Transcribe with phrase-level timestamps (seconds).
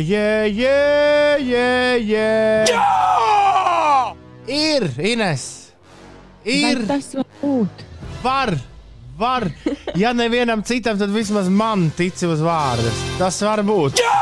[0.00, 0.78] jē, jē,
[1.42, 1.68] jē,
[2.06, 2.30] jē.
[2.70, 4.14] Jā!
[4.48, 5.44] Ir, Ines!
[6.44, 6.82] Ir!
[6.82, 7.84] Vai tas var būt?
[8.22, 8.54] Var!
[9.18, 9.48] Var!
[9.98, 12.92] Ja nevienam citam, tad vismaz man tici uz vārdu.
[13.18, 13.98] Tas var būt.
[14.04, 14.18] Jā!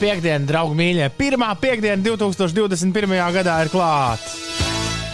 [0.00, 1.10] Piektdiena, draugi mīļie.
[1.16, 3.18] Pirmā piekdiena 2021.
[3.36, 4.38] gadā ir klāta.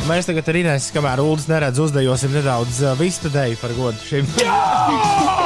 [0.07, 4.31] Mēs tagad ar Inês, kamēr Ulas neredz, uzdejosim nedaudz uh, vistu deju par godu šim.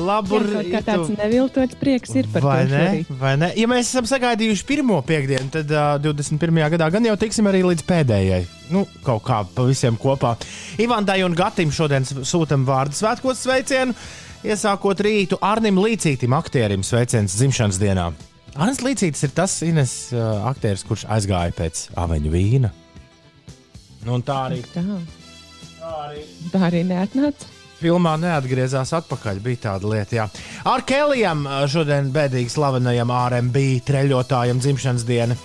[0.00, 2.80] Labu kaut kā tāds neviltots prieks ir par Vai to ne?
[2.80, 3.10] šorīt.
[3.20, 3.50] Vai ne?
[3.58, 6.60] Ja mēs esam sagaidījuši pirmo piekdienu, tad uh, 21.
[6.76, 8.40] gadā gan jau tiksim arī līdz pēdējai.
[8.72, 10.34] Nu, kaut kā pa visiem kopā.
[10.82, 13.96] Ivandai un Gatim šodien sūtam vārdu svētkos sveicienu.
[14.40, 18.06] Iesākot rītu Arnim Līcītam, aktierim, sveiciens dzimšanas dienā.
[18.56, 22.70] Arnēs Līcītis ir tas Ines uh, aktieris, kurš aizgāja pēc aveņu vīna.
[24.08, 24.80] Nu, tā arī, Tā,
[25.80, 27.50] tā arī tā arī neatnāca.
[27.80, 29.40] Filmā neatgriezās atpakaļ.
[29.44, 30.28] Bija tāda lieta, jā.
[30.68, 35.36] Ar Kelijam šodien bēdīgi slavenajam RMB treļotājam dzimšanas diena.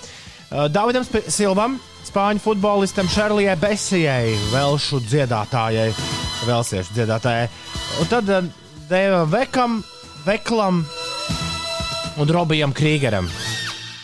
[0.72, 5.90] Davidam Silvam, spāņu futbolistam Šarlijai Besijai, velšu dziedātājai,
[6.46, 7.50] velsiešu dziedātājai.
[8.04, 8.30] Un tad
[8.90, 9.80] Deivam Vekam,
[10.28, 10.84] Veklam
[12.22, 13.28] un Robijam Krīgeram,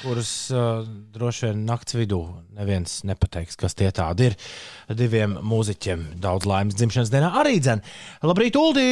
[0.01, 0.81] kurus uh,
[1.15, 2.19] droši vien nakts vidū
[2.57, 4.37] neviens nepateiks, kas tie tādi ir.
[4.97, 7.83] Diviem mūziķiem daudz laimes dzimšanas dienā arī dzēn.
[8.25, 8.87] Labrīt, Uldi!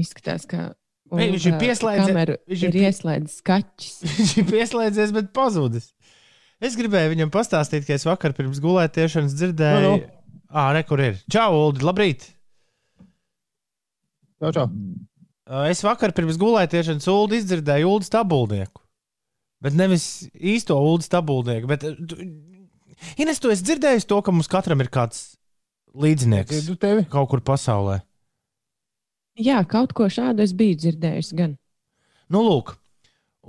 [0.00, 0.70] Izskatās, ka
[1.12, 1.58] Ei, viņš ir
[2.08, 3.96] kameru viņš ir ir pie- ieslēdzis kaķis.
[4.16, 5.90] Viņš ir pieslēdzies, bet pazudis.
[6.62, 10.46] Es gribēju viņam pastāstīt, ka es vakar pirms gulētiešanas dzirdēju, Nu, no, no.
[10.52, 11.18] Ah, re, kur ir.
[11.32, 12.24] Čau, Uldi, labrīt!
[14.40, 14.66] Čau, čau.
[15.72, 18.78] Es vakar pirms gulētiešanas Ulu izdzirdēju Ulu stabulnieku.
[19.62, 21.66] Bet nevis īsto Ulu stabulnieku.
[21.70, 21.82] Bet,
[23.18, 25.32] Ines, tu esi dzirdējis to, ka mums katram ir kāds
[25.98, 27.02] līdzinieks Dzirdu tevi.
[27.10, 27.98] kaut kur pasaulē.
[29.42, 31.56] Jā, kaut ko šādu es biju dzirdējusi gan.
[32.32, 32.74] Nu, lūk,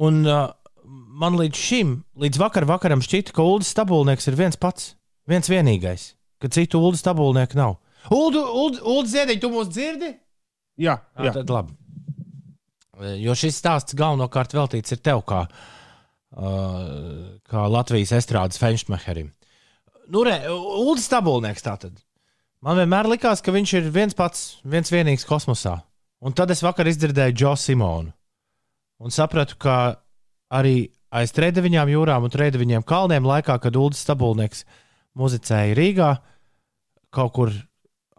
[0.01, 0.49] un uh,
[0.83, 4.93] man līdz šim, līdz vakar vakaram šķita, ka Ulu stabulnieks ir viens pats,
[5.29, 7.77] viens vienīgais, ka citu Ulu stabulnieku nav.
[8.09, 10.15] Ulu, Ulu, Ulu ziediņ, tu mūs dzirdi?
[10.81, 11.33] Jā, Jā, jā.
[11.37, 11.75] tad labi.
[13.01, 15.45] Jo šis stāsts galvenokārt veltīts tev, kā,
[16.37, 19.31] uh, kā Latvijas estrādes fenšmeherim.
[20.13, 21.95] Nu, re, Ulris Stabulnieks tātad.
[22.63, 25.79] Man vienmēr likās, ka viņš ir viens pats, viens vienīgs kosmosā.
[26.23, 28.13] Un tad es vakar izdzirdēju Džo Simonu.
[29.03, 29.97] Un sapratu, ka
[30.53, 34.63] arī aiz trījiem jūrām un trījiem kalniem laikā, kad Ulris Stabulnieks
[35.19, 36.11] muzicēja Rīgā,
[37.13, 37.51] kaut kur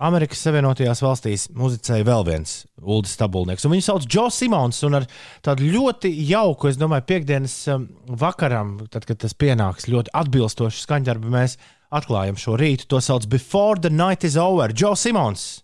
[0.02, 3.66] Amerikas Savienotajās valstīs muzicēja vēl viens Ulris Stabulnieks.
[3.68, 4.82] Viņu sauc Džo Simons.
[4.88, 5.06] Ar
[5.44, 11.30] tādu ļoti jauku, es domāju, piekdienas um, vakaram, tad, kad tas pienāks, ļoti atbilstošu skaņdarbu,
[11.36, 11.58] mēs
[11.94, 12.88] atklājam šo rītu.
[12.90, 14.74] To sauc Before the Night is Over.
[14.74, 15.62] Džo Simons.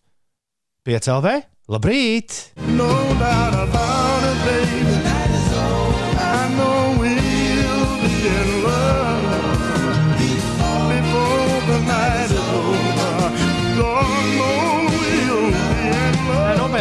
[0.87, 1.41] Piecēlē?
[1.71, 2.53] Labrīt!
[2.75, 5.10] No doubt about it, baby.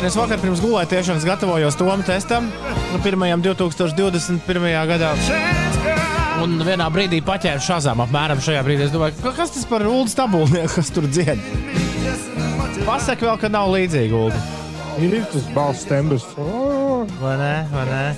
[0.09, 2.47] Es vakar pirms gulētiešanas gatavojos Tomu testam,
[2.94, 4.72] nu, pirmajam 2021.
[4.90, 5.12] gadā.
[6.42, 8.88] Un vienā brīdī paķēru šāzām apmēram šajā brīdī.
[8.88, 11.38] Es domāju, "Ka- kas tas par ulu stabulnieku, kas tur dzied?
[12.86, 14.34] Pasaka vēl, ka nav līdzīga ulu.
[15.00, 16.26] Ir tas balss tembrs.
[16.38, 17.68] Oh, Vai ne?
[17.72, 18.16] Vai ne?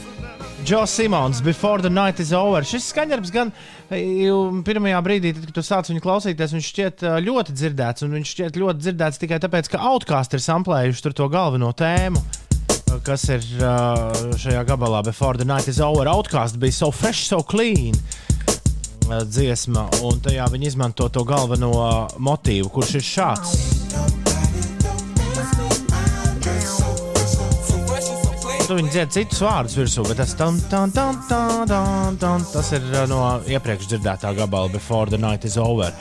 [0.65, 2.61] Džo Simons, Before the Night is Over.
[2.61, 3.49] Šis skaņdarbs gan
[3.89, 8.05] jau pirmajā brīdī, tad, kad tu sāc viņu klausīties, viņš šķiet ā, ļoti dzirdēts.
[8.05, 12.21] Un viņš šķiet ļoti dzirdēts tikai tāpēc, ka Outcast ir samplējuši to galveno tēmu.
[13.07, 13.45] Kas ir
[14.45, 16.09] šajā gabalā, Before the Night is Over?
[16.11, 17.97] Outcast bija so fresh, so clean
[19.11, 21.73] dziesma, un tajā viņi izmanto to galveno
[22.21, 24.20] motīvu, kurš ir šāds.
[28.71, 32.69] Tu viņi dzied citus vārdus virsū, bet tas, tam, tam, tam, tam, tam, tam, tas
[32.71, 35.91] ir uh, no iepriekš dzirdētā gabala, Before the Night is Over.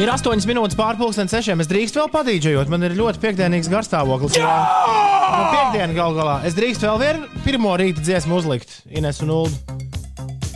[0.00, 1.60] Ir 8 minūtes pārpusdienas sešiem.
[1.60, 2.72] Es drīkstu vēl padīdžot.
[2.72, 4.38] Man ir ļoti piekdienīgs garstāvoklis.
[4.40, 6.38] Jo nu, piekdiena gal galā.
[6.48, 9.52] Es drīkstu vēl vienu pirmo rīta dziesmu uzlikt Ines un Ulu.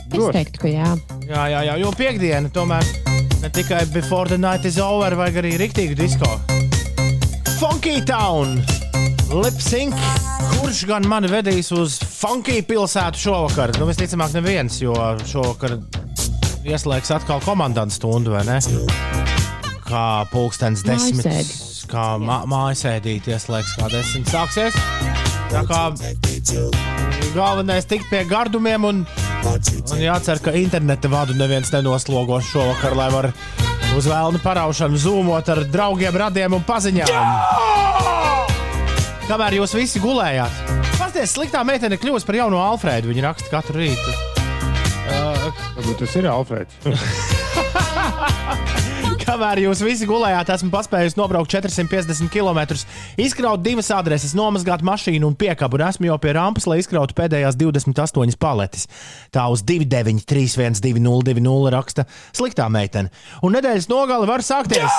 [0.09, 0.95] Es teiktu, ka jā.
[1.29, 2.89] Jā, jā, jā, jo piekdiena tomēr
[3.45, 6.33] ne tikai Before the Night is Over, vajag arī rīktīgu disko.
[7.59, 8.61] Funky Town!
[9.29, 9.95] Lipsync!
[10.53, 13.73] Kurš gan mani vedīs uz Funky pilsētu šovakar?
[13.75, 14.95] Nu, visticamāk, neviens, jo
[15.27, 15.75] šovakar
[16.63, 18.57] ieslēgs atkal komandantu stundu, vai ne?
[19.83, 21.25] Kā pulkstenis desmit.
[21.27, 21.87] Mājasēdi.
[21.91, 24.79] Kā mā, mājasēdīt ieslēgs kā desmit sāksies.
[25.51, 25.85] Tā kā
[27.35, 29.03] galvenais tikt pie gardumiem un
[29.39, 33.29] Un jācer, ka interneta vadu neviens nenoslogos šovakar, lai var
[33.97, 37.13] uz vēlnu paraušanu, zūmot ar draugiem, radiem un paziņām.
[39.29, 40.53] Kamēr jūs visi gulējāt,
[40.97, 43.05] pasties, sliktā meitene kļūst par jauno Alfrēdu.
[43.13, 44.11] Viņa raksta katru rītu.
[45.09, 46.73] Uh, tas ir Alfrēds.
[49.29, 52.73] Kamēr jūs visi gulējāt, esmu paspējis nobraukt 450 km,
[53.21, 57.53] izkraut divas adreses, nomazgāt mašīnu un piekabu, un esmu jau pie rampas, lai izkrautu pēdējās
[57.59, 58.89] 28 paletes.
[59.29, 63.13] Tā uz 293-1202 raksta sliktā meitene.
[63.45, 64.89] Un nedēļas nogali var sākties.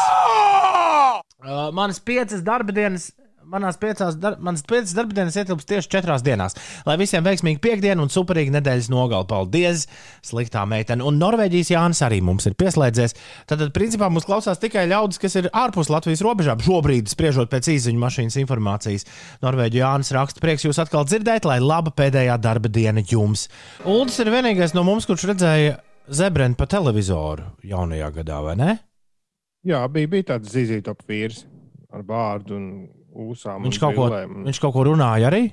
[1.43, 3.11] Uh, manas piecas darba dienas.
[3.49, 6.55] Manās piecās, dar, manas piecas darba dienas ietilps tieši četrās dienās.
[6.85, 9.27] Lai visiem veiksmīgi piekdiena un superīga nedēļas nogali.
[9.31, 9.87] Paldies,
[10.27, 11.03] sliktā meitene.
[11.09, 13.17] Un Norvēģijas Jānis arī mums ir pieslēdzies.
[13.51, 16.61] Tad, principā, mums klausās tikai ļaudis, kas ir ārpus Latvijas robežām.
[16.63, 19.09] Šobrīd, spriežot pēc īsiņu mašīnas informācijas,
[19.43, 23.49] Norvēģija Jānis raksta, prieks jūs atkal dzirdēt, lai laba pēdējā darba diena jums.
[23.89, 25.81] Uldis ir vienīgais no mums, kurš redzēja
[26.13, 28.79] zebreni pa televizoru jaunajā gadā, vai ne?
[29.67, 31.45] Jā, bija, bija tāds zīzītop vīrs
[31.91, 32.67] ar vārdu un
[33.11, 33.65] ūsām.
[33.67, 34.09] Viņš kaut, ko,
[34.47, 35.49] viņš kaut ko runāja arī.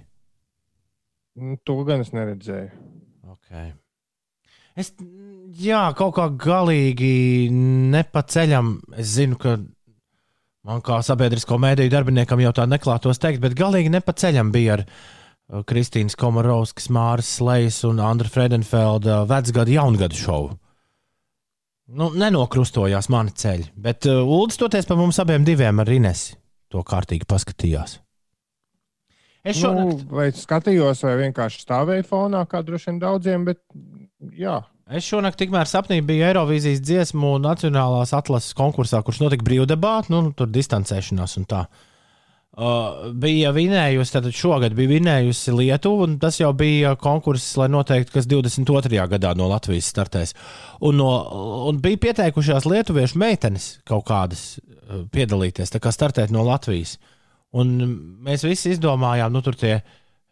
[1.38, 2.70] Nu, To gan es neredzēju.
[3.38, 3.74] Okay.
[4.78, 4.92] Es
[5.58, 7.50] jā, kaut kā galīgi
[7.94, 8.74] nepaceļam.
[8.98, 9.58] Es zinu, ka
[10.68, 15.62] man kā sabiedrisko mēdīju darbiniekam jau tā neklātos teikt, bet galīgi nepaceļam bija ar uh,
[15.68, 20.58] Kristīnas Komarovskas, Māras Slejas un Andra Fredenfelda vecgada jaungada šovu.
[21.98, 26.36] Nu, nenokrustojās mani ceļi, bet uh, Uldis toties par mums abiem diviem ar Inesi
[26.74, 28.00] to kārtīgi paskatījās.
[29.48, 33.62] Es šonakt, Nu, vai skatījos, vai vienkārši stāvēju fonā, kā droši vien daudziem, bet
[34.36, 34.60] jā.
[34.88, 40.52] Es šonakt tikmēr sapnī biju Eirovīzijas dziesmu Nacionālās atlases konkursā, kurš notika brīvdebātā, nu, tur
[40.52, 41.68] distancēšanās un tā.
[42.58, 48.16] Uh, bija vinējusi, tad šogad bija vinējusi Lietuva, un tas jau bija konkurss, lai noteiktu,
[48.16, 49.04] kas 22.
[49.12, 50.34] gadā no Latvijas startēs.
[50.82, 51.12] Un, no,
[51.70, 54.77] un bija pieteikušās lietuviešu meitenes kaut kādas uh,
[55.14, 56.98] piedalīties, tā kā startēt no Latvijas.
[57.58, 57.74] Un
[58.26, 59.80] mēs visi izdomājām, nu, tur tie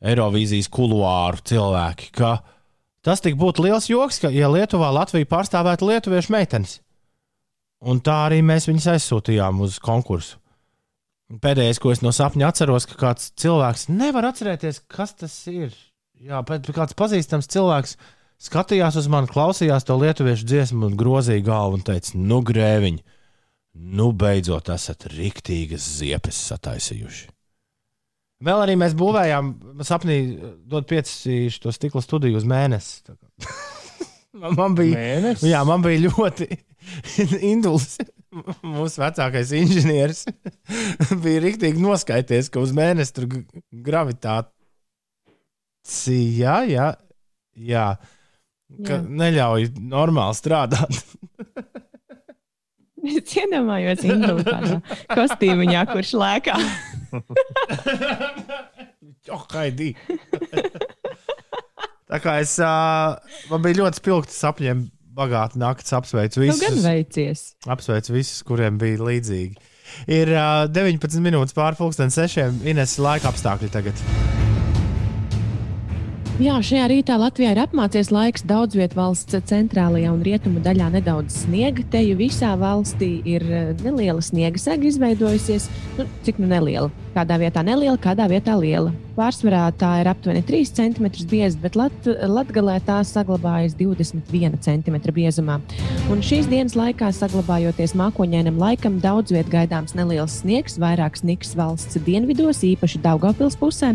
[0.06, 2.38] Eirovīzijas kuluāru cilvēki, ka
[3.06, 6.80] tas tik būtu liels joks, ka, ja Lietuvā Latvija pārstāvētu lietuviešu meitenes.
[7.86, 10.40] Un tā arī mēs viņus aizsūtījām uz konkursu.
[11.42, 15.74] Pēdējais, ko es no sapņa atceros, ka kāds cilvēks nevar atcerēties, kas tas ir.
[16.22, 17.96] Jā, bet kāds pazīstams cilvēks
[18.46, 23.00] skatījās uz mani, klausījās to lietuviešu dziesmu un grozīja galvu un teica, nu, grēviņ,
[23.76, 27.28] nu, beidzot esat riktīgas ziepes sataisījuši.
[28.46, 29.54] Vēl arī mēs būvējām,
[29.88, 30.16] sapnī
[30.68, 33.02] dot pieci to stikla studiju uz mēnesi.
[33.08, 33.54] Tā kā-
[34.42, 35.48] man, man bija, Mēnesis?
[35.50, 36.50] jā, man bija ļoti
[37.54, 37.96] induls.
[38.68, 40.26] Mūsu vecākais inženieris
[41.24, 43.30] bija rīktīgi noskaities, ka uz mēnesi tur
[43.72, 44.52] gravitācija,
[46.36, 46.90] jā, jā,
[47.56, 47.86] jā,
[48.86, 49.02] ka Jā.
[49.24, 51.00] neļauj normāli strādāt.
[53.06, 54.80] Es iedomājos, Ingūna
[55.14, 56.56] kostīmiņā, kurš lēkā.
[59.34, 59.88] Oh, haidī.
[62.06, 62.70] Tā kā es, ā,
[63.50, 64.84] man bija ļoti spilgti sapņiem,
[65.18, 66.86] bagāti naktis, apsveicu Nu, gan visus.
[66.86, 67.44] veicies.
[67.66, 69.58] Apsveicu visus, kuriem bija līdzīgi.
[70.14, 72.62] Ir uh, 19 minūtes pārpusdienas sešiem.
[72.70, 74.06] Ines laika apstākļi tagad.
[76.36, 78.44] Jā, šajā rītā Latvijā ir apmācies laiks.
[78.44, 81.86] Daudz vietā valsts centrālajā un rietumu daļā nedaudz sniega.
[81.94, 85.72] Te jau visā valstī ir eh, neliela sniega sega izveidojusies.
[85.96, 86.92] Nu, cik nu neliela?
[87.16, 88.90] Kādā vietā neliela, kādā vietā liela.
[89.16, 95.62] Pārsvarā tā ir aptuveni 3 cm bieza, bet Lat Latgalē tā saglabājas 21 cm biezumā.
[96.12, 101.96] Un šīs dienas laikā, saglabājoties mākoņainam laikam, daudz vietā gaidāms neliels sniegs, vairāk sniks valsts
[102.04, 103.94] dienvidos, īpaši Daugopils pusē.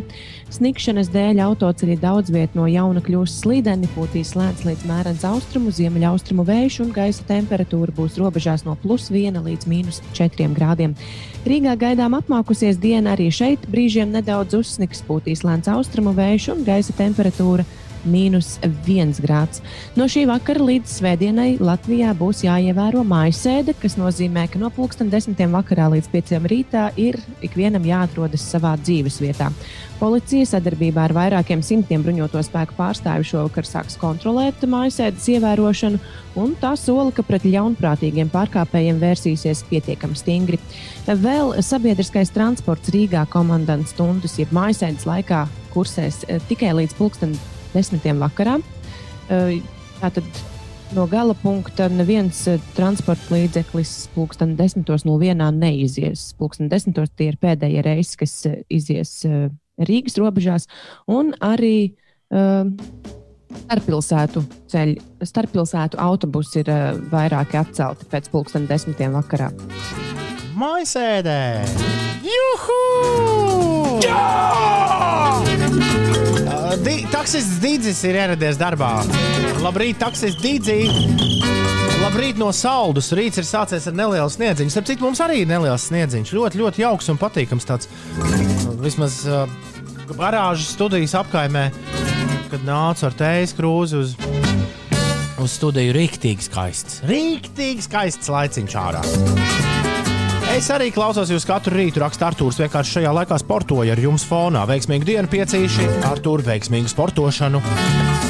[0.56, 6.48] Snikšanas dēļ autoceļi daudz vietā no jauna kļūs slīdeni, pūtīs lēns līdz mērens austrumu, ziemeļaustrumu
[6.48, 10.96] vējš un gaisa temperatūra būs robežās no plus 1 līdz mīnus 4 grādiem.
[11.40, 16.92] Rīgā gaidām apmākusies diena arī šeit, brīžiem nedaudz uzsniks, pūtīs lēns austrumu vējš un gaisa
[16.98, 17.64] temperatūra
[18.08, 19.62] mīnus 1 grāds.
[19.96, 25.40] No šī vakara līdz svētdienai Latvijā būs jāievēro mājasēde, kas nozīmē, ka no pulksten 10.
[25.52, 26.34] vakarā līdz 5.
[26.50, 29.50] rītā ir ikvienam jāatrodas savā dzīves vietā.
[30.00, 36.00] Policija sadarbībā ar vairākiem simtiem bruņoto spēku pārstāvju šovakar sāks kontrolēt mājasēdes ievērošanu,
[36.40, 40.60] un tā sola, ka pret ļaunprātīgiem pārkāpējiem vērsīsies pietiekami stingri.
[41.04, 47.36] Vēl sabiedriskais transports Rīgā komandantas stundas, jeb mājasēdes laikā kursēs eh, tikai līdz pulksten
[47.74, 48.58] desmitiem vakarā.
[50.00, 50.40] Tātad
[50.96, 52.42] no gala punkta neviens
[52.74, 56.30] transporta līdzeklis pulksten 10.01 neizies.
[56.38, 56.98] Pulksten 10.
[57.16, 58.36] tie ir pēdējie reisi, kas
[58.68, 59.20] izies
[59.80, 60.66] Rīgas robežās,
[61.08, 61.92] un arī
[62.34, 62.66] uh,
[63.50, 64.96] Starppilsētu ceļi,
[65.26, 69.50] starppilsētu autobusi ir uh, vairāki atcelti pēc pulksten desmitiem vakarā.
[70.58, 71.40] Maisēdē!
[72.26, 72.80] Juhu!
[74.06, 75.49] Uh,
[76.78, 79.00] Di taksists Dīdzis ir ieradies darbā.
[79.58, 80.76] Labrīt, taksists Dīdzī!
[82.00, 83.10] Labrīt no saldus.
[83.16, 84.70] Rīts ir sācies ar nelielu sniedziņu.
[84.70, 86.30] Starp citu, mums arī ir neliels sniedziņš.
[86.36, 87.90] Ļoti, ļoti jauks un patīkams tāds.
[88.80, 89.50] Vismaz uh,
[90.14, 91.66] garāžas studijas apkaimē,
[92.52, 94.14] kad nācu ar tējas krūzi uz,
[95.42, 95.98] uz studiju.
[95.98, 97.02] Rīktīgi skaists.
[97.10, 99.04] Rīktīgi skaists laiciņš ārā.
[100.50, 102.56] Es arī klausos jūs katru rītu, raksta Arthurs.
[102.58, 104.64] Vienkārši šajā laikā sportoju ar jums fonā.
[104.66, 107.60] Veiksmīgu dienu piecīši, Arthur, veiksmīgu sportošanu.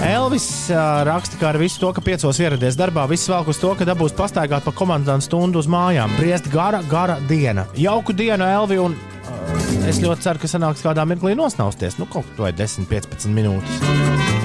[0.05, 3.73] Elvis uh, raksta, ka ar visu to, ka piecos ieradies darbā, viss vēl uz to,
[3.79, 6.13] ka dabūs pastaigāt pa komandas stundu uz mājām.
[6.21, 7.65] Briest gara, gara diena.
[7.81, 11.97] Jauku dienu, Elvi, un uh, es ļoti ceru, ka sanāks kādā mirklī nosnausties.
[11.97, 13.81] Nu, kaut ko 10-15 minūtes.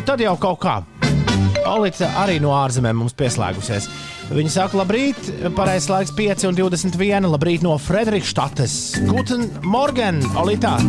[0.07, 0.79] Tad jau kaut kā.
[1.67, 3.91] Olīte arī no ārzemēm mums pieslēgusies.
[4.25, 5.19] Viņa saka, labrīt,
[5.53, 7.27] pareizais laiks 5 un 21.
[7.29, 8.73] Labrīt no Frederikštates.
[9.05, 10.79] Guten Morgen, Olītā!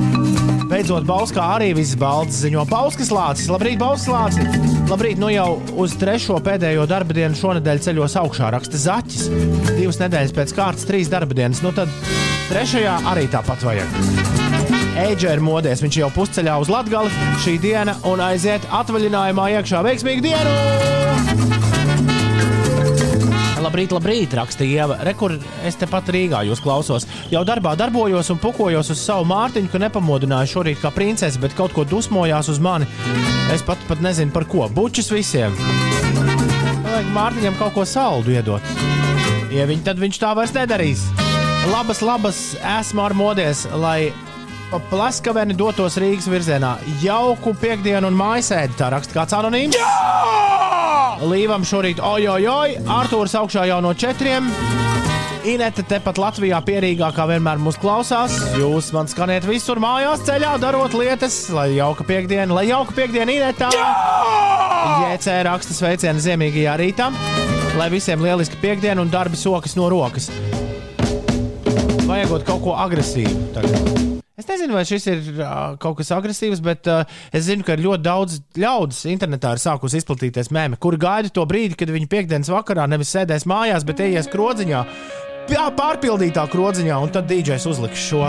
[0.70, 3.50] Beidzot, Bauskā arī viss balts ziņo Bauskas lācis.
[3.52, 4.64] Labrīt, Bauskas lācis!
[4.88, 9.28] Labrīt, nu jau uz trešo pēdējo darba dienu šonadēļ ceļos augšā raksta Zaķis.
[9.76, 11.60] Divas nedēļas pēc kārtas, trīs darba dienas.
[11.66, 11.92] Nu tad
[12.48, 14.00] trešajā arī tāpat vajag.
[14.96, 17.12] Eģe ir modies, viņš jau pusceļā uz Latgali
[17.44, 19.84] šī diena un aiziet atvaļinājumā iekšā.
[19.90, 21.55] Veiksmīgu dienu!
[23.56, 24.96] Labrīt, labrīt, rakstīja Ieva.
[25.06, 27.06] Rekur, es tepat Rīgā jūs klausos.
[27.32, 31.72] Jau darbā darbojos un pukojos uz savu mārtiņu, ka nepamodināju šorīt kā princese, bet kaut
[31.76, 32.88] ko dusmojās uz mani.
[33.54, 34.66] Es pat, pat nezinu par ko.
[34.68, 35.56] Bučus visiem.
[36.86, 38.74] Vajag Mārtiņam kaut ko saldu iedot.
[39.52, 41.06] Ja viņi tad viņš tā vairs nedarīs.
[41.72, 42.40] Labas, labas,
[42.78, 44.12] esmu ar modies, lai
[44.70, 46.76] pa plaskaveni dotos Rīgas virzienā.
[47.02, 50.45] Jauku piekdienu un mājasēdi, tā raksta kāds anonīms.
[51.24, 52.26] Līvam šorīt, oi,
[52.84, 54.50] Arthurs augšā jau no četriem.
[55.46, 58.34] Inete tepat Latvijā pierīgā, kā vienmēr mūs klausās.
[58.58, 63.70] Jūs man skaniet visur mājās, ceļā, darot lietas, lai jauka piekdiena, lai jauka piekdiena Inetā.
[65.06, 67.08] JC raksta sveicienu ziemīgajā rītā,
[67.78, 70.28] lai visiem lieliski piekdiena un darbi sokas no rokas.
[72.06, 74.15] Vajagot kaut ko agresīvu tagad.
[74.36, 78.04] Es nezinu, vai šis ir uh, kaut kas agresīvs, bet uh, es zinu, ka ļoti
[78.04, 82.84] daudz ļaudis internetā ir sākusi izplatīties mēmē, kuri gaida to brīdi, kad viņi piekdienas vakarā
[82.84, 84.82] nevis sēdēs mājās, bet ies krodziņā,
[85.78, 88.26] pārpildītā krodziņā, un tad DJs uzliks šo.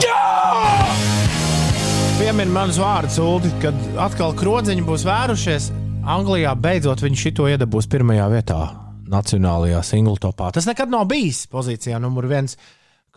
[2.21, 5.69] Piemin manus vārdus, Ulu, kad atkal krodziņi būs vērušies.
[6.07, 8.63] Anglijā beidzot viņi šito iedabūs pirmajā vietā,
[9.11, 10.55] nacionālajā single topā.
[10.55, 12.55] Tas nekad nav bijis pozīcijā numur viens.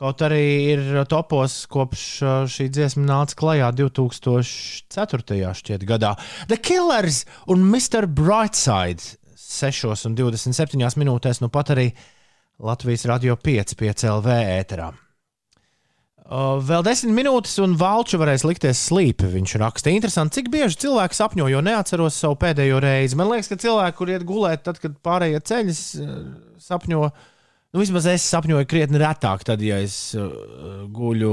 [0.00, 5.50] Kaut arī ir topos kopš uh, šī dziesma nāca klajā 2004.
[5.58, 6.14] Šķiet, gadā.
[6.48, 8.06] The Killers un Mr.
[8.08, 11.90] Brightside 6 un 27 minūtēs, nu pat arī
[12.64, 14.88] Latvijas radio 5, 5 LV ēterā.
[16.30, 19.28] Uh, vēl desmit minūtes, un Valču varēs likties slīpi.
[19.34, 23.18] Viņš raksta, interesanti, cik bieži cilvēki sapņo, jo neatceros savu pēdējo reizi.
[23.20, 25.82] Man liekas, ka cilvēki, kur iet gulēt, tad, kad pārējie ceļus
[26.70, 27.10] sapņo,
[27.72, 30.30] nu, vismaz es sapņoju krietni retāk, tad, ja es uh,
[30.92, 31.32] guļu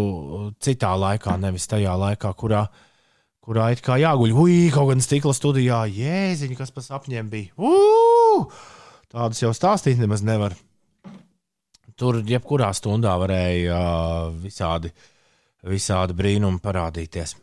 [0.63, 2.65] citā laikā, nevis tajā laikā, kurā,
[3.43, 4.35] kurā it kā jāguļ.
[4.37, 7.53] Ui, kaut gan stikla studijā, jēziņ, kas pa sapņiem bija.
[7.57, 8.47] Uu!
[9.07, 10.55] Tādus jau stāstīt nemaz nevar.
[11.97, 14.91] Tur jebkurā stundā varēja uh, visādi,
[15.65, 17.33] visādi brīnumi parādīties.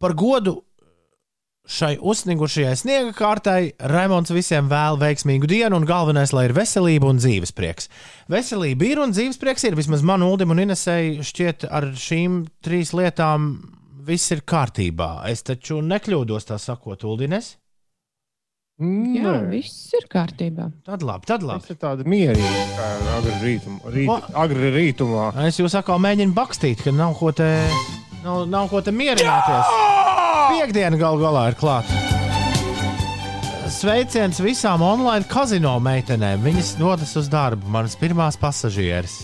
[0.00, 0.60] Par godu
[1.70, 7.20] šai uzsnigušajai sniega kārtai Raimons visiem vēl veiksmīgu dienu, un galvenais, lai ir veselība un
[7.22, 7.90] dzīves prieks.
[8.30, 9.78] Veselība ir un dzīves prieks ir.
[9.78, 13.52] Vismaz man, Ulim un Inesei šķiet, ar šīm trīs lietām
[14.06, 15.12] viss ir kārtībā.
[15.30, 17.54] Es taču nekļūdos tā sakot, Uldines.
[18.80, 18.86] Jā,
[19.28, 20.70] Nē, viss ir kārtībā.
[20.88, 21.68] Tad labi, tad tas labi.
[21.68, 22.86] ir tāda mierīga, kā
[23.18, 23.92] agri rītumā.
[23.92, 25.26] Rīt, agri rītumā.
[25.44, 27.50] Es jūs atkal mēģinu bakstīt, ka nav ko te,
[28.24, 29.89] nav, nav ko te mierināties.
[30.50, 31.94] Piektdiena gal galā ir klāta.
[33.70, 36.42] Sveiciens visām online kazino meitenēm.
[36.42, 39.14] Viņas dodas uz darbu, manas pirmās pasažieres.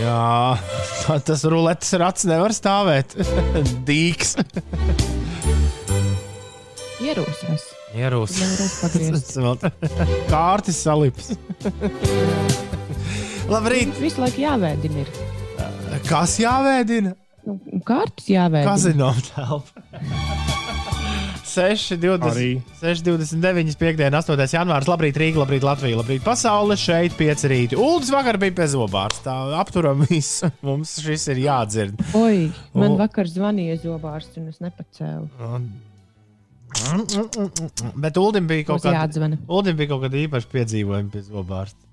[0.00, 0.58] Jā,
[1.26, 3.14] tas ruletes rats nevar stāvēt.
[3.88, 4.34] Dīks.
[7.00, 7.70] Ierūsēs.
[8.02, 8.36] Ierūs.
[8.42, 9.64] Nevarēs pagriezt.
[10.30, 11.32] Kārtis salips.
[13.52, 13.94] Labrīt!
[14.02, 15.06] Visu laiku jāvēdina.
[15.06, 16.00] Ir.
[16.10, 17.14] Kas jāvēdina?
[17.88, 18.66] Kārtas jāvēdina.
[18.68, 19.84] Kazino telpa.
[21.50, 22.48] 6, 20, Arī.
[22.80, 24.88] 6, 29, 5, 8 janvārs.
[24.90, 26.76] Labrīt, Rīga, labrīt, Latvija, labrīt, pasaule.
[26.78, 27.78] Šeit 5 rīta.
[27.80, 29.34] Uldis vakar bija pie zobārsta.
[29.58, 30.50] Apturam visu.
[30.66, 32.00] Mums šis ir jādzird.
[32.18, 33.00] Oi, man O.
[33.02, 35.28] vakar zvanīja zobārsts, un es nepacēlu.
[35.50, 35.70] Un
[37.98, 39.30] Bet Ulim bija kaut kāda.
[39.50, 41.89] Ulim bija kaut kāda īpaša piedzīvojuma pie zobārsta.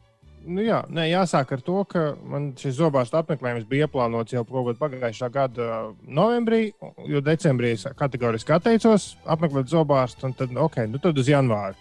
[0.47, 2.01] Nu, jā, nē, jāsāk ar to, ka
[2.31, 6.69] man šis zobārsta apmeklējums bija ieplānots jau pagājušā gada novembrī,
[7.09, 11.75] jo decembrī es kategoriski atteicos apmeklēt zobārstu, un tad, okay, nu tad uz janvāru.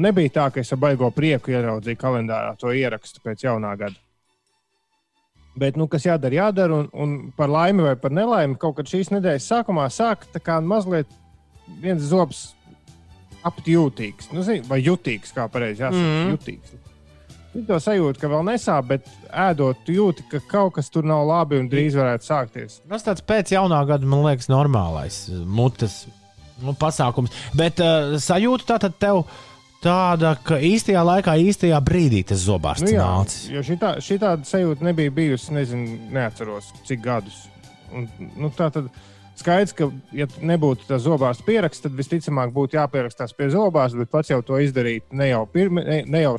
[0.00, 3.98] Nebija tā, ka es ar baigo prieku ieraudzīju kalendārā to ierakstu pēc jaunā gada.
[5.52, 6.78] Bet, nu, kas jādara, jādara.
[6.80, 10.56] Un, un par laimi vai par nelaimi, kaut kad šīs nedēļas sākumā sāk tā kā
[10.64, 11.12] mazliet
[11.82, 12.54] viens zobs
[13.44, 16.32] apjūtīgs, nu, zini, vai jutīgs, kā pareizi jāsaka, mm.
[16.32, 16.78] jutīgs.
[17.52, 21.58] Ir to sajūta, ka vēl nesāp, bet ēdot, jūti, ka kaut kas tur nav labi
[21.60, 22.78] un drīz varētu sākties.
[22.88, 26.06] Tas tāds pēc jaunā gada, man liekas, normālais uh, mutes
[26.64, 27.34] nu, pasākums.
[27.58, 29.24] Bet uh, sajūta tā tad tev
[29.84, 33.46] tāda, ka īstajā laikā, īstajā brīdī tas zobārsts Nu, jā, nācis.
[33.52, 37.42] jo šitā, šitāda sajūta nebija bijusi, nezinu, neatceros, cik gadus.
[37.92, 38.88] Un, nu, tā tad
[39.36, 44.32] skaidrs, ka, ja nebūtu tas zobārsts pieraksts, tad visticamāk būtu jāpierakstās pie zobārsta, bet pats
[44.32, 46.36] jau to izdarīt ne jau, pirmi, ne, ne jau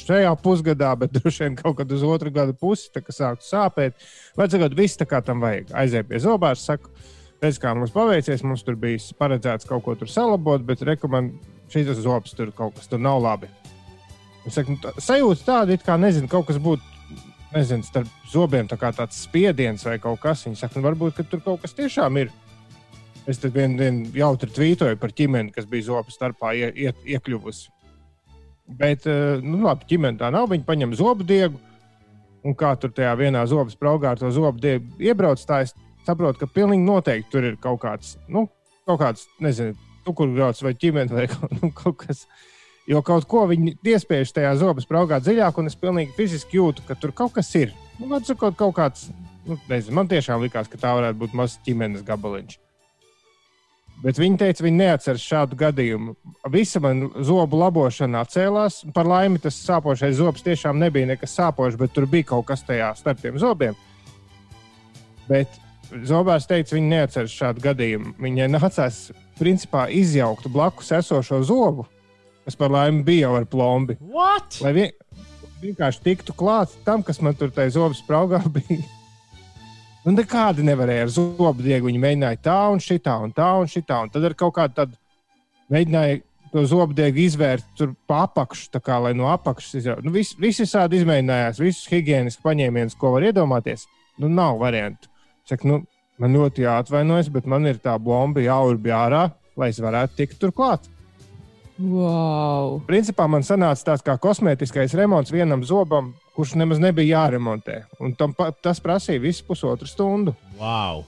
[0.00, 3.98] šajā pusgadā, bet droši vien kaut kad uz otru gadu pusi, kad sāktu sāpēt.
[4.38, 5.72] Vajadzētu viss tā kā tam vajag.
[5.76, 7.08] Aiziet pie zobārsta, saka,
[7.42, 12.34] redz, kā mums paveicies, mums tur bija paredzēts kaut ko salabot, bet rekomendācija šis zobs
[12.36, 13.48] tur kaut kas tur nav labi.
[14.46, 16.82] Es saku, nu, tā- sajūta tāda, it kā nezinu, kaut kas būtu.
[17.52, 20.46] Nezinu, starp zobiem tā kā tāds spiediens vai kaut kas.
[20.46, 22.30] Viņa saka, nu, varbūt tur kaut kas tiešām ir.
[23.28, 27.68] Es tad vienā dienā jautri tvītoju par ģimeni, kas bija zobu starpā ie, ie, iekļuvusi.
[28.78, 30.48] Bet, eh, nu, labi, ģimene tā nav.
[30.52, 31.60] Viņi paņem zobu diegu,
[32.44, 35.74] un kā tur tajā vienā zobu spraugā ar to zobu diegu iebrauc, tā es
[36.06, 38.48] saprotu, ka pilnīgi noteikti tur ir kaut kāds, nu,
[38.88, 39.76] kaut kāds, nezinu,
[40.06, 41.28] cukurgrauds vai ķīmenis vai
[41.60, 42.26] nu, kaut kas.
[42.90, 46.98] Jo kaut ko viņi iespiež tajā zobu spraugā dziļāk, un es pilnīgi fiziski jūtu, ka
[46.98, 47.70] tur kaut kas ir.
[48.00, 49.06] Nu, atsakot, kaut kāds,
[49.46, 52.61] nu, nezinu, man tiešām likās, ka tā varētu būt mazs ķīmenis gabaliņš.
[54.02, 56.16] Bet viņi teica, viņi neatceras šādu gadījumu.
[56.50, 58.80] Visa man zobu labošana atcēlās.
[58.96, 62.90] Par laimi tas sāpošais zobs tiešām nebija nekas sāpošs, bet tur bija kaut kas tajā
[62.98, 63.78] starp tiem zobiem.
[65.28, 65.60] Bet
[66.08, 68.14] Zobārs teica, viņi neatceras šādu gadījumu.
[68.22, 69.00] Viņai nācās
[69.36, 71.84] principā izjaukt blakus esošo zobu,
[72.46, 73.98] kas par laimi bija jau ar plombi.
[74.00, 74.56] What?
[74.64, 74.94] Lai vien,
[75.62, 78.80] vienkārši tiktu klāts tam, kas man tur tajā zobu spraugā bija.
[80.02, 81.86] Nu, nekādi nevarēja ar zobu diegu.
[81.86, 84.00] Viņi mēģināja tā un šitā, un tā un šitā.
[84.02, 84.98] Un tad ar kaut kādu tādu
[85.72, 86.20] mēģināja
[86.52, 90.04] to zobu diegu izvērt tur pa apakšu, tā kā lai no apakšas izrautu.
[90.08, 93.86] Nu, vis, visi visādi izmēģinājās, visus higiēniskus paņēmienus, ko var iedomāties.
[94.20, 95.08] Nu, nav variantu.
[95.48, 95.78] Saku, nu,
[96.20, 99.22] man ļoti jāatvainojas, bet man ir tā bomba jāurbj ārā,
[99.56, 100.90] lai es varētu tikt turklāt.
[101.80, 102.82] Wow.
[102.86, 107.82] Principā man sanāca tāds kā kosmētiskais remonts vienam zobam, kurš nemaz nebija jāremontē.
[108.02, 110.34] Un tam, tas prasīja visu pusotru stundu.
[110.60, 111.06] Wow.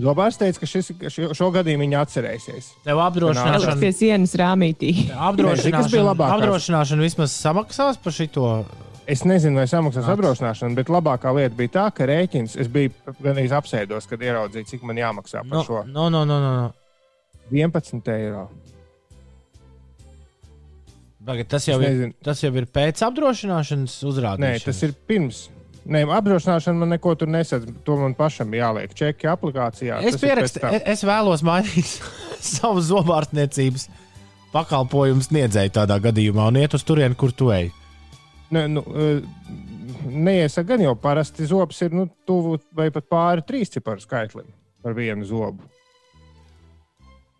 [0.00, 2.68] Zobārs teica, ka šis, šo, šo gadījumu viņa atcerēsies.
[2.86, 4.92] Tev apdrošināšana, pie sienas rāmītī.
[5.10, 6.36] Apdrošināšana, labākās?
[6.38, 8.46] apdrošināšana vismaz samaksās par šito.
[9.10, 10.14] Es nezinu, vai samaksās Nāc.
[10.14, 14.68] apdrošināšana, bet labākā lieta bija tā, ka rēķins, es biju gan arī apsēdos, kad ieraudzīju,
[14.70, 16.70] cik man jāmaksā par No, šo no, no, no, no.
[17.50, 18.46] 11 eiro.
[21.26, 24.62] Tagad tas jau, ir, tas jau ir pēc apdrošināšanas uzrādīšanas.
[24.62, 25.40] Nē, tas ir pirms.
[25.90, 27.68] Nē, apdrošināšana man neko tur nesadz.
[27.84, 28.92] To man pašam jāliek.
[28.96, 30.00] Čeki aplikācijā.
[30.08, 30.76] Es, pierakstu, tam.
[30.80, 31.92] es, vēlos mainīt
[32.56, 33.88] savu zobārstniecības
[34.54, 37.68] pakalpojumu sniedzēju tādā gadījumā un iet uz turieni, kur tu ej.
[38.50, 39.20] Ne, nu, eh,
[40.10, 44.48] neiesaka, gan jau parasti zobs ir nu, tuvu vai pat pāri trīs ciparu skaitlim
[44.82, 45.68] par vienu zobu.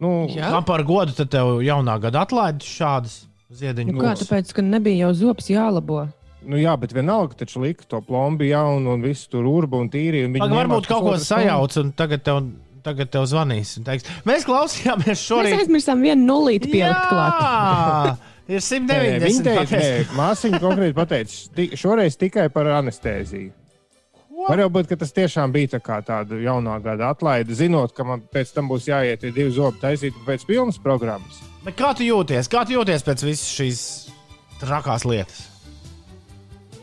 [0.00, 0.52] Nu, Jā.
[0.54, 3.18] Kā par godu tad tev jaunā gada atlaidi šādas
[3.50, 6.08] ziediņu Nu, kā tāpēc, ka nebija jau zobs jālabo?
[6.46, 10.24] nu, jā, bet vienalga taču lika to plombi jaunu un visu tur urbu un tīri.
[10.24, 12.38] un Pag, varbūt kaut ko sajauc, un tagad tev,
[12.82, 13.74] tagad tev zvanīs.
[13.78, 15.58] un Teiks, mēs klausījāmies Mēs šorīt.
[15.60, 17.40] aizmirsām vienu nulīti pielikt klāt.
[17.42, 18.16] Jā,
[18.56, 19.26] ir Nē, nē, 190.
[19.26, 23.52] Viņa teica, māsiņa konkrēti pateica, šoreiz tikai par anestēziju.
[24.48, 28.06] Var jau būt, ka tas tiešām bija tā kā tāda jaunā gada atlaide, zinot, ka
[28.08, 31.42] man pēc tam būs jāiet divi zobi taisīt pēc pilnas programmas.
[31.64, 32.48] Bet Kā tu jūties?
[32.48, 33.80] Kā tu jūties pēc visas šīs
[34.60, 35.50] trakās lietas?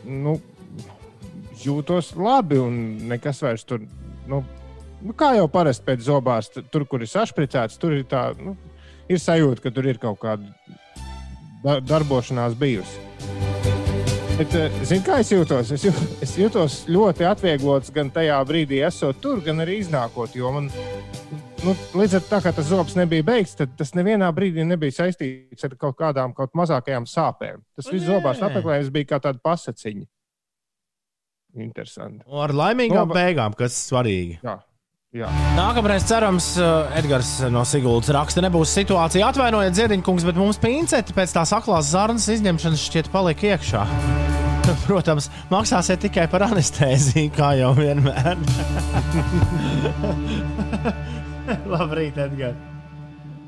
[0.08, 0.38] nu,
[1.62, 2.78] jūtos labi un
[3.10, 3.84] nekas vairs tur.
[4.28, 4.42] Nu,
[5.02, 8.56] nu, kā jau parasti pēc zobās, tur, kur ir sašpricēts, tur ir tā, nu,
[9.08, 10.48] ir sajūta, ka tur ir kaut kāda
[11.64, 13.04] da darbošanās bijusi.
[14.38, 15.72] Bet, eh, zini, kā es jūtos?
[15.74, 15.90] Es, jū,
[16.22, 20.36] es jūtos ļoti atvieglots gan tajā brīdī, esot tur, gan arī iznākot.
[20.38, 20.70] Jo man,
[21.66, 25.66] nu, līdz ar to, ka tas zobs nebija beigts, tad tas nevienā brīdī nebija saistīts
[25.68, 27.62] ar kaut kādām kaut mazākajām sāpēm.
[27.78, 28.14] Tas viss Nē.
[28.14, 30.06] zobās apmeklējums bija kā tāda pasaciņa.
[31.58, 32.22] Interesanti.
[32.28, 34.38] Un ar laimīgām No, ba- beigām, kas svarīgi.
[34.44, 34.58] Jā.
[35.16, 35.28] Jā.
[35.56, 39.30] Nākamreiz, cerams, uh, Edgars no Siguldas raksta, nebūs situācija.
[39.32, 43.86] Atvainojiet, Ziedņkungs, bet mums pinceti pēc tās aklās zarnas izņemšanas šķiet palika iekšā.
[44.84, 48.36] Protams, maksāsiet tikai par anestēziju, kā jau vienmēr.
[51.74, 52.58] Labrīt, Edgars!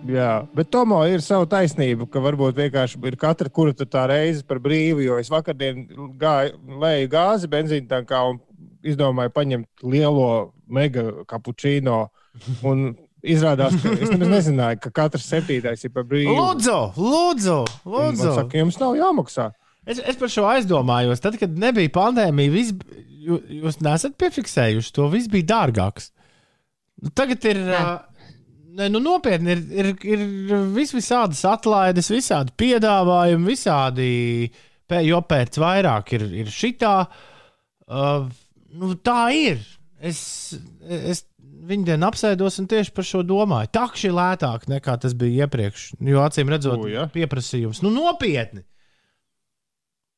[0.08, 4.56] Jā, bet Tomo ir sava taisnība, ka varbūt vienkārši ir katra, kura tā reize par
[4.64, 5.02] brīvu.
[5.04, 5.82] Jo es vakardien
[6.20, 8.38] gāju, lēju gāzi benzīna tankā un
[8.80, 10.28] izdomāju paņemt lielo
[10.72, 11.98] mega kapučīno.
[12.64, 16.32] Un izrādās, ka es nezināju, ka katrs septītais ir par brīvu.
[16.32, 17.58] Lūdzu, lūdzu!
[17.84, 18.30] Lūdzu.
[18.38, 19.50] saka, jums nav jāmaksā.
[19.84, 21.20] Es, es par šo aizdomājos.
[21.20, 22.72] Tad, kad nebija pandēmija, vis,
[23.26, 25.10] jū- jūs nesat piefiksējuši to.
[25.12, 26.08] Viss bija dārgāks.
[27.00, 27.60] Nu, Tagad ir.
[27.70, 27.82] Nē.
[28.80, 30.20] Ne, nu, nopietni ir, ir, ir
[30.76, 34.06] vis, visādas atlaides, visādi piedāvājumi, visādi
[35.06, 36.94] jo pēc vairāk ir, ir šitā.
[37.90, 38.28] Uh,
[38.78, 39.60] nu, tā ir.
[40.00, 40.20] Es,
[40.86, 41.24] es
[41.70, 43.72] viņu dienu apsēdos un tieši par šo domāju.
[43.74, 45.90] Takši ir lētāk nekā tas bija iepriekš.
[46.06, 47.06] Jo acīm redzot, O, ja?
[47.12, 47.82] pieprasījums.
[47.84, 48.64] Nu, nopietni.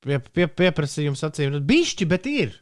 [0.03, 2.55] Pie, pie, pieprasījums acīm redzot, bišķi, bet ir.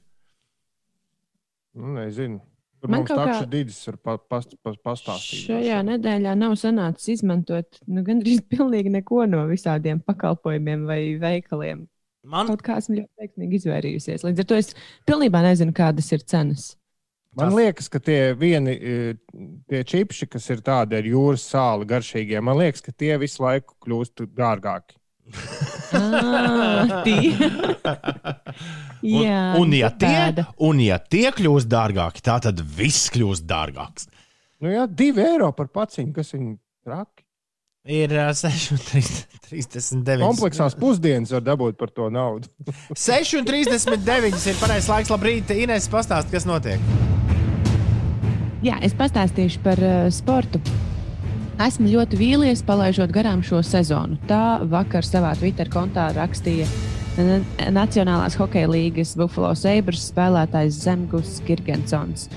[1.76, 2.40] Nu, nezinu.
[2.80, 5.42] Tur Man kaut takša kā- dīdis var pa, past, pa, pastāstīt.
[5.50, 11.86] Šajā nedēļā nav sanācis izmantot nu, gandrīz pilnīgi neko no visādiem pakalpojumiem vai veikaliem.
[12.24, 14.24] Man, Kaut kā esmu ļoti veiksmīgi izvairījusies.
[14.28, 14.74] Līdz ar to es
[15.08, 16.66] pilnībā nezinu, kādas ir cenas.
[17.38, 18.94] Man liekas, ka tie vieni e,
[19.70, 23.76] tie čipši, kas ir tādi ar jūras sāli garšīgie, man liekas, ka tie visu laiku
[23.86, 24.96] kļūst dārgāki.
[25.96, 27.32] Ah, tie.
[29.02, 34.06] un, Jā, un, ja tie, un ja tie kļūst dārgāki, tā tad viss kļūst dārgāks.
[34.60, 37.24] Nu, jā, divi eiro par paciņu, kas viņi traki.
[37.90, 40.20] Ir uh, 6,39.
[40.20, 42.50] Kompleksās pusdienas var dabūt par to naudu.
[42.92, 45.12] 6,39 ir pareizais laiks.
[45.14, 46.82] Labrīt, Inês, pastāst, kas notiek.
[48.60, 50.60] Jā, es pastāstīšu par uh, sportu.
[51.61, 54.16] Esmu ļoti vīlies, palaižot garām šo sezonu.
[54.31, 56.64] Tā vakar savā Twitter kontā rakstīja
[57.75, 62.31] Nacionālās hokeja līnijas Buffalo Sabres spēlētājs Zemgus Girgensons.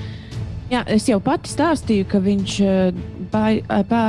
[0.74, 3.00] Jā, es jau pati stāstīju, ka viņš, uh,
[3.32, 4.04] pā, uh, pā,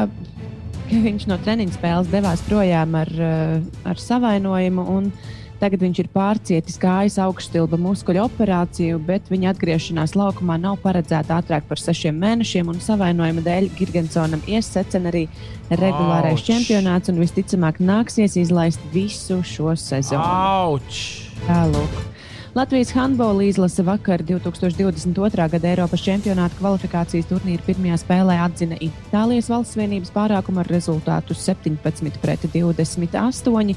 [0.88, 4.88] ka viņš no treniņa spēles devās projām ar, uh, ar savainojumu.
[4.96, 5.12] un
[5.60, 11.68] Tagad viņš ir pārcietis kājas augststilba muskuļu operāciju, bet viņa atgriešanās laukumā nav paredzēta ātrāk
[11.68, 12.68] par sešiem mēnešiem.
[12.68, 15.28] un Savainojuma dēļ Girgensonam iesacena arī
[15.70, 16.48] regulārais Auč.
[16.48, 20.22] čempionāts un visticamāk nāksies izlaist visu šo sezonu.
[20.22, 21.30] Auč!
[21.46, 22.13] Tālāk.
[22.54, 25.48] Latvijas handbola izlase vakar 2022.
[25.50, 32.20] gada Eiropas čempionāta kvalifikācijas turnīra pirmajā spēlē atzina Itālijas valsts vienības pārākumu ar rezultātu 17
[32.22, 33.74] pret 28.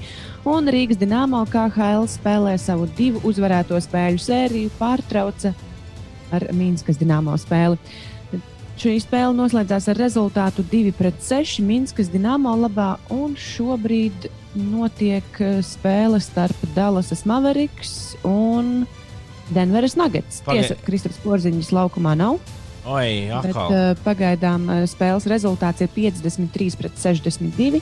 [0.54, 5.56] Un Rīgas Dienāmo KHL spēlē savu divu uzvarēto spēļu sēriju pārtrauca
[6.38, 7.82] ar Mīnskas Dienāmo spēli.
[8.78, 15.60] Šī spēle noslēdzās ar rezultātu 2 pret 6 Minskas Dienāmo labā, un šobrīd notiek eh,
[15.66, 18.86] spēle starp Dallasas Mavericks un
[19.54, 20.42] Denveras Nuggets.
[20.46, 22.40] Pagai- Tiesa, Kristaps Porziņš laukumā nav,
[22.88, 27.82] Oi, bet uh, pagaidām uh, spēles rezultāts ir 53 pret 62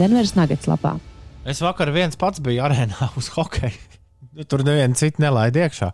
[0.00, 0.94] Denveras Nuggets lapā.
[1.46, 3.76] Es vakar viens pats biju arēnā uz hokeju.
[4.50, 5.90] Tur nevienu citu nelaid iekšā.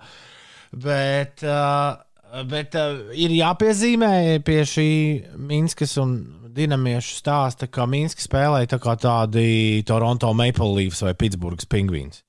[0.73, 1.99] Bet, uh,
[2.49, 4.89] bet uh, ir jāpiezīmē pie šī
[5.37, 6.17] Minskas un
[6.53, 12.21] Dienamiešu stāsta, ka Minska spēlēja tā kā tādi Toronto Maple Leafs vai Pitsburgas Pingvīns.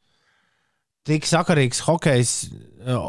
[1.03, 2.31] Tik sakarīgs hokejs,
[2.87, 3.03] uh,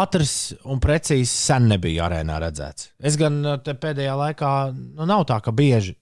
[0.00, 2.90] ātrs un precīzs sen nebija arēnā redzēts.
[2.96, 5.92] Es gan pēdējā laikā, nu, nav tā, ka bieži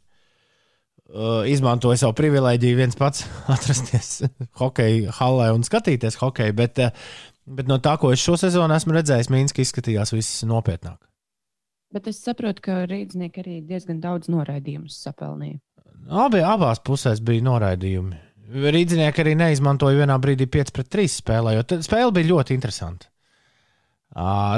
[1.11, 4.25] uh, izmantoju savu privilēģiju viens pats atrasties
[4.61, 8.97] hokeja hallē un skatīties hokeju, bet, uh, bet no tā, ko es šo sezonu esmu
[8.97, 11.01] redzējis, Mīnska izskatījās viss nopietnāk.
[11.95, 15.61] Bet es saprotu, ka rīznieki arī diezgan daudz noraidījumus sapelnīja.
[16.11, 18.19] Abi, abās pusēs bija noraidījumi.
[18.75, 23.09] Rīdzinieki arī neizmantoja vienā brīdī 5 pret 3 spēlē, jo spēle bija ļoti interesanta.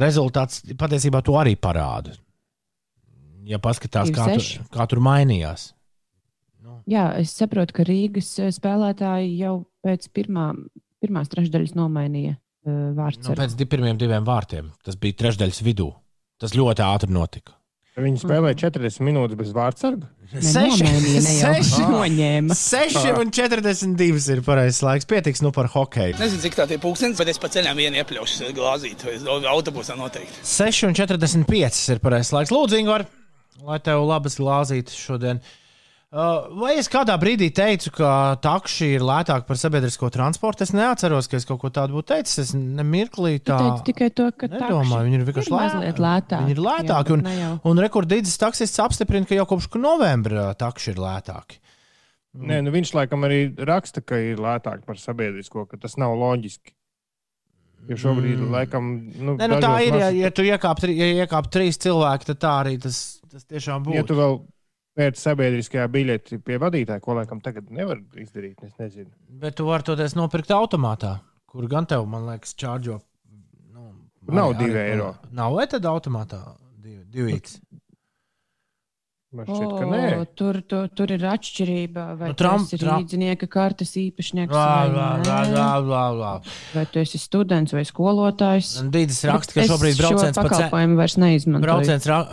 [0.03, 2.17] Rezultāts patiesībā to arī parāda.
[3.47, 4.73] Ja paskatās, kā tur, 2-6.
[4.75, 5.71] kā tur mainījās.
[6.91, 9.55] Jā, es saprotu, ka Rīgas eh, spēlētāji jau
[9.87, 10.49] pēc pirmā,
[11.03, 13.23] pirmās trešdaļas nomainīja uh, vārdu.
[13.31, 15.93] Nu, pēc pirmiem diviem vārtiem tas bija trešdaļas vidū.
[16.41, 17.55] Tas ļoti ātri notika.
[17.97, 20.11] Viņi spēlēja 40 minūtes bez vārdsarga.
[20.35, 22.57] Nomainīja, ne jau seši, noņēma.
[22.59, 25.09] 6 un 42 ir pareizais laiks.
[25.09, 26.19] Pietiks nu par hokeju.
[26.21, 29.07] Nezinu, cik tā ir pūkstens, bet es pa ceļam vienu iepļaušu glāzīt.
[29.49, 30.45] Autobusā noteikti.
[30.45, 32.53] 6 un 45 ir pareizais laiks.
[32.53, 33.07] Lūdzu, Ingūr,
[33.65, 35.41] lai tev labas glāzītas šodien.
[35.41, 35.66] Uh,
[36.15, 40.63] Vai es kādā brīdī teicu, ka taksi ir lētāk par sabiedrisko transportu?
[40.63, 42.39] Es neatceros, ka es kaut ko tādu būtu teicis.
[42.45, 45.03] Es nemirklī Tu tā teici tikai to, ka nedomāju.
[45.09, 46.45] Viņi ir vienkārši mazliet lētāki.
[46.45, 47.17] Viņi ir lētāki.
[47.17, 47.27] Un,
[47.67, 51.59] un rekordīdzes taksists apstiprina, ka jau kopš novembra taksi ir lētāki.
[52.37, 56.75] Nē, nu viņš laikam arī raksta, ka ir lētāk par sabiedrisko, ka tas nav loģiski.
[57.87, 58.51] Jo šobrīd, mm.
[58.51, 59.95] laikam, nu, Nē, nu, tā ir.
[59.95, 63.87] Ja, maršrut- ja tu iekāp, ja iekāp trīs cilvēki, tad tā arī tas, tas tiešām
[63.95, 64.09] Ja būtu.
[64.11, 64.39] tu vēl
[64.97, 69.11] pēc sabiedriskajā biļeti pie vadītāja, ko laikam tagad nevar izdarīt, es nezinu.
[69.43, 73.01] Bet tu vari toties nopirkt automātā, kur gan tev, man liekas, čārģo.
[73.75, 73.91] Nu,
[74.35, 75.11] Nav arī- divi arī- eiro.
[75.33, 76.41] Nav, vai tad automātā
[76.83, 77.41] divi, divi?
[79.37, 80.27] Man šķiet, ka O, nē.
[80.39, 82.05] tur, tur, tur ir atšķirība.
[82.19, 86.05] Vai Nu, tram- tu esi tram- rīznieka kartes īpašnieks, Lā, vai, lā, lā, lā, lā,
[86.21, 86.33] lā.
[86.75, 88.71] vai tu esi students vai skolotājs.
[88.91, 90.97] Dīdis raksta, ka šobrīd brauciens pa centru.
[90.97, 91.67] vairs neizmantoju.
[91.67, 92.29] Brauciens, ra-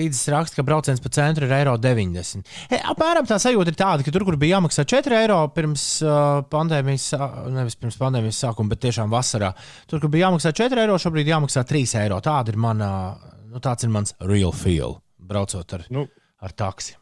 [0.00, 2.44] Dīdis raksta, ka brauciens pa centru ir eiro 90.
[2.70, 6.42] E, apmēram tā sajūta ir tāda, ka tur, kur bija jāmaksā 4 eiro pirms uh,
[6.50, 7.12] pandēmijas,
[7.52, 9.54] nevis pirms pandēmijas sākuma, bet tiešām vasarā,
[9.86, 12.20] tur, kur bija jāmaksā 4 eiro, šobrīd jāmaksā 3 eiro.
[12.20, 13.16] Tāda ir mana,
[13.50, 16.06] nu, tāds ir mans real feel, braucot ar, Nu,
[16.40, 16.96] ar taksi.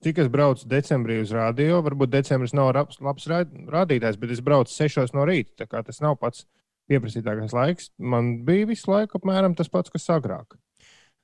[0.00, 4.40] Cik es braucu decembrī uz rādio, varbūt decembris nav labs, labs rād- rādītājs, bet es
[4.40, 5.66] braucu 6 no rīta.
[5.68, 6.46] Tas nav pats
[6.90, 7.90] pieprasītākais laiks.
[7.98, 10.56] Man bija visu laiku apmēram tas pats, kas agrāk.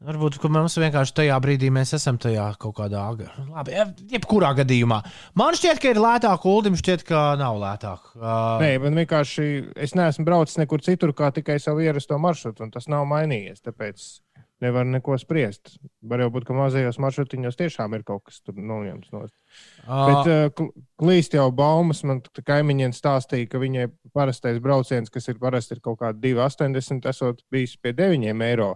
[0.05, 3.31] Varbūt ka mums vienkārši tajā brīdī mēs esam tajā kaut kādā agrā.
[3.49, 4.99] Labi, jeb- jebkurā gadījumā.
[5.41, 8.11] Man šķiet, ka ir lētāk, Ulim šķiet, ka nav lētāk.
[8.13, 12.71] Uh, Nē, man vienkārši es neesmu braucis nekur citur, kā tikai savu ierasto maršrutu, un
[12.77, 13.65] tas nav mainījies.
[13.65, 14.05] Tāpēc
[14.65, 15.75] nevar neko spriest.
[16.07, 19.11] Var jau būt, ka mazajos maršrutiņos tiešām ir kaut kas tur noņemts.
[19.13, 19.25] No.
[19.27, 22.01] uh, Bet uh, kl- klīst jau baumas.
[22.09, 27.43] Man kaimiņiem stāstīja, ka viņai parastais brauciens, kas ir parasti ir kaut kādi 2,80, esot
[27.53, 28.75] bijis pie 9 eiro.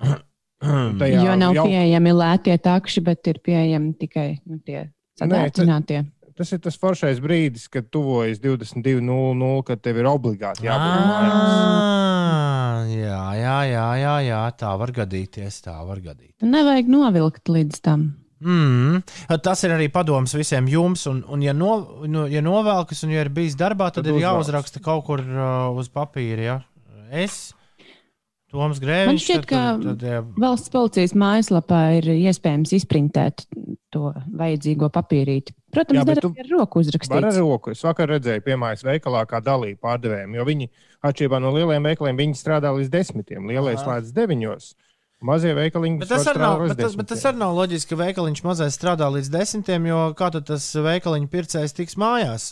[0.66, 4.86] Jo nav jau- pieejami lētie takši, bet ir pieejami tikai nu, tie
[5.20, 5.98] sadārdzinātie.
[6.36, 11.56] Tas ir tas foršais brīdis, kad tuvojas 22.00, kad tev ir obligāti jābūt mājās.
[12.26, 15.62] Ah, jā, jā, jā, jā, jā, tā var gadīties.
[15.64, 16.44] Tā var gadīties.
[16.44, 18.06] Nevajag novilkt līdz tam.
[18.44, 19.00] Mm.
[19.40, 21.06] Tas ir arī padoms visiem jums.
[21.08, 21.72] Un, un ja, no,
[22.04, 24.26] nu, ja novelkas un ja ir bijis darbā, tad, Tad ir uzvāc.
[24.28, 26.44] jāuzraksta kaut kur uh, uz papīra.
[26.44, 26.58] Ja?
[27.08, 27.54] Es,
[28.52, 33.42] Toms Man Grēviņš, šķiet, tad- ka tad, tad, valsts policijas mājaslapā ir iespējams izprintēt
[33.92, 35.54] to vajadzīgo papīrīti.
[35.76, 37.38] Protams, Jā, tu- ar roku Var ar uzrakstīt.
[37.38, 37.70] roku.
[37.76, 40.68] Es vakar redzēju, piemēram, veikalā kā dalību pārdevējiem, jo viņi
[41.04, 43.48] atšķirībā no lieliem veikaliem viņi strādā līdz desmitiem.
[43.50, 43.84] Lielais Aha.
[44.00, 44.74] slēdz deviņos.
[45.24, 48.76] Mazie veikaliņi Bet tas, nav, bet, tas, bet tas arī nav loģiski, ka veikaliņš mazais
[48.76, 52.50] strādā līdz desmitiem, jo kā tad tas veikaliņa pircējs tiks mājās?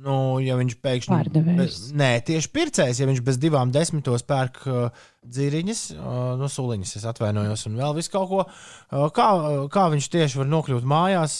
[0.00, 1.12] Nu, ja viņš pēkšņi.
[1.12, 1.56] Pārdevējs.
[1.60, 6.94] Bez, nē, tieši pircējs, ja viņš bez divām desmitos pērk uh, dzīriņas, uh, no suliņas,
[6.96, 8.44] es atvainojos, un vēl visu kaut ko.
[8.46, 9.28] Uh, kā,
[9.72, 11.36] kā viņš tieši var nokļūt mājās?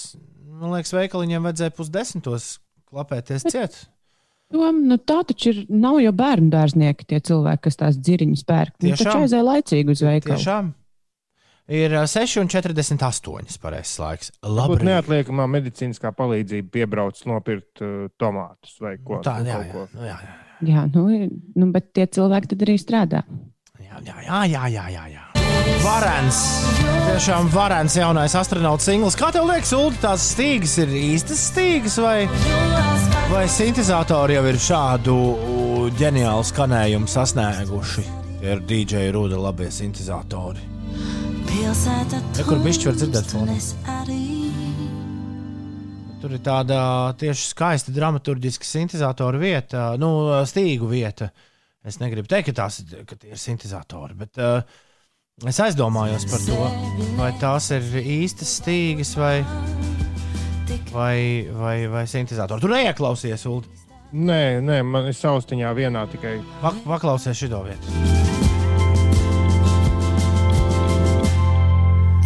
[0.60, 2.48] Man liekas, veikaliņiem vajadzēja pusdesmitos
[2.90, 3.78] klapēties ciet.
[4.50, 8.74] Tom, nu, tā taču ir, nav jau bērnu dārznieki, tie cilvēki, kas tās dziriņas pērk.
[8.82, 9.06] Viņi Tiešām?
[9.06, 10.34] taču aizēja laicīgi uz veikalu.
[10.36, 10.70] Tiešām.
[11.70, 14.32] Ir uh, 6,48 pareizais laiks.
[14.42, 14.80] Labi.
[14.88, 19.86] neatliekamā medicīniskā palīdzība piebrauc nopirkt uh, tomātus vai ko Tā, nu, jā, kaut jā, ko.
[19.94, 20.36] nu, jā, jā.
[20.70, 23.22] Jā, nu, ir- nu, bet tie cilvēki tad arī strādā.
[23.80, 25.19] Jā, jā, jā, jā, jā, jā, jā.
[25.80, 26.38] Varens.
[27.06, 29.14] Tiešām varens jaunais astronauts singls.
[29.16, 32.26] Kā tev liekas, Ulu, tās stīgas ir īstas stīgas vai,
[33.30, 35.14] vai sintēzatori jau ir šādu
[35.96, 38.04] ģeniālu skanējumu sasnieguši?
[38.40, 40.66] Tie ir DJ Ruda labie sintēzatori.
[41.48, 43.56] Te, kur bišķi var dzirdēt fonā?
[46.20, 46.82] Tur ir tāda
[47.20, 50.12] tieši skaista dramaturgiska sintēzatora vieta, nu,
[50.44, 51.30] stīgu vieta.
[51.80, 54.80] Es negribu teikt, ka, tās, ka tie ir sintēzatori, bet uh,
[55.48, 56.56] es aizdomājos par to,
[57.16, 59.38] vai tās ir īstas stīgas vai,
[60.92, 61.16] vai,
[61.56, 62.60] vai, vai sintēzatori.
[62.64, 63.64] Tur neieklausies, Ulu.
[64.10, 66.40] Nē, nē, man ir saustiņā vienā tikai.
[66.60, 67.98] Pak- Paklausies šo vietu.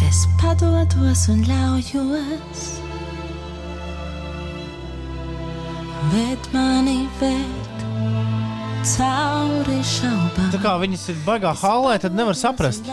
[0.07, 2.63] Es padodos un ļaujos,
[6.13, 7.85] bet mani ved
[8.85, 10.49] cauri šaubām.
[10.53, 12.85] Tā kā viņas ir baigā halē, tad nevar saprast.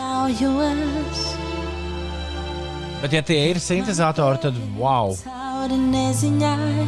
[3.03, 5.13] Bet, ja tie ir sintēzatori, tad wow!
[5.21, 6.85] cauri neziņai,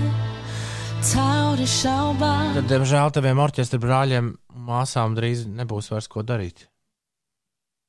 [1.12, 2.56] cauri šaubām.
[2.58, 6.65] Tad, diemžēl, taviem orķestra brāļiem un māsām drīz nebūs vairs ko darīt.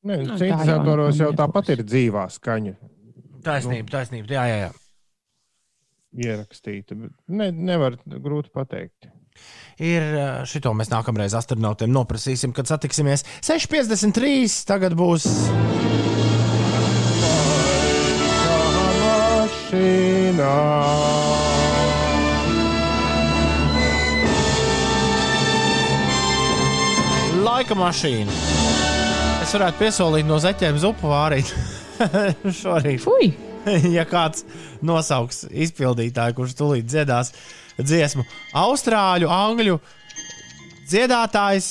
[0.06, 2.76] Nē, Nu, Sintēzatoros jau jau tāpat ir dzīvā skaņa
[3.46, 4.28] Taisnība, taisnība.
[4.36, 4.70] Jā, jā, jā.
[6.26, 6.98] ierakstīta.
[6.98, 9.08] bet Ne, nevar grūti pateikt.
[9.76, 10.04] Ir
[10.48, 13.26] šito mēs nākamreiz astronautiem noprasīsim, kad satiksimies.
[13.44, 14.64] 6,53.
[14.68, 15.26] Tagad būs.
[19.06, 20.52] Mašīna
[27.44, 28.32] Laika mašīna.
[29.44, 31.52] Es varētu piesolīt no zeķiem zupu vārīt
[32.62, 33.04] šorīt.
[33.04, 33.34] Fui!
[33.96, 34.44] ja kāds
[34.84, 37.32] nosauks izpildītāju, kurš tūlīt dziedās
[37.82, 38.24] dziesmu,
[38.56, 39.78] austrāļu, angļu
[40.86, 41.68] dziedātājs,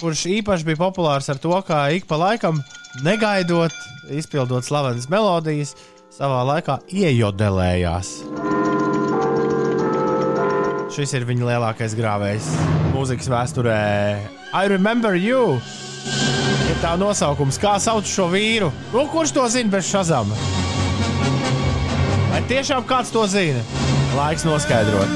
[0.00, 2.62] kurš īpaši bija populārs ar to, kā ik pa laikam,
[3.04, 3.74] negaidot,
[4.12, 5.74] izpildot slavenas melodijas,
[6.16, 8.12] savā laikā iejodelējās.
[10.96, 12.46] Šis ir viņa lielākais grāvējs
[12.94, 13.80] mūzikas vēsturē.
[14.56, 15.58] I remember you!
[16.70, 18.70] Ir tā nosaukums, kā sauc šo vīru.
[18.94, 20.32] Nu, kurš to zina bez šazām?
[22.30, 23.85] Vai tiešām kāds to zina?
[24.16, 25.12] Laiks noskaidrot.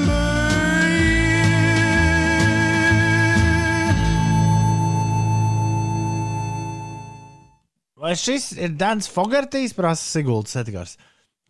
[8.01, 10.95] Vai šis ir Dans Fogartīs, prasa Siguldas Edgars?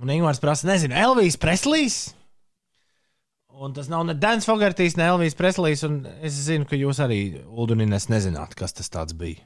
[0.02, 2.00] Un Ingūns prasa, nezinu, Elvijas Preslijs?
[3.62, 5.84] Un tas nav ne Dans Fogartīs, ne Elvijas Preslijs.
[5.88, 9.40] un Es zinu, ka jūs arī, Uldunīnes, nezināt, kas tas tāds bija.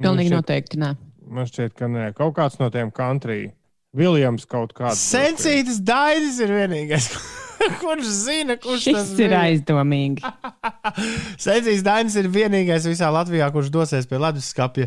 [0.00, 0.90] Pilnīgi Man šķiet- noteikti nē.
[1.28, 3.52] Man šķiet, ka nē, kaut kāds no tiem country.
[3.96, 5.00] Viljams kaut kāds.
[5.02, 7.08] Sensītas Dainis ir vienīgais,
[7.82, 9.40] kurš zina, kurš tas Šis ir bija.
[9.48, 10.22] aizdomīgi.
[11.46, 14.86] Sensītas Dainis ir vienīgais visā Latvijā, kurš dosies pie leduskapja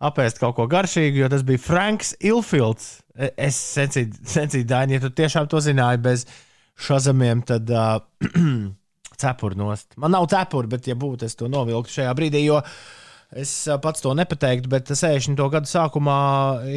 [0.00, 2.90] apēst kaut ko garšīgu, jo tas bija Franks Ilfields.
[3.20, 6.22] E- Es sensīju Daini, ja tu tiešām to zināji bez
[6.80, 7.98] šazamiem, tad uh,
[9.20, 9.92] cepuri nost.
[10.00, 12.62] Man nav cepuri, bet, ja būtu, es to novilktu šajā brīdī, jo
[13.36, 15.38] es pats to nepateiktu, bet 60.
[15.52, 16.20] gadu sākumā,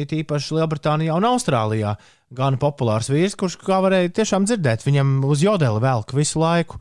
[0.02, 1.96] it īpaši Lielbritānijā un Austrālijā,
[2.34, 6.80] gan populārs vīrs, kurš, kā varēja tiešām dzirdēt, viņam uz jodeli velk visu laiku.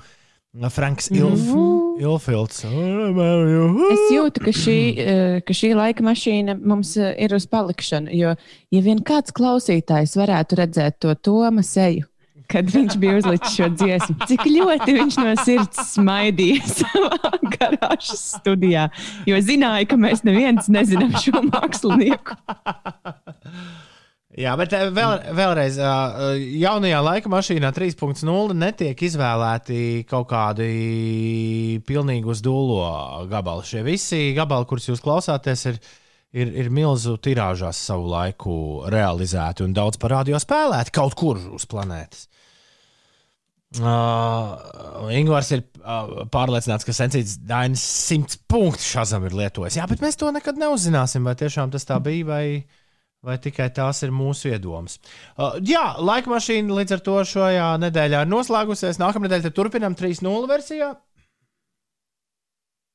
[0.69, 1.47] Franks Ilf,
[1.97, 2.59] Ilfields.
[2.61, 4.75] Es jūtu, ka šī,
[5.47, 8.13] ka šī laika mašīna mums ir uz palikšanu.
[8.13, 8.35] Jo,
[8.69, 12.05] ja vien kāds klausītājs varētu redzēt to Toma seju,
[12.53, 18.89] kad viņš bija uzlicis šo dziesmu, cik ļoti viņš no sirds smaidīja savā garāžas studijā.
[19.29, 22.37] Jo zināja, ka mēs neviens nezinām šo mākslinieku.
[24.33, 25.75] Jā, bet eh, vēl, vēlreiz,
[26.57, 30.69] jaunajā laika mašīnā 3.0 netiek izvēlēti kaut kādi
[31.85, 32.87] pilnīgi uz dūlo
[33.29, 33.65] gabali.
[33.69, 35.79] Šie visi gabali, kurus jūs klausāties, ir,
[36.33, 38.55] ir, ir milzu tirāžās savu laiku
[38.89, 42.25] realizēti un daudz parādio spēlēti kaut kur uz planētas.
[43.81, 47.81] Uh, Ingūns ir uh, pārliecināts, ka Sensīts Dainis
[48.11, 49.79] 100 punktu šazam ir lietojis.
[49.79, 52.43] Jā, bet mēs to nekad neuzzināsim, vai tiešām tas tā bija, vai,
[53.25, 54.99] vai tikai tās ir mūsu iedomas.
[55.33, 59.01] Uh, jā, laika mašīna līdz ar to šajā nedēļā ir noslēgusies.
[59.01, 60.93] Nākamā nedēļa turpinām 3.0 versijā.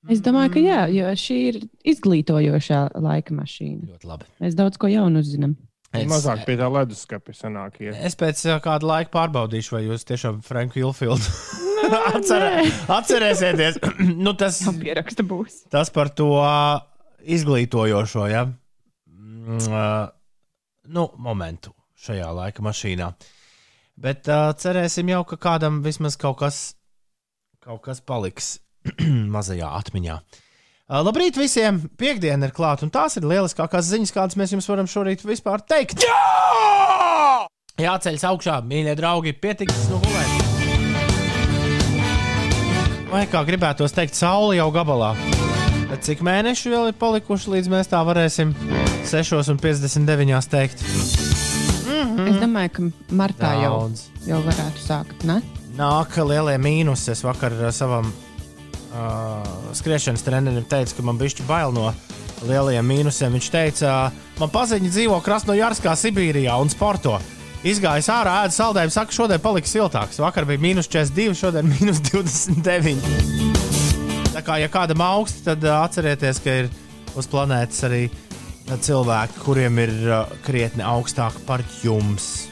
[0.07, 1.57] Es domāju, ka jā, jo šī ir
[1.91, 3.97] izglītojošā laika mašīna.
[3.97, 4.29] Ļoti labi.
[4.45, 5.59] Mēs daudz ko jaunu uzzinām.
[5.89, 7.79] Es, Mazāk pie tā leduskapja sanāk.
[7.81, 7.97] iet.
[8.05, 11.33] es pēc uh, kāda laika pārbaudīšu, vai jūs tiešām Franku Ilfieldu
[12.13, 13.79] atcerē, atcerēsieties.
[14.27, 15.63] nu, tas, pieraksta būs.
[15.73, 16.29] tas par to
[17.25, 18.45] izglītojošo ja?
[19.09, 20.13] Mm,
[20.93, 21.73] nu, momentu
[22.05, 23.09] šajā laika mašīnā.
[23.99, 26.61] Bet uh, cerēsim jau, ka kādam vismaz kaut kas,
[27.65, 28.59] kaut kas paliks
[29.35, 30.21] mazajā atmiņā.
[30.21, 30.45] Uh,
[30.89, 31.83] labrīt visiem!
[32.01, 36.01] Piektdiena ir klāta, un tās ir lieliskākās ziņas, kādas mēs jums varam šorīt vispār teikt.
[36.05, 37.45] Jā!
[37.79, 40.33] Jāceļas augšā, mīļie draugi, pietiks no gulēt.
[43.09, 45.13] Vai kā gribētos teikt, saule jau gabalā.
[45.89, 48.51] Bet cik mēneši vēl ir palikuši, līdz mēs tā varēsim
[49.09, 50.85] 6,59 teikt?
[52.29, 54.09] Es domāju, ka martā jau, Daudz.
[54.27, 55.25] jau varētu sākt.
[55.29, 55.39] Ne?
[55.79, 57.13] Nāk lielie mīnusi.
[57.15, 58.11] Es vakar uh, savam
[58.93, 61.91] uh, skriešanas trenerim teicu, ka man bija bail no
[62.47, 63.35] lielajiem mīnusiem.
[63.35, 63.97] Viņš teica,
[64.39, 67.19] man paziņa dzīvo Krasnojarskā, Sibīrijā un sporto.
[67.67, 70.21] Izgājis ārā, ēda saldējumu, saka, šodien paliks siltāks.
[70.23, 73.03] Vakar bija mīnus 42, šodien mīnus 29.
[74.35, 76.71] Tā kā, ja kādam augsts, tad uh, atcerieties, ka ir
[77.19, 82.47] uz planētas arī uh, cilvēki, kuriem ir uh, krietni augstāk par jums.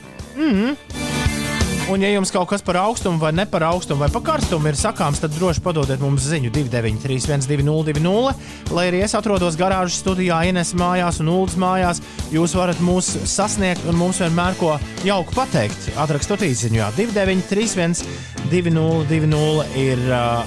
[1.86, 4.74] Un, ja jums kaut kas par augstumu, vai ne par augstumu, vai par karstumu ir
[4.74, 8.32] sakāms, tad droši padodiet mums ziņu 293, 202,
[8.74, 12.00] lai arī es atrodos garāžas studijā, Ines mājās un Ulas mājās.
[12.34, 14.72] Jūs varat mūs sasniegt un mums vienmēr ko
[15.06, 15.92] jauku pateikt.
[16.02, 18.02] Atrakstot īsiņu, jā, 293,
[18.50, 20.42] 202 ir uh,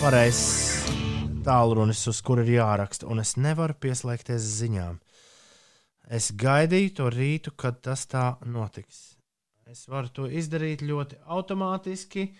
[0.00, 0.42] pareizs
[1.46, 4.98] tālrunis, uz kur ir jāraksta, un es nevaru pieslēgties ziņām.
[6.10, 9.09] Es gaidīju to rītu, kad tas tā notiks.
[9.70, 12.30] Es varu to izdarīt ļoti automātiski.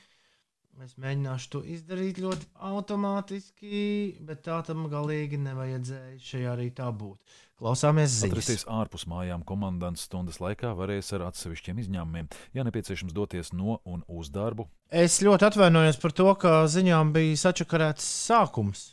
[0.80, 3.80] Es mēģināšu to izdarīt ļoti automātiski,
[4.24, 7.18] bet tā tam galīgi nevajadzēja šajā rītā būt.
[7.60, 8.68] Klausāmies Atrasties ziņas.
[8.72, 14.32] ārpus mājām komandants stundas laikā varēs ar atsevišķiem izņēmumiem, ja nepieciešams doties no un uz
[14.32, 14.70] darbu.
[14.88, 18.86] Es ļoti atvainojos par to, ka ziņām bija sačakarēts sākums.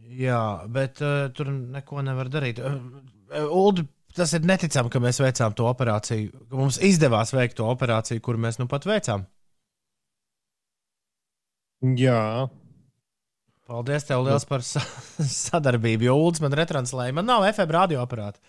[0.00, 2.58] Jā, bet uh, tur neko nevar darīt.
[2.58, 7.68] Uh, Ulu, tas ir neticami, ka mēs veicām to operāciju, ka mums izdevās veikt to
[7.70, 9.26] operāciju, kuru mēs nu pat veicām.
[11.96, 12.50] Jā,
[13.70, 14.82] Paldies tev liels par sa
[15.46, 17.14] sadarbību, jo Ulas man retranslēja.
[17.14, 18.40] Man nav FM radioaparāta.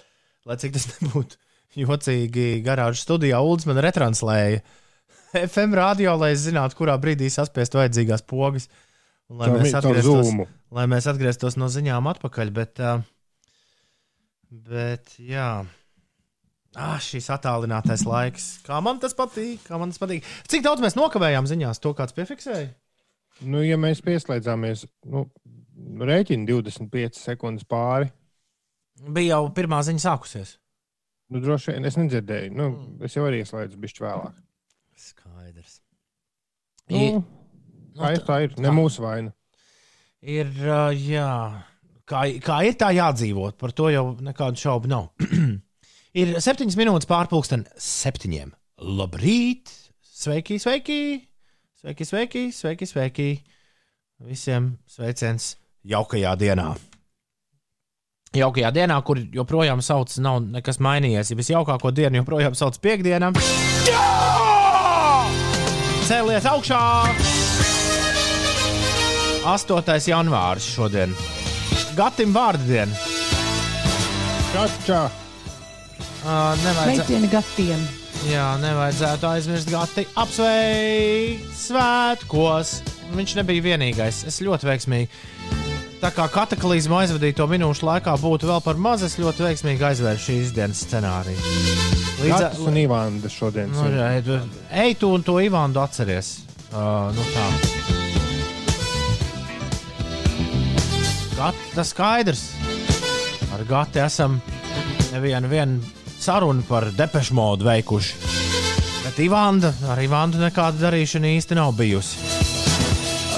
[0.49, 1.37] Lai cik tas nebūtu
[1.77, 4.63] jocīgi, garāžas studijā Ulas man retranslēja
[5.53, 8.65] FM radio, lai es zinātu, kurā brīdī saspiest vajadzīgās pogas.
[9.29, 9.83] Un lai tā mēs tā
[10.73, 12.53] lai mēs atgrieztos no ziņām atpakaļ.
[12.57, 13.05] Bet, uh,
[14.51, 15.63] bet jā.
[16.71, 18.45] Ah, šis attālinātais laiks.
[18.63, 20.27] Kā man tas patīk, kā man tas patīk.
[20.47, 22.69] Cik daudz mēs nokavējām ziņās, to kāds piefiksēja?
[23.41, 25.25] Nu, ja mēs pieslēdzāmies, nu,
[25.99, 28.11] rēķini 25 sekundes pāri.
[29.01, 30.55] Bija jau pirmā ziņa sākusies.
[31.31, 32.53] Nu, droši vien es nedzirdēju.
[32.55, 32.69] Nu,
[33.07, 34.39] es jau arī ieslēdzu bišķi vēlāk.
[35.01, 35.79] Skaidrs.
[36.91, 37.23] Nu,
[37.97, 38.55] tā ir, tā ir.
[38.61, 39.31] Ne mūsu vaina.
[40.21, 41.31] Ir, ā, jā,
[42.11, 45.09] kā, kā ir tā jādzīvot, par to jau nekādu šaubu nav.
[46.21, 48.53] ir septiņas minūtes pārpusdien, septiņiem.
[48.81, 49.71] Labrīt!
[50.21, 51.01] Sveiki, sveiki!
[51.81, 53.29] Sveiki, sveiki, sveiki, sveiki!
[54.21, 55.55] Visiem sveiciens
[55.87, 56.69] jaukajā dienā!
[58.37, 61.33] Jaukajā dienā, kur joprojām sauc, nav nekas mainījies.
[61.33, 63.33] Ja visjaukāko dienu joprojām sauc piekdienā.
[66.07, 66.81] Cēlies augšā!
[69.41, 69.99] 8.
[70.13, 71.17] janvāris šodien.
[71.97, 72.95] Gatim vārdu diena.
[74.51, 75.01] Čačā!
[76.21, 77.81] Uh, Sveicieni gatiem!
[78.29, 82.75] jā, nevajadzētu aizmirst gati apsveikt svētkos.
[83.15, 84.21] Viņš nebija vienīgais.
[84.29, 85.09] Es ļoti veiksmīgi.
[86.01, 90.53] Tā kā kataklizmu aizvadīto minūšu laikā būtu vēl par maz, es ļoti veiksmīgi aizvēru šīs
[90.55, 91.41] dienas scenāriju.
[92.21, 93.69] Līdz Gatis un Ivanda šodien.
[93.73, 93.99] Nu, svin.
[94.07, 94.39] ej, tu-
[94.85, 96.39] ej, tu un to Ivānu atceries.
[96.71, 97.80] Uh, nu tā.
[101.41, 102.41] Gati, tas skaidrs.
[103.53, 104.35] Ar Gati esam
[105.09, 105.79] nevienu vienu
[106.21, 108.13] sarunu par depešu modu veikuši.
[109.01, 112.19] Bet Ivanda, ar Ivandu nekāda darīšana īsti nav bijusi.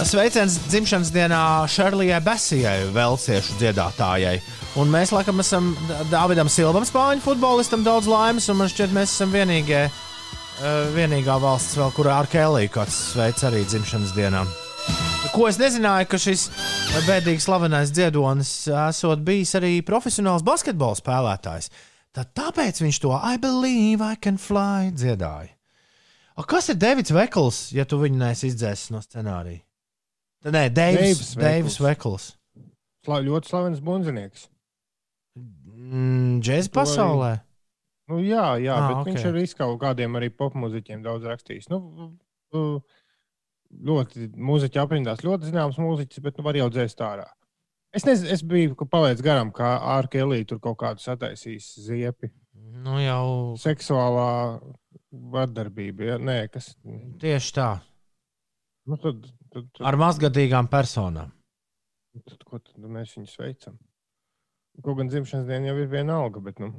[0.03, 4.35] Sveiciens dzimšanas dienā Šerlijai Besijai, Velsiešu dziedātājai.
[4.83, 5.71] Un mēs, laikam, esam
[6.11, 11.79] Dāvidam Silvam, spāņu futbolistam, daudz laimes, un man šķiet, mēs esam vienīgie, eh, vienīgā valsts,
[11.79, 14.43] vēl, kurā ar Keliju kāds sveic arī dzimšanas dienā.
[15.33, 16.43] Ko es nezināju, ka šis
[17.07, 21.71] bēdīgi slavenais dziedonis esot bijis arī profesionāls basketbola spēlētājs.
[22.13, 25.49] Tad tāpēc viņš to I believe I can fly dziedāja.
[26.37, 29.61] A, kas ir Davids Vekls, ja tu viņu neesi izdzēsis no scenārija?
[30.53, 32.31] Nē, Deivs Deivs Vekls.
[33.05, 34.47] Sla, ļoti slavens bunzinieks.
[35.37, 37.33] Mm, Džēzus pasaulē.
[38.11, 39.07] Nu, jā, jā Ah, bet ok.
[39.09, 41.69] viņš arī kaut kādiem arī popmūziķiem daudz rakstījis.
[41.71, 41.79] Nu,
[42.53, 42.99] uh,
[43.87, 47.27] ļoti mūziķi aprindās, ļoti zināms mūziķis, bet nu, var jau dzēst ārā.
[47.93, 52.31] Es, nez, es biju palaidis garām, kā ārkelī tur kaut kādu sataisījis ziepi.
[52.83, 54.29] Nu jau Seksuālā
[55.33, 56.07] vardarbība.
[56.13, 56.17] Ja?
[56.17, 56.73] Nē, kas.
[57.21, 57.69] tieši tā.
[58.89, 59.21] Nu, tad,
[59.53, 61.31] tad, tad, Ar mazgadīgām personām.
[62.17, 63.77] tad, ko tad mēs viņus veicam?
[64.83, 66.71] Kaut gan dzimšanas diena jau ir viena alga, bet nu,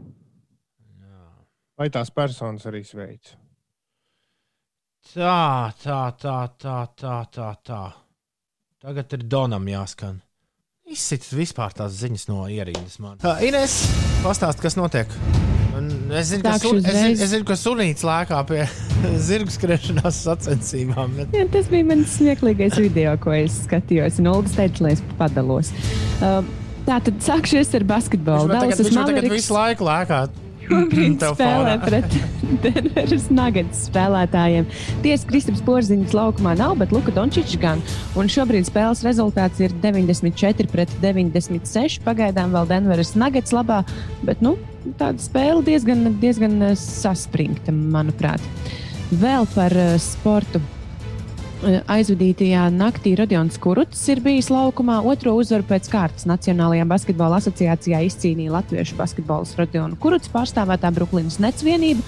[1.78, 3.36] lai tās personas arī sveic.
[5.12, 7.82] Tā, tā, tā, tā, tā, tā, tā.
[8.84, 10.22] Tagad ir Donam jāskan.
[10.90, 12.98] Izsit vispār tās ziņas no ierīces.
[13.00, 13.18] Man.
[13.22, 13.76] Tā, Ines,
[14.24, 15.12] pastāst, kas notiek.
[15.74, 18.64] Un es zinu, ka, sun, es, zinu, es zinu, ka sunīts lēkā pie
[19.28, 21.16] zirgu skriešanās sacensībām.
[21.18, 21.34] Bet...
[21.36, 24.20] Jā, tas bija mans smieklīgais video, ko es skatījos.
[24.22, 25.72] Un Olga teica, lai es padalos.
[26.20, 26.40] Uh,
[26.88, 28.48] tā tad sākšu ar basketbolu.
[28.48, 30.24] Viņš man tagad, viņš man tagad visu laiku lēkā.
[30.64, 32.16] Šobrīd spēlē pret
[32.64, 34.68] Denveras Nuggets spēlētājiem.
[35.04, 37.82] Tiesa Kristaps Porziņš laukumā nav, bet Luka Dončičs gan.
[38.18, 42.00] Un šobrīd spēles rezultāts ir 94 pret 96.
[42.06, 43.82] Pagaidām vēl Denveras Nuggets labā,
[44.24, 44.56] bet nu,
[45.00, 48.42] tāda spēle diezgan, diezgan eh, saspringta, manuprāt.
[49.14, 50.62] Vēl par eh, sportu.
[51.64, 54.98] Aizvadītajā naktī Rodions Kuruts ir bijis laukumā.
[55.08, 61.64] Otro uzvaru pēc kārtas Nacionālajā basketbola asociācijā izcīnīja latviešu basketbols Rodionu Kuruts pārstāvētā Brooklynas Nets
[61.64, 62.04] vienība,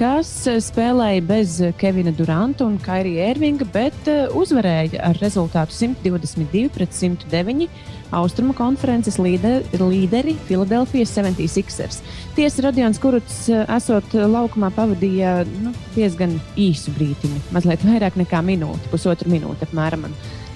[0.00, 6.70] kas eh, spēlēja bez Kevina Duranta un Kairija Ervinga, bet eh, uzvarēja ar rezultātu 122
[6.72, 7.68] pret 109.
[8.16, 12.00] Austrumu konferences līde, līderi Filadelfijas 76ers.
[12.34, 18.88] Tiesa Radions Kuruts, eh, esot laukumā, pavadīja nu, diezgan īsu brīdiņu, mazliet vairāk nekā minūti,
[18.94, 20.08] pusotru minūti apmēram.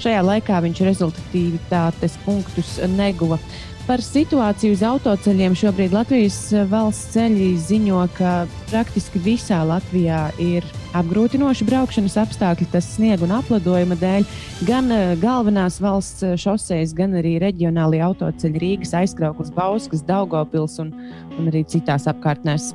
[0.02, 3.38] Šajā laikā viņš rezultatīvitātes punktus neguva.
[3.84, 6.38] Par situāciju uz autoceļiem šobrīd Latvijas
[6.70, 8.30] valsts ceļi ziņo, ka
[8.70, 10.64] praktiski visā Latvijā ir
[10.96, 14.24] apgrūtinoši braukšanas apstākļi, tas sniega un apledojuma dēļ.
[14.64, 20.94] Gan eh, galvenās valsts šoseis, gan arī reģionālie autoceļi Rīgas aizkrauklis, Bauskas, Daugopils un,
[21.36, 22.70] un arī citās apkārtnēs.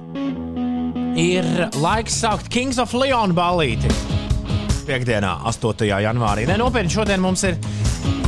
[1.18, 1.48] Ir
[1.82, 3.90] laiks saukt Kings of Leon ballīti.
[4.86, 5.90] Piektdienā, 8.
[6.06, 6.46] janvārī.
[6.46, 7.58] Nē, nopietni, šodien mums ir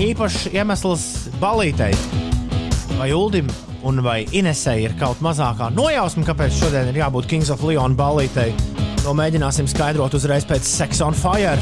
[0.01, 1.07] īpašs iemesls
[1.37, 1.93] ballītei.
[3.01, 3.47] Vai Uldim
[3.81, 8.53] un vai Inesei ir kaut mazākā nojausma, kāpēc šodien ir jābūt Kings of Leon ballītei?
[9.01, 11.57] To mēģināsim skaidrot uzreiz pēc Sex on Fire.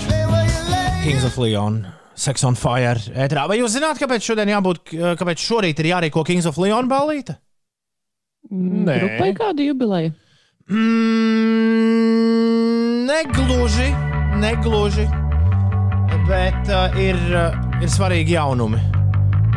[1.00, 1.88] Kings of Leon.
[2.12, 3.00] Sex on Fire.
[3.16, 3.48] Ētrā.
[3.48, 4.92] Vai jūs zināt, kāpēc šodien jābūt,
[5.24, 7.40] kāpēc šorīt ir jārīko Kings of Leon ballīte?
[8.52, 9.00] Nē.
[9.00, 10.12] Grupai kādu jubileju?
[10.68, 11.96] Mm,
[13.08, 13.90] negluži,
[14.44, 15.08] negluži.
[16.28, 18.99] Bet uh, ir, uh, ir svarīgi jaunumi.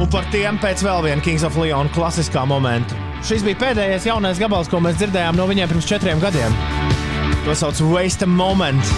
[0.00, 2.96] Un par tiem pēc vēl viena Kings of Leon klasiskā momenta.
[3.26, 6.54] Šis bija pēdējais jaunais gabals, ko mēs dzirdējām no viņiem pirms četriem gadiem.
[7.44, 8.94] To sauc par Waste Moment.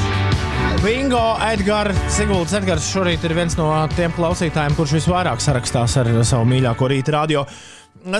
[0.84, 6.46] Bingo, Edgars, Sigulds Edgars šorīt ir viens no tiem klausītājiem, kurš visvairāk sarakstās ar savu
[6.52, 7.42] mīļāko rīta radio.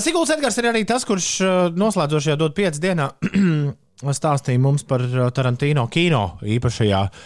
[0.01, 3.11] Sigulds Edgars ir arī tas, kurš uh, noslēdzošajā dod piecas dienā
[4.19, 7.25] stāstīja mums par uh, Tarantino kino īpašajā uh,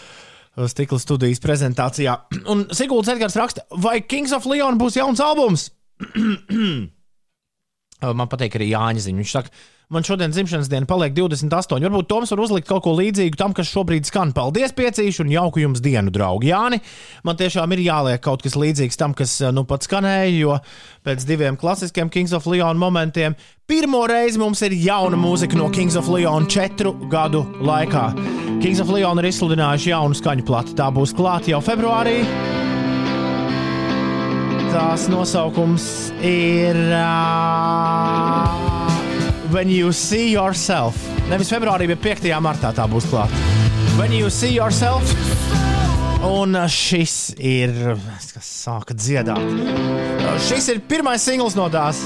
[0.67, 2.15] stikla studijas prezentācijā.
[2.51, 5.69] Un Sigulds Edgars raksta, vai Kings of Leon būs jauns albums?
[8.19, 9.19] Man patīk arī Jāņa ziņa.
[9.23, 9.49] Viņš saka,
[9.89, 11.81] man šodien dzimšanas diena paliek 28.
[11.81, 14.33] Varbūt Toms var uzlikt kaut ko līdzīgu tam, kas šobrīd skan.
[14.37, 16.51] Paldies, piecīši, un jauku jums dienu, draugi.
[16.51, 16.77] Jāni,
[17.25, 20.59] man tiešām ir jāliek kaut kas līdzīgs tam, kas uh, nu pat skanēja, jo
[21.07, 23.37] pēc diviem klasiskiem Kings of Leon momentiem
[23.69, 28.11] pirmo reizi mums ir jauna mūzika no Kings of Leon četru gadu laikā.
[28.61, 30.77] Kings of Leon ir izsludinājuši jaunu skaņu plati.
[30.77, 32.19] Tā būs klāta jau februārī.
[34.69, 38.68] Tās nosaukums ir uh,
[39.49, 40.93] When You See Yourself.
[41.29, 42.27] Nevis februārī, bet 5.
[42.37, 43.33] martā tā būs klāta.
[43.97, 45.09] When You See Yourself.
[46.21, 47.73] Un šis ir.
[48.35, 49.41] kas sāka dziedāt.
[50.45, 52.03] Šis ir pirmais singls no tās.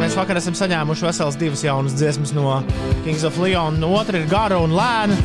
[0.00, 2.62] Mēs vakar esam saņēmuši veselas divas jaunas dziesmas no
[3.04, 3.76] Kings of Leon.
[3.84, 5.18] Otra ir gara un lēna,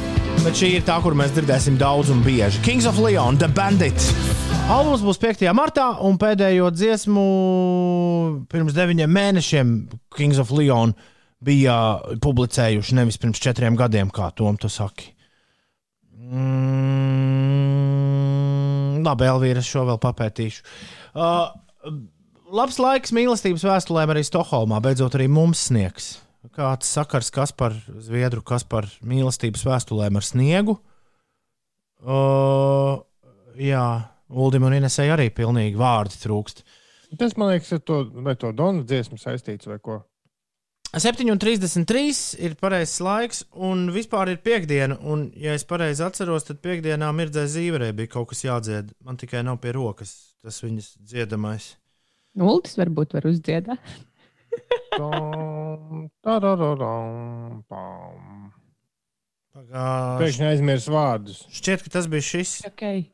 [0.45, 2.61] bet šī ir tā, kur mēs dzirdēsim daudz un bieži.
[2.65, 3.93] Kings of Leon, The Bandit.
[4.71, 5.43] Albums būs 5.
[5.53, 7.23] martā, un pēdējo dziesmu
[8.49, 9.73] pirms deviņiem mēnešiem
[10.17, 10.93] Kings of Leon
[11.43, 15.13] bija publicējuši nevis pirms četriem gadiem, kā Tom to saki.
[16.31, 16.41] Mm,
[19.05, 20.59] labi, Elvīra, es šo vēl papētīšu.
[21.13, 21.51] Uh,
[22.49, 24.77] labs laiks mīlestības vēstulēm arī Stokholmā.
[24.81, 26.21] Beidzot, arī mums sniegs.
[26.55, 30.79] Kāds sakars, kas par Zviedru, kas par mīlestības vēstulēm ar sniegu?
[32.01, 33.03] Uh,
[33.61, 33.83] jā,
[34.31, 36.63] Uldim un Inesai arī pilnīgi vārdi trūkst.
[37.19, 39.99] Tas man liekas, ar to, vai to Donu dziesmu saistīts vai ko.
[40.91, 44.97] 7,33 ir pareizais laiks, un vispār ir piekdiena.
[45.07, 48.91] Un, ja es pareizi atceros, tad piekdienā Mirdzē Zīverē bija kaut kas jādzied.
[49.05, 51.75] Man tikai nav pie rokas tas viņas dziedamais.
[52.41, 53.91] Ultis varbūt var uzdziedāt.
[60.21, 61.41] Pēkšņi aizmirst vārdus.
[61.53, 62.53] Šķiet, ka tas bija šis.
[62.71, 63.05] Okay.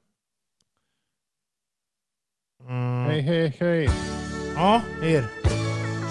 [2.67, 3.05] Mm.
[3.07, 3.83] Hei, hei, hei.
[4.57, 4.73] O,
[5.05, 5.27] ir.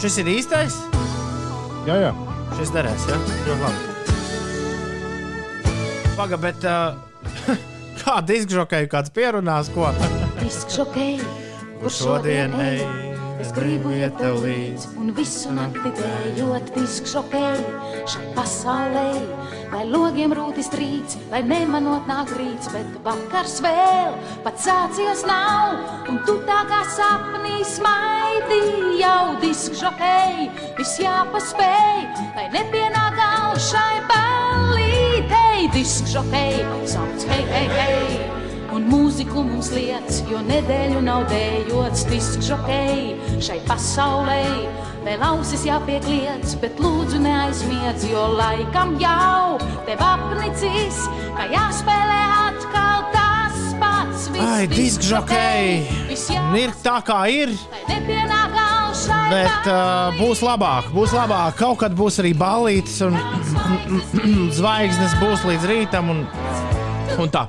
[0.02, 0.74] Šis ir īstais.
[1.88, 2.12] Jā, jā.
[2.56, 3.16] Šis derēs, ja?
[3.46, 3.80] Ļoti labi.
[6.16, 6.96] Pagaid, bet uh,
[8.00, 9.90] kā diskžokēju kāds pierunās, ko?
[10.40, 11.18] Diskžokei,
[11.82, 13.05] Kur šodien ej?
[13.36, 17.58] Es gribu iet tev līdzi, un visu nakti dējot diskžokei
[18.08, 19.10] šai pasaulē.
[19.72, 24.14] Lai logiem rūtis trīc, lai nemanot nāk rīts, bet vakars vēl
[24.46, 25.76] pats sācies nav.
[26.08, 28.62] Un tu tā kā sapnī smaidi
[29.02, 32.06] jau diskžokei, viss jāpaspēj,
[32.38, 35.68] lai nepienāk gals šai ballītei.
[35.76, 38.35] Diskžokei, sauc hei, hei, hei!
[38.86, 44.44] Mūziku mums liec, jo nedēļu nav dējots diskžokei šai pasaulē.
[45.06, 49.58] Vēl ausis jāpiekliedz, bet lūdzu neaizmiedz, jo laikam jau
[49.88, 51.00] tev apnicis,
[51.34, 54.30] ka jāspēlē atkal tas pats.
[54.34, 55.76] Viss Ai, diskžokēji!
[56.10, 57.54] viss Ir tā kā ir,
[59.30, 60.92] bet uh, būs labāk.
[60.94, 61.58] Būs labāk.
[61.58, 63.18] Kaut kad būs arī ballītes un
[64.58, 66.12] zvaigznes būs līdz rītam.
[66.14, 66.22] Un,
[67.18, 67.48] un tā.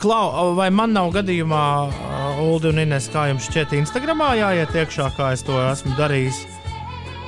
[0.00, 5.08] Klau, vai man nav gadījumā uh, Ulu un Ines, kā jums šķiet, Instagramā jāiet iekšā,
[5.16, 6.42] kā es to esmu darījis.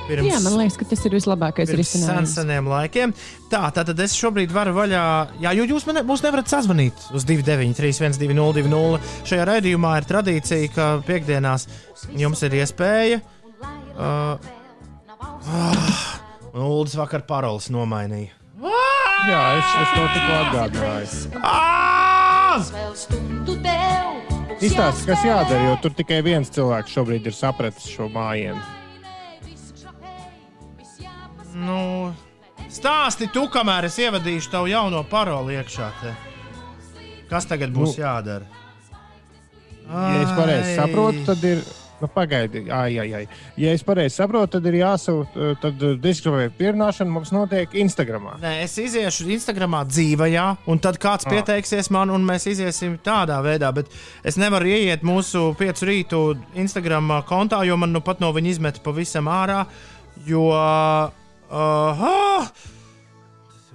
[0.09, 2.31] Pirms, Jā, man liekas, ka tas ir vislabākais pirms sen, risinājums.
[2.33, 3.11] seniem laikiem.
[3.51, 5.03] Tā, tātad es šobrīd varu vaļā,
[5.43, 9.01] jā, jo jūs man, mūs nevarat sazvanīt uz 293, 1202.
[9.29, 11.67] Šajā raidījumā ir tradīcija, ka piekdienās
[12.17, 13.21] jums ir iespēja.
[13.99, 14.33] Uh,
[15.45, 16.03] uh,
[16.55, 18.33] un Ulas vakar paroles nomainīja.
[19.29, 21.43] Jā, es, es to tikko atgādināju.
[21.43, 22.08] Ah!
[22.49, 23.05] Būs
[24.59, 28.59] Izstāsti, kas jādara, jo tur tikai viens cilvēks šobrīd ir sapratis šo mājienu.
[31.59, 31.79] Nu,
[32.71, 35.91] stāsti tu, kamēr es ievadīšu tavu jauno paroli iekšā.
[36.01, 36.15] Te.
[37.29, 38.45] Kas tagad būs Nu, jādara?
[39.89, 41.63] Ja es pareizi saprotu, tad ir.
[41.99, 43.25] Nu, pagaidi, ai, ai, ai.
[43.59, 48.29] Ja es pareizi saprotu, tad ir jāsūta, tad diskriptīva pierunāšana mums notiek Instagram.
[48.39, 51.33] Nē, es iziešu Instagramā dzīvajā, un tad kāds Ah.
[51.33, 53.73] pieteiksies man, un mēs iesim tādā veidā.
[53.75, 53.87] Bet
[54.23, 56.21] es nevaru ieiet mūsu piecu rītu
[56.55, 59.65] Instagram kontā, jo man nu pat no viņa izmet pavisam ārā.
[60.25, 62.47] Jo uh,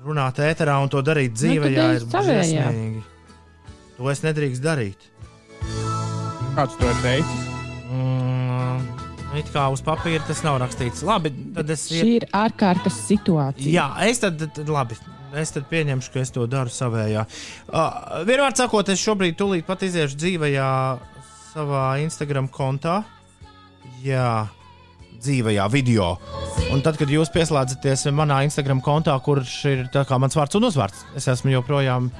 [0.04, 2.68] runāt ēterā un to darīt dzīvajā ej ir savējā.
[2.68, 3.02] briesmīgi.
[3.96, 5.10] To es nedrīkstu darīt.
[6.54, 7.53] Kāds to ir teicis?
[9.34, 11.02] Mm, it kā uz papīra tas nav rakstīts.
[11.06, 11.88] Labi, tad es.
[11.90, 13.70] Šī ir ārkārtas situācija.
[13.72, 14.98] Jā, es tad, tad labi.
[15.34, 17.24] Es tad pieņemšu, ka es to daru savējā.
[17.66, 20.68] Uh, Vienmēr sakot, es šobrīd tūlīt pat iziešu dzīvajā
[21.50, 23.00] savā Instagram kontā.
[24.04, 24.46] Jā,
[25.18, 26.12] dzīvajā video.
[26.70, 30.70] Un tad, kad jūs pieslēdzaties manā Instagram kontā, kurš ir tā kā mans vārds un
[30.70, 32.12] uzvārds, es esmu joprojām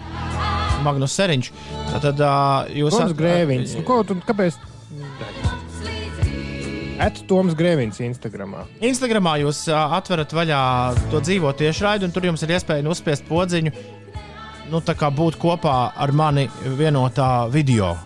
[0.82, 1.54] Magnus Seriņš.
[1.94, 3.78] Tad uh, jūs Toms Grēviņš.
[3.78, 4.58] Nu, ko tu, kāpēc?
[6.94, 8.54] Et Toms Grēviņš Instagram.
[8.84, 10.60] Instagramā jūs atverat vaļā
[11.10, 13.72] to dzīvo tiešraidi, un tur jums ir iespēja uzspiest podziņu,
[14.70, 16.46] nu, tā kā būt kopā ar mani
[16.78, 17.96] vienotā video.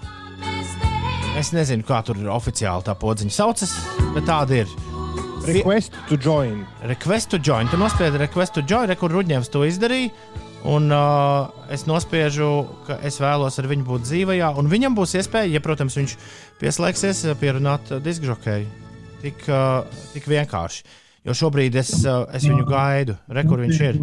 [1.39, 3.77] Es nezinu, kā tur oficiāli tā podziņa saucas,
[4.17, 4.73] bet tāda ir.
[5.49, 6.65] Request to join.
[6.89, 7.69] Request to join.
[7.69, 10.11] Tu nospiedi request to join, re, kur Rudņevs to izdarīja.
[10.67, 15.53] Un uh, es nospiežu, ka es vēlos ar viņu būt dzīvajā, un viņam būs iespēja,
[15.55, 16.15] ja, protams, viņš
[16.59, 18.67] pieslēgsies, uh, pierunāt uh, diskžokēju.
[19.23, 20.83] Tik, uh, tik vienkārši.
[21.27, 23.15] Jo šobrīd es, uh, es viņu gaidu.
[23.31, 24.01] Re, kur viņš ir?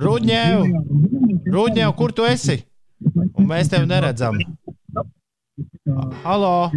[0.00, 0.64] Rudņev!
[1.52, 2.62] Rudņev, kur tu esi?
[3.36, 4.40] Un mēs tevi neredzam.
[6.24, 6.70] Halo!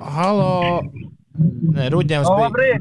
[0.00, 0.50] Halo!
[1.38, 2.80] Nē, Rudņevs bija.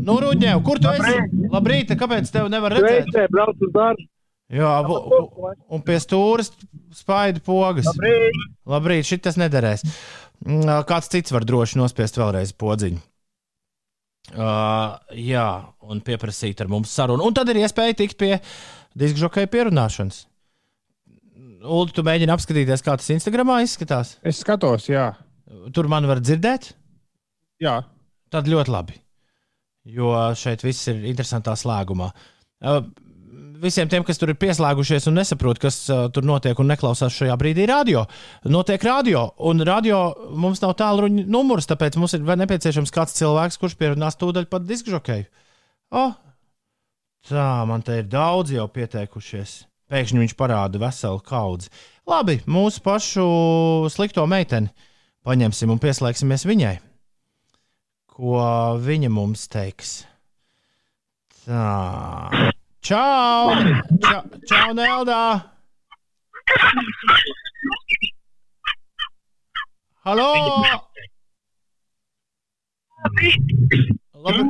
[0.00, 1.18] Nu, Rudņev, kur tu esi?
[1.52, 3.10] Labrīt, kāpēc tev nevar redzēt?
[3.10, 4.06] Sveicē, braucu uz darbu.
[4.50, 4.70] Jā,
[5.70, 6.42] un pie stūra
[6.96, 7.86] spaidu pogas.
[7.92, 8.40] Labrīt.
[8.72, 9.84] Labrīt, šis tas nederēs.
[10.42, 12.98] Mm, Kāds cits var droši nospiest vēlreiz podziņu.
[14.30, 15.46] Uh, jā,
[15.90, 17.24] un pieprasīt ar mums sarunu.
[17.26, 18.36] Un tad ir iespēja tikt pie
[18.98, 20.24] diskžokai pierunāšanas.
[21.60, 24.16] Ulu, tu mēģini apskatīties, kā tas Instagramā izskatās.
[24.26, 25.10] Es skatos, jā.
[25.76, 26.72] Tur man var dzirdēt.
[27.62, 27.76] Jā.
[28.30, 28.98] Tad ļoti labi.
[29.90, 32.10] Jo šeit viss ir interesantā slēgumā.
[33.60, 35.82] Visiem tiem, kas tur ir pieslēgušies un nesaprot, kas
[36.14, 38.06] tur notiek un neklausās šajā brīdī radio,
[38.48, 39.26] notiek radio.
[39.50, 40.00] Un radio
[40.30, 45.28] mums nav tālruņa numurs, tāpēc mums ir nepieciešams kāds cilvēks, kurš pierunās tūdaļ pat diskžokeju.
[45.96, 46.14] Oh,
[47.28, 49.64] tā, man te ir daudz jau pieteikušies.
[49.90, 51.72] Pēkšņi viņš parāda veselu kaudzi.
[52.08, 53.26] Labi, mūsu pašu
[53.90, 54.70] slikto meiteni
[55.26, 56.76] paņemsim un pieslēgsimies viņai
[58.20, 58.40] ko
[58.84, 60.02] viņa mums teiks.
[61.46, 62.50] Tā.
[62.84, 63.54] Čau!
[64.04, 65.22] Čau, čau Neldā!
[70.04, 70.28] Halo!
[74.20, 74.44] Labi.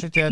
[0.00, 0.30] Šitie,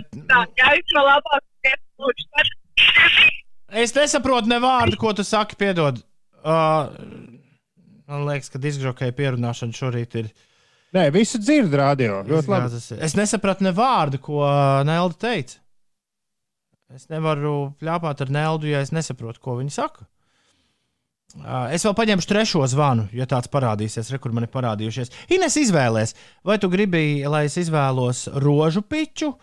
[3.78, 5.98] es nesaprotu ne vārdu, ko tu saki, piedod.
[6.38, 7.37] Uh,
[8.08, 10.30] man liekas, ka diskžokai pierunāšana šorīt ir
[10.96, 12.22] Nē, visu dzird radio.
[12.24, 12.78] Ļoti labi.
[13.04, 14.40] Es nesapratu ne vārdu, ko
[14.88, 15.58] Nelda teica.
[16.96, 20.06] Es nevaru pļāpāt ar Neldu, ja es nesaprotu, ko viņa saka.
[20.06, 20.14] Uh,
[21.36, 25.12] Es vēl paņemšu trešo zvanu, ja tāds parādīsies, re, kur man ir parādījušies.
[25.36, 26.14] Ines izvēlēs,
[26.46, 29.34] vai tu gribi, lai es izvēlos rožu piču,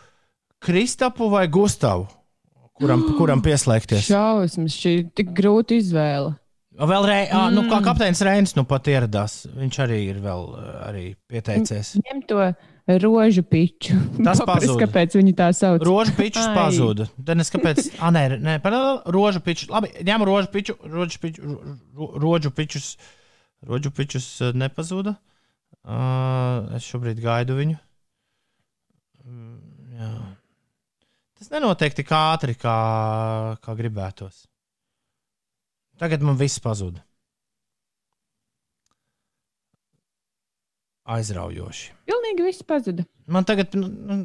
[0.65, 2.07] Kristapu vai Gustavu,
[2.81, 4.07] kuram, kuram pieslēgties.
[4.09, 6.33] Šausmas, šī ir tik grūta izvēle.
[6.75, 7.53] Vēl rei, mm.
[7.55, 9.45] nu, kā kapteinis Reinis nu pat ieradās.
[9.55, 11.93] Viņš arī ir vēl uh, arī pieteicies.
[12.03, 12.47] Ņem to
[13.01, 13.95] rožu piču.
[14.19, 14.75] Tas pazuda.
[14.83, 15.85] Kāpēc viņi tā sauc?
[15.87, 16.55] Rožu pičus Ai.
[16.57, 17.07] pazuda.
[17.39, 17.79] Es kāpēc.
[17.95, 19.69] Ah, nē, nē paralēli rožu piču.
[19.71, 22.95] Labi, ņem rožu piču, rožu piču, ro- ro- rožu pičus.
[23.65, 25.15] Rožu pičus uh, nepazuda.
[25.85, 27.77] Uh, es šobrīd gaidu viņu.
[29.23, 30.11] Mm, jā.
[31.39, 32.75] Tas nenotiek tik ātri, kā,
[33.63, 34.43] kā gribētos.
[36.01, 37.03] Tagad man viss pazuda.
[41.05, 41.91] Aizraujoši.
[42.09, 43.05] Pilnīgi viss pazuda.
[43.29, 44.17] Man tagad nu, nu,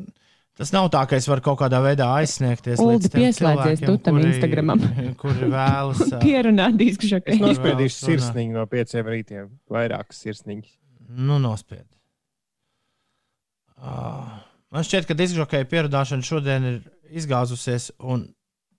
[0.57, 2.81] tas nav tā, ka es varu kaut kādā veidā aizsniegties.
[2.81, 4.83] Uldi, pieslēdzies tu tam kuri- Instagramam.
[5.21, 6.01] Kuri vēlas.
[6.25, 9.51] Pierunāt disku Es nospiedīšu sirsniņu no pieciem rītiem.
[9.71, 10.73] Vairākas sirsniņas.
[11.11, 11.85] Nu, nospied.
[13.81, 14.41] Uh,
[14.73, 16.81] man šķiet, ka diskžokēja pierādāšana šodien ir
[17.21, 18.27] izgāzusies un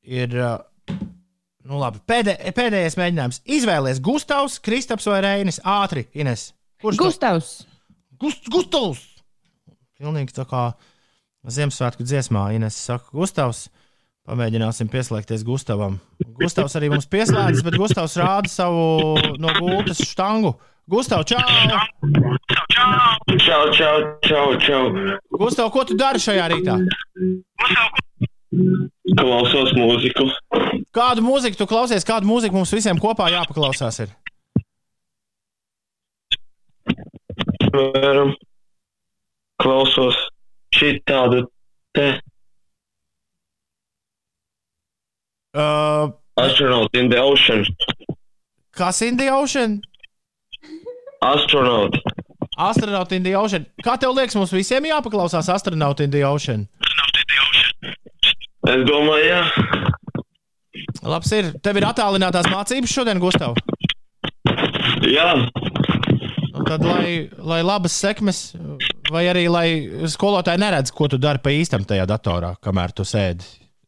[0.01, 0.35] ir.
[0.35, 1.07] Uh,
[1.67, 3.41] nu, labi, pēdē, pēdējais mēģinājums.
[3.57, 5.61] Izvēlēties Gustavs, Kristaps vai Reinis.
[5.67, 6.51] Ātri, Ines.
[6.81, 7.51] Kurš Gustavs!
[8.21, 9.03] Gust, Gustavs!
[10.01, 10.71] Pilnīgi tā kā
[11.45, 13.67] Ziemassvētku dziesmā Ines saka, Gustavs.
[14.29, 15.97] Pamēģināsim pieslēgties Gustavam.
[16.37, 20.53] Gustavs arī mums pieslēdzas, bet Gustavs rāda savu no gultas štangu.
[20.91, 21.39] Gustav, čau!
[23.41, 24.83] Čau, čau, čau, čau.
[25.37, 26.77] Gustav, ko tu dari šajā rītā?
[28.51, 30.25] Klausos mūziku.
[30.95, 32.03] Kādu mūziku tu klausies?
[32.07, 34.01] Kādu mūziku mums visiem kopā jāpaklausās?
[34.03, 34.11] Ir?
[37.71, 38.33] Piemēram,
[39.63, 40.17] klausos
[40.75, 41.45] šitādu
[41.95, 42.09] te
[45.51, 46.07] Uh,
[46.39, 47.65] astronaut in the ocean.
[48.71, 49.81] kas in the ocean?
[51.21, 51.97] Astronaut.
[52.57, 53.65] Astronaut in the ocean.
[53.83, 56.69] Kā tev liekas, mums visiem jāpaklausās astronaut in the ocean?
[58.71, 59.41] Es domāju, jā.
[61.03, 61.51] Labs ir.
[61.65, 63.57] Tev ir attālinātās mācības šodien, Gustav.
[65.07, 65.33] Jā,
[66.51, 68.39] Nu, tad, lai, lai labas sekmes,
[69.09, 69.67] vai arī lai
[70.11, 73.47] skolotāji neredz, ko tu dari pa īstam tajā datorā, kamēr tu sēdi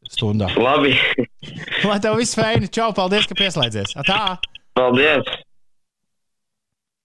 [0.10, 0.48] stundā.
[0.56, 0.94] labi.
[1.90, 2.70] Lai tev viss feini.
[2.72, 3.94] Čau, paldies, ka pieslēdzies.
[4.08, 4.38] Tā!
[4.78, 5.28] Paldies.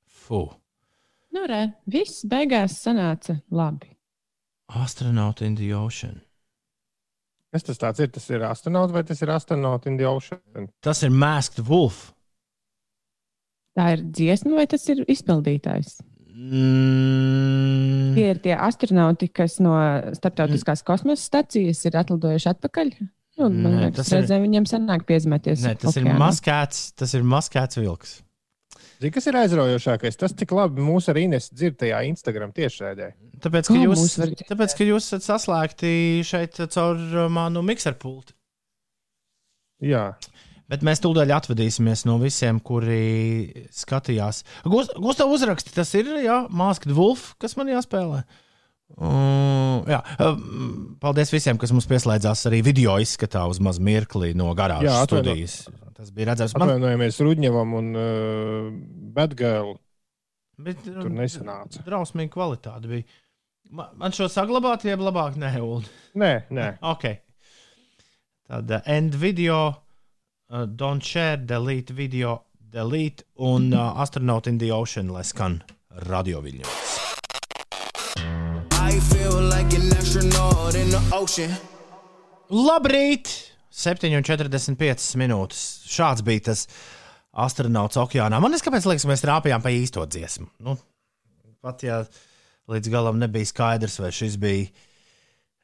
[0.07, 0.45] Fu.
[1.35, 3.91] Nu, re, viss beigās sanāca labi.
[4.69, 6.21] Astronaut in the ocean.
[7.55, 8.11] Kas tas tāds ir?
[8.13, 10.69] Tas ir astronauts vai tas ir astronauts in the ocean?
[10.85, 12.11] Tas ir Masked Wolf.
[13.79, 16.01] Tā ir dziesma, vai tas ir izpildītājs?
[16.39, 18.15] Mm.
[18.17, 19.75] Tie ir tie astronauti, kas no
[20.17, 22.93] starptautiskās kosmosa stacijas ir atlidojuši atpakaļ.
[23.39, 25.63] Nu, man Nē, liekas, tas ir- reizēm viņiem sanāk piezīmēties.
[25.67, 26.19] Nē, tas ir okeānā.
[26.19, 28.17] maskēts, tas ir maskēts vilks.
[28.99, 30.19] Zini, kas ir aizraujošākais?
[30.19, 33.13] Tas, cik labi mūsu arī dzird tajā Instagram tiešraidē.
[33.45, 35.93] Tāpēc, ka Kā jūs, var tāpēc, ka jūs esat saslēgti
[36.27, 38.35] šeit caur uh, manu mikserpulti.
[39.87, 40.11] Jā,
[40.69, 44.43] Bet mēs tūdaļ atvadīsimies no visiem, kuri skatījās.
[44.69, 48.19] Gustav uzraksti, tas ir jā, Masked Wolf, kas man jāspēlē.
[48.21, 48.48] Uh,
[48.97, 54.89] jā, um, paldies visiem, kas mums pieslēdzās arī video izskatā uz maz mirkli no garāžas
[54.89, 55.59] Jā, atvaino- studijas.
[55.99, 56.55] Tas bija redzams.
[56.57, 58.69] Man, atvainojamies Rudņevam un uh,
[59.15, 59.75] Batgirl.
[60.59, 61.83] bet, uh, Tur nesanāca.
[61.87, 63.05] Drausmīga kvalitāte bija.
[63.71, 65.83] Man, man šo saglabāt, jeb labāk nē, Ulu.
[66.17, 66.69] Nē, nē.
[66.95, 67.05] Ok.
[68.49, 69.59] Tad uh, end video,
[70.51, 75.61] uh, don't share, delete video, delete un uh, astronaut in the ocean, lai skan
[76.09, 76.88] radio viļņos.
[78.89, 81.53] I feel like an astronaut in the ocean.
[82.49, 83.29] Labrīt!
[83.79, 85.61] 7,45 minūtes.
[85.93, 86.63] Šāds bija tas
[87.39, 88.41] astronauts okeānā.
[88.41, 90.49] Man liekas, kāpēc liekas, mēs rāpījām pa īsto dziesmu.
[90.65, 90.79] Nu,
[91.63, 92.01] pat ja
[92.73, 94.73] līdz galam nebija skaidrs, vai šis bija,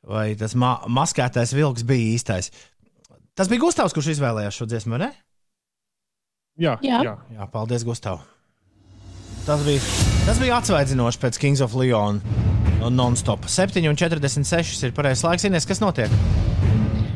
[0.05, 2.53] vai tas ma maskētais vilks bija īstais.
[3.35, 5.11] Tas bija Gustavs, kurš izvēlējās šo dziesmu, ne?
[6.61, 7.01] Jā, Jā.
[7.09, 7.16] jā.
[7.35, 8.20] Jā, paldies, Gustav.
[9.49, 9.81] Tas bija,
[10.29, 12.20] tas bija atsvaidzinoši pēc Kings of Leon
[12.91, 13.47] non-stop.
[13.49, 15.49] 7,46 ir pareizais laiks.
[15.49, 16.12] Ines, kas notiek?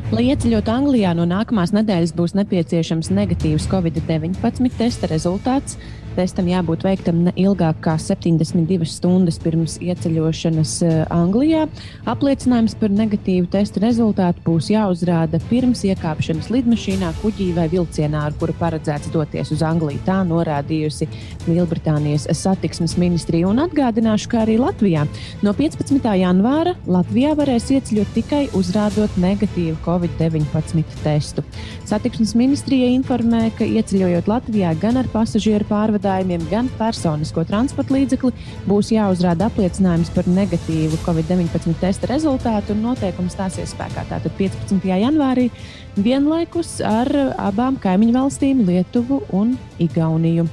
[0.09, 5.77] Lai ieceļotu Anglijā, no nākamās nedēļas būs nepieciešams negatīvs Covid-19 testa rezultāts.
[6.17, 11.67] Testam jābūt veiktam ne ilgāk kā 72 stundas pirms ieceļošanas eh, Anglijā.
[12.09, 18.55] Apliecinājums par negatīvu testa rezultātu būs jāuzrāda pirms iekāpšanas lidmašīnā, kuģī vai vilcienā, ar kuru
[18.59, 20.01] paredzēts doties uz Angliju.
[20.07, 21.07] Tā norādījusi
[21.47, 25.05] Lielbritānijas satiksmes ministrija un atgādināšu, ka arī Latvijā
[25.45, 26.01] no 15.
[26.19, 31.45] janvāra Latvijā varēs ieceļot tikai uzrādot negatīvu Covid-19 testu.
[31.89, 35.65] Satiksmes ministrija informē, ka ieceļojot Latvijā gan ar pasažieru
[35.99, 38.31] pārvadājumiem, gan personisko transporta līdzekli
[38.67, 44.79] būs jāuzrāda apliecinājums par negatīvu Covid-19 testa rezultātu, un noteikums stāsies spēkā tātad 15.
[44.85, 45.49] janvārī
[45.97, 50.47] vienlaikus ar abām kaimiņu valstīm, Lietuvu un Igauniju.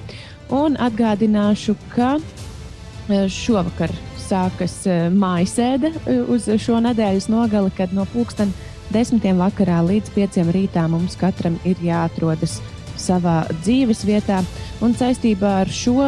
[0.51, 8.07] Un atgādināšu, ka eh, šovakar sākas eh, mājasēde eh, uz šo nedēļas nogali, kad no
[8.12, 8.55] pulksten
[8.94, 12.61] desmitiem vakarā līdz pieciem rītā mums katram ir jāatrodas
[13.01, 14.42] savā dzīves vietā.
[14.84, 15.99] Un saistībā ar šo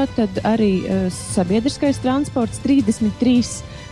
[0.45, 3.43] arī uh, sabiedriskais transports 33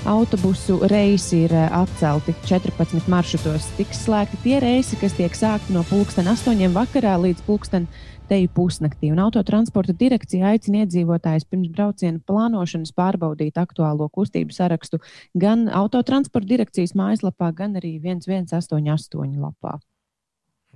[0.07, 3.66] autobusu reisi ir eh, atcelti 14 maršrutos.
[3.78, 7.88] Tiks slēgti tie reisi, kas tiek sākti no pulksten 8 vakarā līdz pulksten
[8.30, 9.11] teju pusnaktī.
[9.14, 15.01] Un autotransporta direkcija aicina iedzīvotājus pirms brauciena plānošanas pārbaudīt aktuālo kustību sarakstu
[15.34, 19.78] gan autotransporta direkcijas mājaslapā, gan arī 1188 lapā.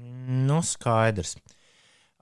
[0.00, 1.36] Nu, skaidrs.
[1.36, 1.59] Uh,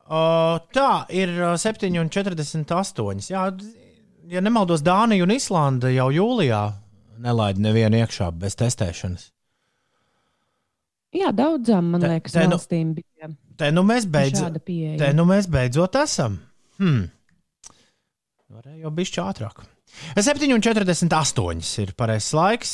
[0.09, 3.31] tā ir uh, 7,48.
[3.31, 3.43] Jā,
[4.33, 6.63] ja nemaldos, Dānija un Islanda jau jūlijā
[7.21, 9.29] nelaida nevienu iekšā bez testēšanas.
[11.19, 14.05] Jā, daudzām, man Te- liekas, te nu- valstīm bija Te nu mēs
[14.65, 14.99] pieeja.
[15.01, 16.39] te nu mēs beidzot esam.
[16.79, 17.09] Hmm.
[18.53, 19.65] Varēja jau bišķi ātrāk.
[20.19, 22.73] 7,48 ir pareizais laiks.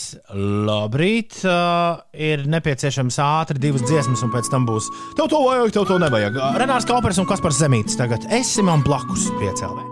[0.69, 4.89] Labrīt, uh, ir nepieciešams ātri divas dziesmas, un pēc tam būs.
[5.19, 6.39] Tev to vajag, tev to nevajag.
[6.41, 8.27] Uh, Renārs Kaupers un Kaspars Zemītis tagad.
[8.35, 9.87] Esi man blakus piecēlē.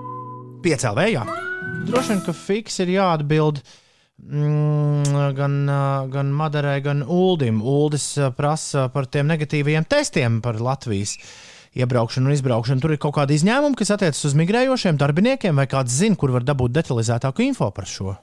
[0.65, 1.27] Piecēlē, jā.
[1.89, 3.63] Droši vien, ka fiks ir jāatbild.
[4.23, 7.59] Mm, gan, uh, gan Madarai, gan Uldim.
[7.59, 11.17] Uldis uh, prasa par tiem negatīvajiem testiem par Latvijas
[11.79, 12.83] iebraukšanu un izbraukšanu.
[12.83, 16.45] Tur ir kaut kādi izņēmumi, kas attiecas uz migrējošiem darbiniekiem, vai kāds zina, kur var
[16.45, 18.17] dabūt detalizētāku info par šo.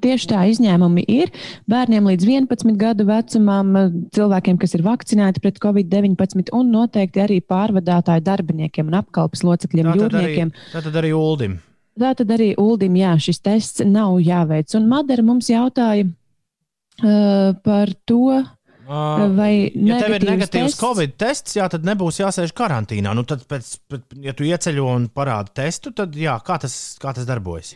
[0.00, 1.28] Tieši tā izņēmumi ir
[1.68, 3.74] bērniem līdz 11 gadu vecumam,
[4.16, 9.98] cilvēkiem, kas ir vakcinēti pret covid-19, un noteikti arī pārvadātāju darbiniekiem un apkalpes locekļiem, Tā
[9.98, 10.52] tad arī, jūrniekiem.
[10.72, 11.58] tā tad arī Uldim.
[12.00, 14.72] Tā tad arī Uldim, jā, šis tests nav jāveic.
[14.74, 18.40] Un Madara mums jautāja uh, par to,
[18.88, 23.14] vai ja tev ir negatīvs tests- covid tests, jā, tad nebūs jāsēž karantīnā.
[23.16, 27.14] Nu, tad, pēc, pēc, ja tu ieceļo un parādi testu, tad jā, kā tas, kā
[27.16, 27.74] tas darbojas?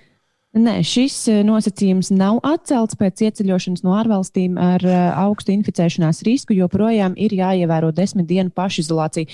[0.59, 4.84] Nē, šis nosacījums nav atcelts pēc ieceļošanas no ārvalstīm ar
[5.26, 6.56] augstu inficēšanās risku.
[6.56, 9.28] Joprojām ir jāievēro desmit dienu pašizolācija.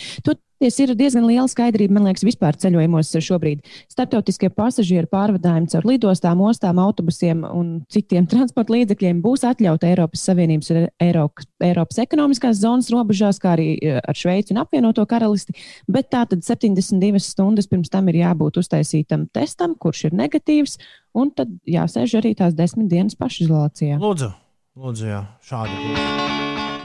[0.54, 3.66] Toties ir diezgan liela skaidrība, man liekas, vispār ceļojumos šobrīd.
[3.92, 10.72] Startautiskie pasažieru pārvadājumi caur lidostām, ostām, autobusiem un citiem transporta līdzekļiem būs atļauti Eiropas Savienības
[10.72, 15.52] un Eiropas, Eiropas ekonomiskās zonas robežās, kā arī eh, ar Šveici un apvienoto karalisti.
[15.84, 20.78] Bet tā tad 72 stundas pirms tam ir jābūt uztaisītam testam, kurš ir negatīvs.
[21.12, 24.00] Un tad jāsēž arī tās desmit dienas pašizolācijā.
[24.00, 24.32] Lūdzu,
[24.80, 25.76] lūdzu jā, šādi.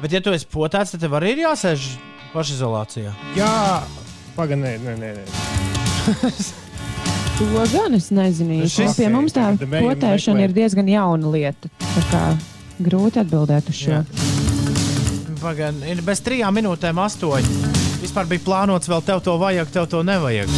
[0.04, 1.94] Bet, ja tu esi potēts, tad tev arī ir jāsēž
[2.34, 3.14] pašizolācijā.
[3.38, 3.54] Jā,
[4.38, 5.28] pagaidi, nē, nē, nē.
[7.40, 8.66] To gan es nezinu.
[8.68, 8.98] Šis-.
[9.00, 11.70] Pie mums tā potēšana ir diezgan jauna lieta.
[11.80, 12.24] Tā kā
[12.84, 13.94] grūti atbildēt uz šo.
[13.94, 14.02] Jā.
[15.40, 17.62] Pagaid, ir bez trijām minūtēm astoņi.
[18.02, 20.52] Vispār bija plānots vēl tev to vajag, tev to nevajag.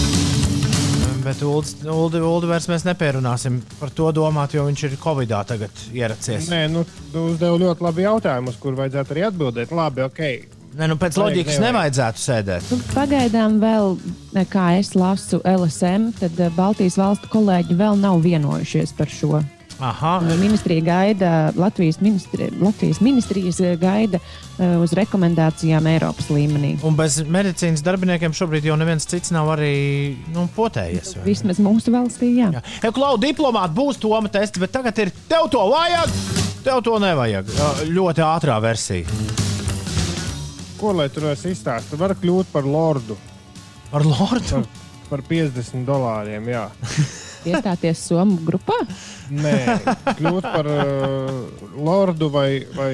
[1.21, 6.49] Bet Uldi vairs mēs nepierunāsim par to domāt, jo viņš ir Covidā tagad ieracies.
[6.49, 6.81] Nē, nu,
[7.13, 9.75] tu uzdevi ļoti labi jautājumu, uz kuru vajadzētu arī atbildēt.
[9.77, 10.23] Labi, ok.
[10.71, 11.65] Nē, nu pēc loģikas nevajag.
[11.67, 12.67] nevajadzētu sēdēt.
[12.71, 13.97] Nu, Pagaidām vēl,
[14.39, 19.41] eh, kā es lasu LSM, tad eh, Baltijas valstu kolēģi vēl nav vienojušies par šo.
[19.81, 24.19] Aha, Ministrija gaida, Latvijas, ministri, Latvijas ministrijas eh, gaida
[24.61, 26.75] uz rekomendācijām Eiropas līmenī.
[26.85, 31.15] un bez medicīnas darbiniekiem šobrīd jau neviens cits nav arī nu, potējies.
[31.17, 31.23] ne?
[31.25, 32.51] Vismaz mūsu valstī, jā.
[32.53, 32.61] Jā.
[32.83, 36.13] Ja, Klau, diplomāti būs toma tests, bet tagad ir tev to vajag,
[36.63, 37.49] tev to nevajag.
[37.89, 39.50] Ļoti ātrā versija.
[40.81, 41.97] Ko lai tur es izstāstu?
[41.99, 43.17] Var kļūt par lordu
[43.93, 44.61] Ar Lordu.
[45.11, 46.45] par 50 dolāriem.
[46.49, 46.63] Jā.
[47.51, 48.77] Iestāties Somu grupā.
[49.33, 49.53] Nē,
[50.15, 51.41] kļūt par uh,
[51.75, 52.93] lordu vai, vai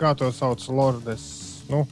[0.00, 1.26] kā to sauc, lordes.
[1.68, 1.82] Nu,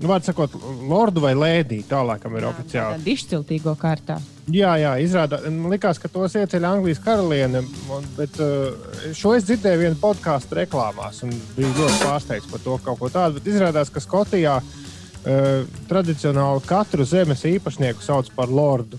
[0.00, 0.54] nu, Vārds sakot,
[0.88, 2.98] lordu vai lēdī, tālākam ir oficiāli.
[2.98, 4.16] Tādā izciltīgo kārtā.
[4.50, 7.60] Jā, jā, izrādās, man likās, ka tos ieceļ Anglijas karaliene,
[7.92, 8.72] un- bet uh,
[9.14, 13.38] šo es dzirdēju vienā podkāstu reklāmās, un biju ļoti pārsteigts par to kaut ko tādu.
[13.38, 18.98] Bet izrādās, ka Skotijā uh, tradicionāli katru zemes īpašnieku sauc par lordu.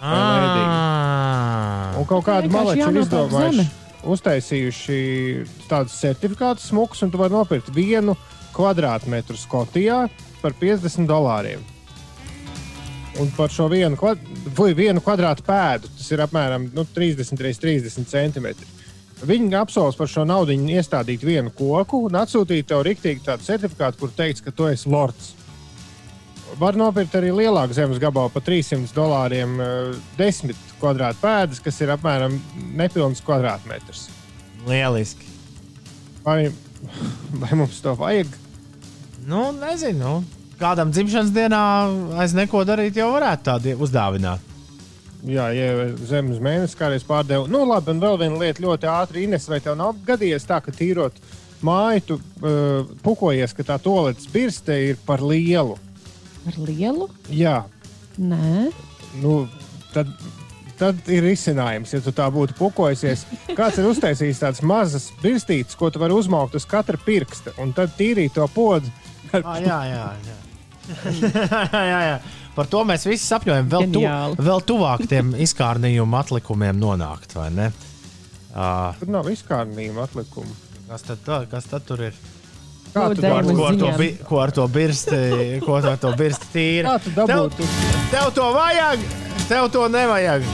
[0.00, 1.96] Ah.
[1.96, 3.66] Un kaut vienkārši maleči ir izdomājuši,
[4.06, 4.98] uztaisījuši
[5.70, 8.14] tādus certifikātus smukus, un tu vari nopirkt vienu
[8.56, 10.06] kvadrātmetru Skotijā
[10.42, 11.62] par 50 dolāriem.
[13.20, 14.20] Un par šo vienu, kvad...
[14.56, 18.68] Vai, vienu kvadrātu pēdu tas ir apmēram nu, 30 x 30 centimetri.
[19.24, 24.12] Viņi apsolas par šo naudu iestādīt vienu koku un atsūtīt tev rīktīgi tādu certifikātu, kur
[24.12, 25.32] teikts, ka tu esi lords.
[26.60, 31.96] Var nopirkt arī lielāku zemes gabalu par 300 dolāriem, eh, 10 kvadrātu pēdas, kas ir
[31.96, 32.36] apmēram
[32.76, 34.08] nepilns kvadrātmetrs.
[34.68, 35.24] Lieliski.
[36.24, 36.52] Vai,
[37.42, 38.28] vai mums to vajag?
[39.26, 40.20] Nu, nezinu.
[40.60, 41.62] Kādam dzimšanas dienā
[42.22, 44.54] aiz neko darīt, jau varētu tādu uzdāvināt.
[45.26, 47.48] Jā, ja zemes mēnesis kādreiz pārdeva.
[47.50, 49.24] Nu, labi, un vēl viena lieta ļoti ātri.
[49.26, 51.18] Ines, vai tev nav gadījies tā, ka tīrot
[51.66, 55.74] māju, tu uh, pukojies, ka tā toaletes birste ir par lielu?
[56.46, 57.10] Ar lielu?
[57.34, 57.64] Jā,
[58.16, 58.70] Nē,
[59.20, 59.44] nu,
[59.92, 60.10] tad
[60.76, 61.92] tad ir risinājums.
[61.94, 63.22] Ja tu tā būtu pukojusies,
[63.56, 67.94] kāds ir uztaisījis tādas mazas birstītes, ko tu vari uzmaukt uz katra pirksta, un tad
[67.96, 68.92] tīrīt to podu.
[69.46, 70.36] Ah, jā, jā, jā.
[71.92, 72.18] jā, jā.
[72.56, 73.66] Par to mēs visi sapņojam.
[73.68, 74.00] Vēl, tu,
[74.46, 77.66] vēl tuvāk tiem izkārnījuma atlikumiem nonākt, vai ne?
[78.56, 80.54] Uh, Tur nav izkārnījuma atlikumu.
[80.88, 82.14] kas, tad, tā- kas tad tur ir?
[82.94, 85.18] Kā Ko tu, Dēļ ko ar, to, bi, ko ar to birsti,
[85.66, 86.86] ko ar to birsti tīri?
[86.86, 87.66] kā tu dabūtu?
[88.14, 89.02] Tev to vajag,
[89.50, 90.46] tev to nevajag.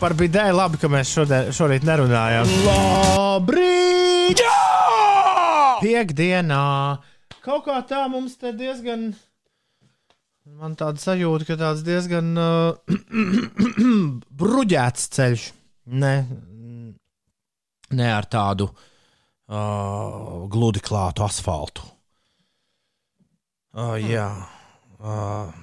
[0.00, 2.50] Par bidē labi, ka mēs šodien, šorīt nerunājam.
[2.66, 4.42] Labrīt!
[5.84, 6.64] Piektdienā!
[7.46, 9.12] Kaut kā tā mums te diezgan.
[10.58, 12.96] Man tāda sajūta, ka tāds diezgan uh,
[14.40, 15.44] bruģēts ceļš.
[16.02, 16.14] Ne,
[17.94, 21.86] ne ar tādu uh, gludi klātu asfaltu.
[23.76, 24.26] Uh, jā,
[24.98, 25.54] uh,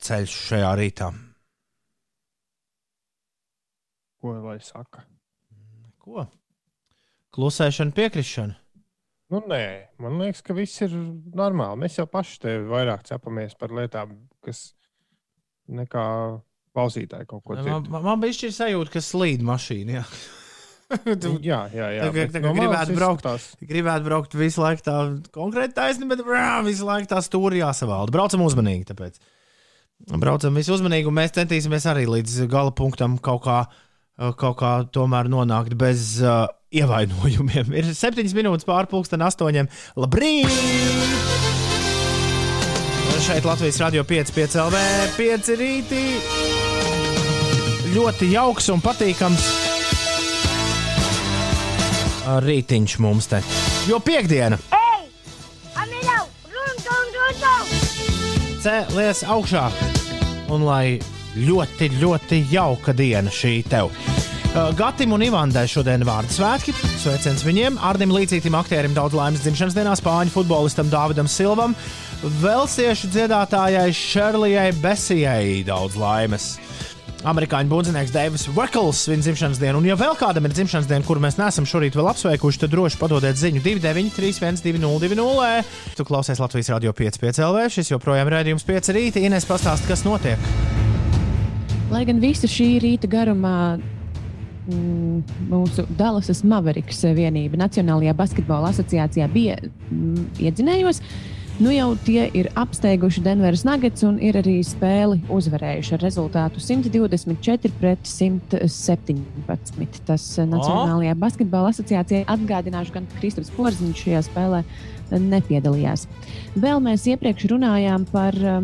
[0.00, 1.10] ceļš šajā rītā.
[4.20, 5.04] Ko lai saka?
[6.00, 6.28] Ko?
[7.36, 8.59] Klusēšana, piekrišana.
[9.30, 9.62] Nu, nē,
[10.02, 10.94] man liekas, ka viss ir
[11.38, 11.84] normāli.
[11.84, 14.72] Mēs jau paši te vairāk cepamies par lietām, kas
[15.70, 16.04] nekā
[16.74, 17.86] klausītāji kaut ko dzird.
[17.90, 20.00] man, man bija šī sajūta, ka slīd mašīna.
[20.00, 20.04] Jā.
[20.90, 22.06] Tu Jā, jā, jā.
[22.10, 23.26] Tā tā no gribētu braukt.
[23.62, 24.94] gribētu braukt visu laiku tā
[25.30, 28.10] konkrēti taisni, bet brā, visu laiku tā stūri jāsavalda.
[28.10, 28.88] Braucam uzmanīgi.
[28.88, 29.20] Tāpēc.
[30.18, 33.60] Braucam visu uzmanīgi, un mēs centīsimies arī līdz gala punktam kaut kā,
[34.40, 37.72] kaut kā tomēr nonākt bez uh, ievainojumiem.
[37.74, 39.70] Ir septiņas minūtes pārpusdienas astoņiem.
[39.98, 40.50] Labrīt!
[43.20, 44.84] Šeit Latvijas radio 5, 5 LV,
[45.18, 46.04] 5 rītī.
[47.92, 49.48] Ļoti jauks un patīkams
[52.46, 53.42] rītiņš mums te.
[53.90, 54.60] Jo piekdiena
[58.60, 59.62] cēlies augšā
[60.52, 60.98] un lai
[61.40, 63.88] ļoti, ļoti jauka diena šī tev.
[64.50, 66.72] Uh, Gatim un Ivandai šodien vārdu svētki.
[66.98, 71.76] Sveiciens viņiem, Arnim Līdzītam, aktierim daudz laimes dzimšanas dienā, spāņu futbolistam Dāvidam Silvam,
[72.42, 76.48] Velsiešu dziedātājai Šerlijai Besijai daudz laimes.
[77.30, 81.22] Amerikāņu bundzinieks Deivs Vekls viņa dzimšanas dienu, un ja vēl kādam ir dzimšanas diena, kuru
[81.22, 85.62] mēs neesam šorīt vēl apsveikuši, tad droši padodiet ziņu 293, 202,
[85.94, 89.22] Tu klausies Latvijas radio 5,5 LV, šis joprojām ir rādījums 5 rīta.
[89.22, 90.42] Ines pastāst, kas notiek.
[91.94, 93.78] Lai gan visu šī rīta garumā
[95.50, 101.02] mūsu Dallasas Mavericks vienība Nacionālajā basketbola asociācijā bija mm, iedzinējos,
[101.60, 107.72] nu jau tie ir apsteiguši Denveras Nuggets un ir arī spēli uzvarējuši ar rezultātu 124
[107.80, 110.00] pret 117.
[110.08, 114.64] Tas Nacionālajā basketbola asociācijai atgādināšu, gan Kristaps Porziņš šajā spēlē
[115.10, 116.06] nepiedalījās.
[116.60, 118.62] Vēl mēs iepriekš runājām par eh,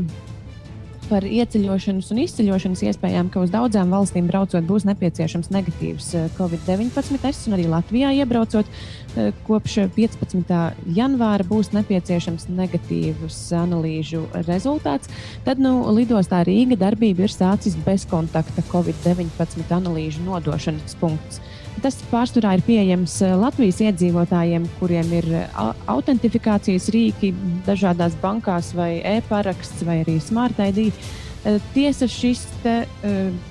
[1.11, 7.21] par ieceļošanas un izceļošanas iespējām, ka uz daudzām valstīm braucot būs nepieciešams negatīvs eh, Covid-19
[7.23, 10.55] tests, un arī Latvijā iebraucot eh, kopš 15.
[10.99, 15.11] janvāra būs nepieciešams negatīvs analīžu rezultāts.
[15.47, 21.43] Tad nu, lidostā Rīga darbība ir sācis bezkontakta Covid-19 analīžu nodošanas punkts.
[21.87, 27.29] Tas pārsvarā ir pieejams eh, Latvijas iedzīvotājiem, kuriem ir eh, au- autentifikācijas rīki
[27.63, 30.89] dažādās bankās, vai e-paraksts, vai arī Smart ID.
[30.91, 32.75] Eh, Tiesa, šis te,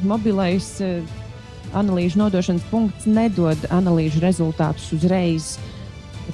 [0.04, 0.68] mobilais
[1.72, 5.54] analīžu nodošanas punkts nedod analīžu rezultātus uzreiz.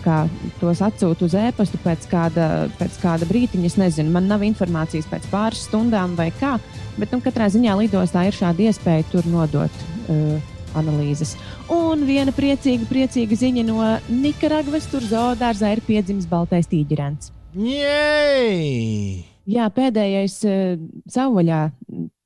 [0.01, 0.23] Kā
[0.57, 2.47] tos atsūta uz e-pastu pēc kāda,
[2.79, 3.69] pēc kāda brīdiņa.
[3.69, 6.55] Es nezinu, man nav informācijas pēc pāris stundām vai kā,
[6.97, 11.35] bet nu, katrā ziņā lidostā ir šāda iespēja tur nodot uh, analīzes.
[11.71, 14.87] Un viena priecīga, priecīga ziņa no Nikaragvas.
[14.91, 17.31] Tur zoodārzā ir piedzimis baltais tīģerēns.
[17.57, 19.27] Jēj!
[19.51, 21.61] Jā, pēdējais uh, savvaļā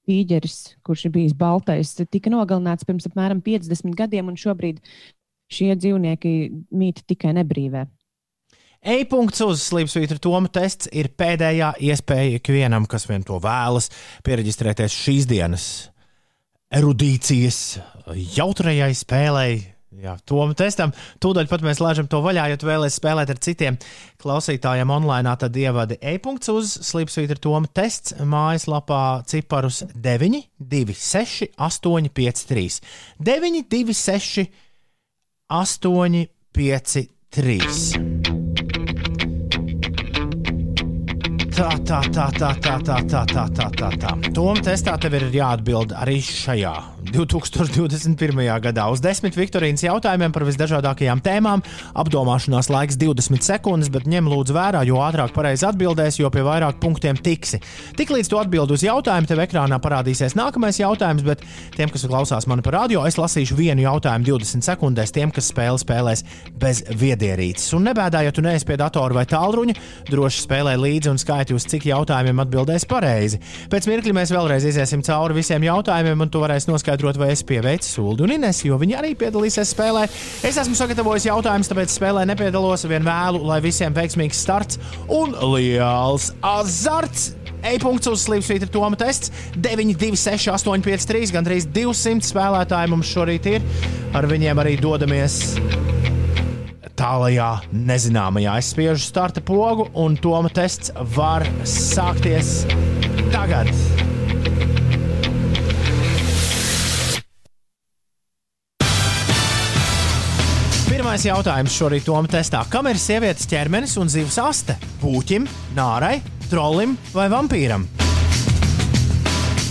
[0.06, 4.82] tīģeris, kurš ir bijis baltais, tika nogalināts pirms apmēram 50 gadiem, un šobrīd
[5.52, 6.34] šie dzīvnieki
[6.76, 7.86] mīt tikai nebrīvē.
[8.86, 13.90] E-punkts uz slīpsvītra Toma tests ir pēdējā iespēja ikvienam, kas vien to vēlas,
[14.28, 15.66] pieregistrēties šīs dienas
[16.74, 17.62] erudīcijas
[18.36, 19.56] jautrajai spēlei.
[19.96, 20.92] Jā, Toma testam.
[21.24, 23.78] Tūdaļ pat mēs lēšam to vaļā, ja tu vēlēsies spēlēt ar citiem
[24.20, 32.12] klausītājiem online, tad ievadi e-punkts uz slīpsvītra Toma tests mājaslapā ciparus 9, 2, 6, 8,
[32.12, 32.68] 5, 3.
[33.32, 34.48] 9, 2, 6,
[35.64, 36.24] 8,
[36.60, 37.04] 5,
[37.40, 38.25] 3.
[41.56, 44.12] Tā, tā, tā, tā, tā, tā, tā, tā, tā, tā.
[44.36, 46.76] Tom testā tev ir jāatbild arī šajā
[47.12, 48.42] 2021.
[48.64, 48.88] gadā.
[48.92, 51.64] Uz desmit Viktorīnas jautājumiem par visdažādākajām tēmām
[52.02, 56.80] apdomāšanās laiks 20 sekundes, bet ņem lūdzu vērā, jo ātrāk pareizi atbildēs, jo pie vairāk
[56.82, 57.62] punktiem tiksi.
[58.00, 61.44] Tiklīdz tu atbild uz jautājumu, tev ekrānā parādīsies nākamais jautājums, bet
[61.78, 65.82] tiem, kas klausās mani par radio, es lasīšu vienu jautājumu 20 sekundēs tiem, kas spēli
[65.82, 66.26] spēlēs
[66.60, 67.72] bez viedierīces.
[67.78, 69.78] Un nebēdā, ja tu neesi pie datora vai tālruņa,
[70.10, 73.40] droši spēlē līdzi un skaiti uz cik jautājumiem atbildēs pareizi.
[73.72, 77.88] Pēc mirkļa mēs vēlreiz iziesim cauri visiem jautājumiem, un tu varēsi noskaidrot, vai es pieveicu
[77.88, 80.06] Sulu un Inesu, jo viņi arī piedalīsies spēlē.
[80.46, 82.86] Es esmu sagatavojis jautājumus, tāpēc spēlē nepiedalos.
[82.88, 84.80] Vien vēlu, lai visiem veiksmīgs starts
[85.12, 87.34] un liels azarts!
[87.66, 93.66] E-punkts uz Slimsvītra Toma tests 926, 853, gandrīz 200 spēlētāji mums šorīt ir.
[94.14, 95.58] Ar viņiem arī dodamies
[96.96, 98.56] tālajā nezināmajā.
[98.62, 102.64] Es spiežu starta pogu, un Toma tests var sākties
[103.34, 103.74] tagad.
[111.16, 112.60] Pirmais jautājums šorīt Toma testā.
[112.68, 114.74] Kam ir sievietes ķermenis un zivs aste?
[115.00, 116.18] Pūķim, nārai,
[116.52, 117.86] trolim vai vampīram?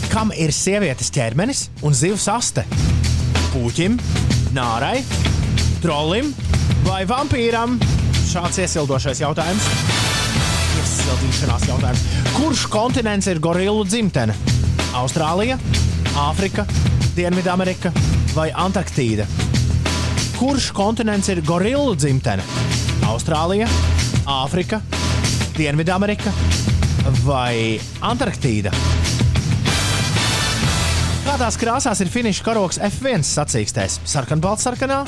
[0.09, 2.65] Kam ir sievietes ķermenis un zivs aste?
[3.53, 4.01] Pūķim,
[4.57, 5.05] nārai,
[5.85, 6.33] trolim
[6.89, 7.77] vai vampīram?
[8.33, 9.69] Šāds iesildošais jautājums.
[10.81, 12.11] Iesildīšanās jautājums.
[12.41, 14.33] Kurš kontinents ir gorilu dzimtene?
[14.97, 15.61] Austrālija,
[16.25, 16.65] Āfrika,
[17.13, 17.93] Dienvidamerika
[18.33, 19.44] vai Antarktīda?
[20.35, 22.43] Kurš kontinents ir gorilu dzimtene?
[23.07, 23.69] Austrālija,
[24.27, 24.81] Āfrika,
[25.55, 26.33] Dienvidamerika
[27.23, 28.73] vai Antarktīda?
[31.25, 34.01] Kādās krāsās ir finiša karoks F1 sacīkstēs?
[34.11, 35.05] Sarkanbalts, sarkanā,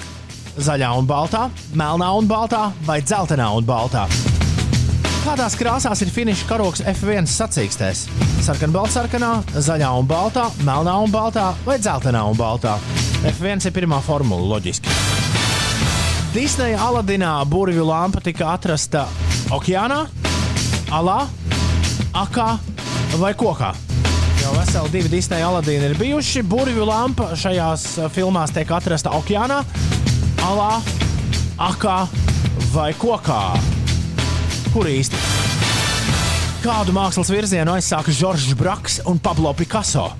[0.56, 4.06] zaļā un baltā, melnā un baltā vai dzeltenā un baltā?
[5.26, 8.06] Kādās krāsās ir finiša karoks F1 sacīkstēs?
[8.46, 12.78] Sarkanbalts, sarkanā, zaļā un baltā, melnā un baltā vai dzeltenā un baltā?
[13.26, 15.05] F1 ir pirmā formula, loģiski.
[16.34, 19.06] Disneja Aladinā burvju lampa tika atrasta
[19.54, 20.02] okeānā,
[20.94, 21.18] alā,
[22.16, 22.48] akā
[23.20, 23.72] vai kokā.
[24.40, 26.42] Jau veseli divi Disneja Aladīni ir bijuši.
[26.46, 29.62] Burvju lampa šajās eh, filmās tiek atrasta okeānā,
[30.46, 30.70] alā,
[31.68, 31.98] akā
[32.74, 33.40] vai kokā.
[34.74, 35.22] Kur īsti?
[36.66, 40.10] Kādu mākslas virzienu aizsāka Žoržs Braks un Pablo Picasso?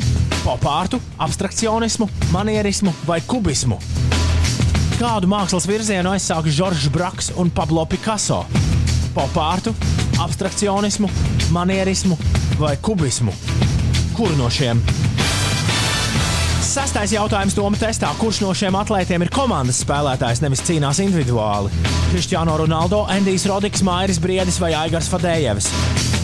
[0.44, 3.80] Popārtu, abstrakcionismu, manierismu vai kubismu?
[4.96, 8.38] Kādu mākslas virzienu aizsāka Žoržs Braks un Pablo Picasso?
[9.12, 9.74] Popārtu,
[10.24, 11.10] abstrakcionismu,
[11.52, 12.16] manierismu
[12.56, 13.34] vai kubismu?
[14.16, 14.80] Kuru no šiem?
[16.64, 18.08] Sastais jautājums Toma testā.
[18.16, 21.68] Kurš no šiem atlētiem ir komandas spēlētājs, nevis cīnās individuāli?
[22.14, 25.68] Kristiāno Ronaldo, Endijs Rodiks, Mairis Briedis vai Aigars Fadējevs?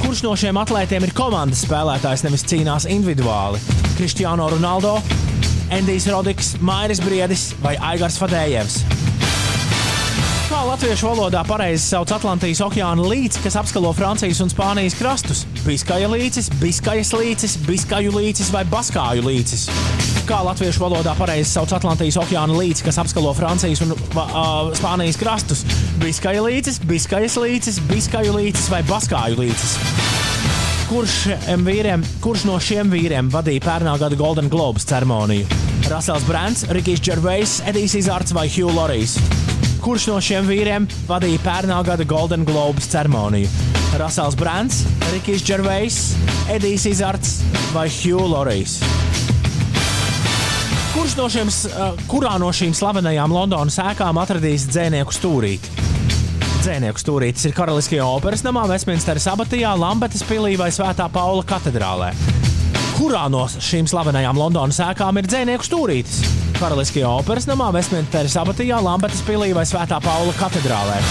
[0.01, 3.61] Kurš no šiem atlētiem ir komandas spēlētājs, nevis cīnās individuāli?
[4.01, 4.97] Kristiāno Ronaldo,
[5.73, 8.83] Endijs Rodiks, Mairis Briedis vai Aigars Fadējevs?
[10.51, 15.47] Kā latviešu valodā pareizi sauc Atlantijas okeāna līci, kas apskalo Francijas un Spānijas krastus?
[15.65, 19.65] Biskaja līcis, Biskajas līcis, Biskaju līcis vai Baskāju līcis?
[20.29, 25.65] Kā latviešu valodā pareizi sauc Atlantijas okeāna līci, kas apskalo Francijas un uh, Spānijas krastus?
[26.05, 29.79] Biskaja līcis, Biskajas līcis, Biskaju līcis vai Baskāju līcis?
[30.93, 31.13] Kurš,
[31.65, 35.47] vīriem, kurš no šiem vīriem vadīja pērnā gada Golden Globes ceremoniju?
[35.89, 39.15] Rasels Brants, Rikijs Džervejs, Edijs Izārds vai Hugh Lorijs?
[39.81, 43.49] Kurš no šiem vīriem vadīja pērnā gada Golden Globes ceremoniju?
[43.97, 44.83] Rasels Brants,
[45.15, 46.01] Rikijs Džervejs,
[46.53, 47.39] Edijs Izārds
[47.73, 48.83] vai Hugh Lorijs?
[50.93, 55.82] Kurš no šiem, uh, kurā no šīm slavenajām Londonas ēkām atradīs dzēnieku stūrīti?
[56.63, 62.13] Dzēnieku stūrītis ir Karaliskajā operas namā, Westminsteras abatijā, Lambetas pilī vai Svētā Paula katedrālē.
[62.95, 66.23] Kurā no šīm slavenajām Londonas ēkām ir dzēnieku stūrītis?
[66.61, 71.03] Karaliskajā operas namā, Westminsteras abatijā, Lambetas pilī vai Svētā Paula katedrālē.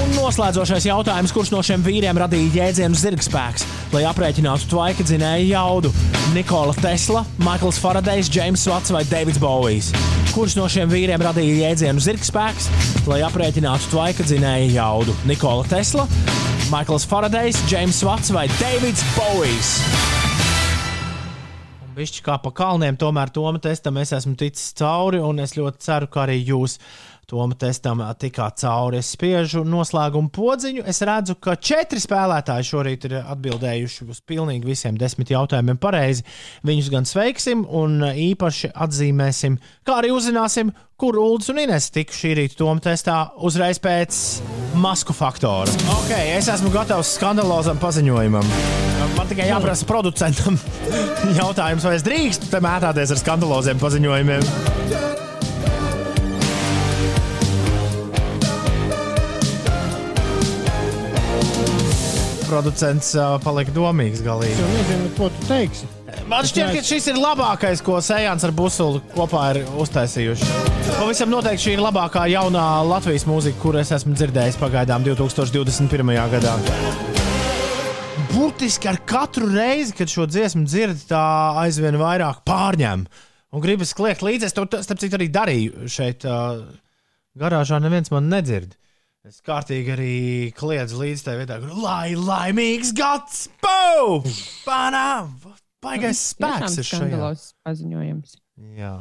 [0.00, 3.64] Un noslēdzošais jautājums, kurš no šiem vīriem radīja jēdzienu zirgspēks,
[3.94, 5.92] lai aprēķinātu tvaika dzinēju jaudu?
[6.34, 9.90] Nikola Tesla, Maikls Faradejs, James Vats vai Davids Bovijs?
[10.34, 12.68] Kurš no šiem vīriem radīja jēdzienu zirgspēks,
[13.10, 15.16] lai aprēķinātu tvaika dzinēju jaudu?
[15.26, 16.06] Nikola Tesla,
[16.70, 19.74] Maikls Faradejs, James Vats vai Davids Bovijs?
[22.00, 26.06] Višķi kā pa kalniem, tomēr Toma testam es esmu ticis cauri, un es ļoti ceru,
[26.08, 26.78] ka arī jūs
[27.30, 28.98] Toma testam tikā cauri.
[28.98, 30.82] Es spiežu noslēgumu podziņu.
[30.90, 36.26] Es redzu, ka četri spēlētāji šorīt ir atbildējuši uz pilnīgi visiem desmit jautājumiem pareizi.
[36.66, 42.34] Viņus gan sveiksim un īpaši atzīmēsim, kā arī uzzināsim, kur Ulas un Ines tika šī
[42.40, 44.18] rīta Toma testā uzreiz pēc
[44.82, 45.70] masku faktora.
[45.94, 48.54] Ok, es esmu gatavs skandalozam paziņojumam.
[49.14, 50.58] Man tikai jāprasa producentam
[51.40, 55.28] jautājums, vai es drīkstu te mētāties ar skandaloziem paziņojumiem.
[62.50, 64.56] Producents uh, palika domīgs galīgi.
[64.58, 65.86] Es nezinu, ko tu teiksi.
[66.26, 70.48] Man šķiet, ka šis ir labākais, ko Sējāns ar Busulu kopā ir uztaisījuši.
[70.96, 76.12] Pavisam noteikti šī ir labākā jaunā Latvijas mūzika, kur es esmu dzirdējis pagaidām 2021.
[76.34, 76.56] gadā.
[78.32, 81.22] Burtiski ar katru reizi, kad šo dziesmu dzirdu, tā
[81.62, 83.06] aizvien vairāk pārņem.
[83.50, 84.50] Un gribas kliegt līdzi.
[84.50, 86.66] Es to, starp citu, arī darīju šeit, uh,
[87.38, 87.78] garāžā.
[87.82, 88.74] Neviens man nedzird.
[89.28, 90.12] Es kārtīgi arī
[90.56, 93.42] kliedzu līdzi tajā vietā, kur lai laimīgs gads!
[93.60, 94.22] Pau!
[94.64, 95.34] Panām!
[95.84, 97.28] Baigais spēks ir šajā.
[97.68, 98.38] paziņojums.
[98.78, 98.94] Jā.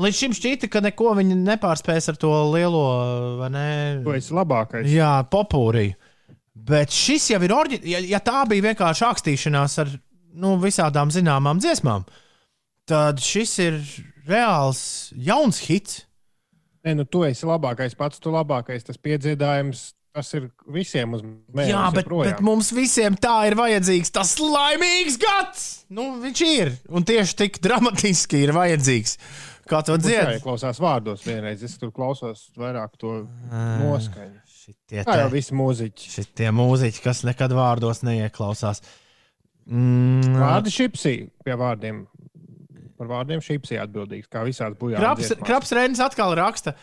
[0.00, 2.82] Līdz šim šķita, ka neko viņi nepārspēs ar to lielo,
[3.40, 3.68] vai ne?
[4.04, 4.88] Tu esi labākais.
[4.88, 5.96] Jā, popūriju.
[6.70, 7.88] Bet šis jau ir oriģināls.
[7.88, 9.92] Ja, ja tā bija vienkārši rakstīšanās ar
[10.40, 12.08] nu, visādām zināmām dziesmām,
[12.88, 13.80] tad šis ir
[14.28, 14.82] reāls
[15.16, 16.06] jauns hits.
[16.86, 18.86] Nē, nu, tu esi labākais, pats tu labākais.
[18.86, 21.72] Tas piedziedājums, tas ir visiem uz mēnesi.
[21.74, 25.66] Jā, bet, bet mums visiem tā ir vajadzīgs tas laimīgs gads.
[25.92, 26.72] Nu, viņš ir.
[26.88, 29.18] Un tieši tik dramatiski ir vajadzīgs.
[29.70, 30.18] Kā to dzied?
[30.18, 31.60] Jā, klausās vārdos vienreiz.
[31.62, 33.20] Es tur klausos vairāk to
[33.52, 34.40] noskaņu.
[34.50, 36.10] Šitie Tā jau visi mūziķi.
[36.16, 38.82] Šitie mūziķi, kas nekad vārdos neieklausās.
[39.70, 42.02] Mm, Vārdi šipsī pie vārdiem.
[43.00, 45.00] Par vārdiem šipsī atbildīgs, kā visās bujās.
[45.00, 46.74] Kraps, Kraps Reinis atkal raksta.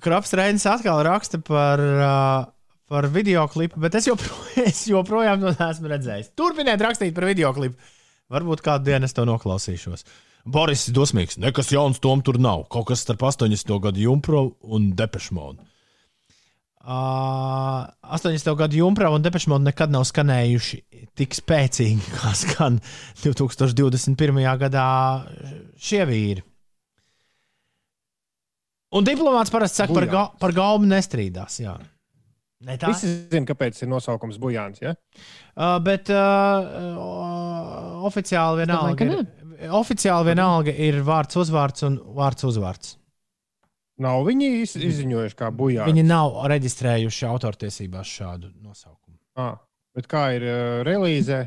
[0.00, 2.46] Kraps Reinis atkal raksta par, uh,
[2.88, 6.32] par video klipu, bet es joprojām, es joprojām to neesmu redzējis.
[6.40, 7.76] Turpiniet rakstīt par video klipu.
[8.32, 10.06] Varbūt kādu dienu es to noklausīšos.
[10.48, 11.36] Boris ir dosmīgs.
[11.42, 12.64] Nekas jauns tom tur nav.
[12.72, 13.76] Kaut kas starp 80.
[13.84, 15.60] gadu Jumpro un Depešmodu.
[16.80, 18.54] Uh, 80.
[18.56, 20.78] gadu Junkra un Depešmoda nekad nav skanējuši
[21.18, 22.78] tik spēcīgi, kā skan
[23.20, 24.40] 2021.
[24.62, 24.86] gadā
[25.76, 26.44] šie vīri.
[28.96, 31.60] Un diplomāts parasti saka, par, ga par galvu nestrīdās.
[31.62, 31.76] Jā.
[32.66, 34.80] Ne tā, Visi zina, kāpēc ir nosaukums Bujāns.
[34.82, 34.94] Ja?
[34.96, 36.16] uh, bet uh,
[36.96, 42.96] uh, oficiāli domāju, vienalga, ka ir, oficiāli vienalga ir vārds uzvārds un vārds uzvārds.
[44.00, 45.90] Nav viņi iz, izziņojuši kā Bujāns.
[45.90, 49.18] Viņi nav reģistrējuši autortiesībās šādu nosaukumu.
[49.40, 49.58] Ah,
[49.96, 51.46] bet kā ir uh, relīzē?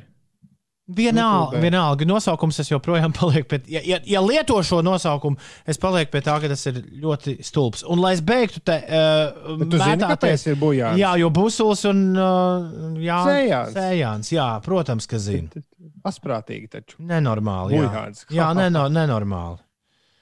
[0.83, 5.39] Vienalga, vienalga, nosaukums es joprojām palieku pie, ja, ja, ja lieto šo nosaukumu,
[5.69, 7.85] es palieku pie tā, ka tas ir ļoti stulbs.
[7.87, 9.63] Un, lai es beigtu te uh,
[10.03, 10.99] kāpēc ir Bujāns?
[10.99, 13.77] Jā, jo Busuls un uh, jā, Sējāns.
[13.79, 14.33] Sējāns.
[14.35, 15.63] Jā, protams, ka zinu.
[16.03, 16.99] Asprātīgi taču.
[16.99, 17.79] Nenormāli.
[17.79, 18.27] Jā, Bujāns.
[18.35, 19.63] jā neno, nenormāli.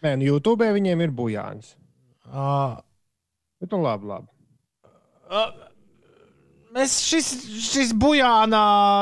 [0.06, 1.76] Nē, nu YouTube viņiem ir Bujāns.
[2.32, 2.78] Uh,
[3.62, 4.28] Bet nu labi, labi.
[5.30, 5.50] uh,
[6.74, 7.28] mēs šis,
[7.72, 8.62] šis bujānā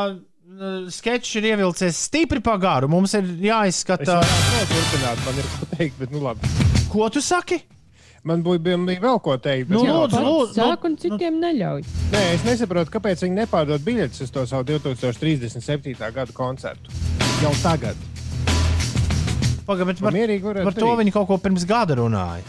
[0.10, 2.90] uh, sketčs ir ievilcies stipri pagāru.
[2.92, 6.50] Mums ir Es jāizskata, varu turpināt, man ir ko teikt, bet nu labi.
[6.92, 7.62] ko tu saki.
[8.28, 9.70] Man bija, bija, vēl ko teikt.
[9.70, 11.86] Bet, Nu, lūdzu, lūdzu, Sāk un citiem neļauj.
[12.12, 15.94] Nē, es nesaprotu, kāpēc viņi nepārdod biļetes uz to savu 2037.
[15.96, 16.92] gada koncertu.
[17.40, 17.96] Jau tagad.
[19.70, 22.44] Pagaid, bet Par, par, mierīgi varētu par to viņi kaut ko pirms gada runāja.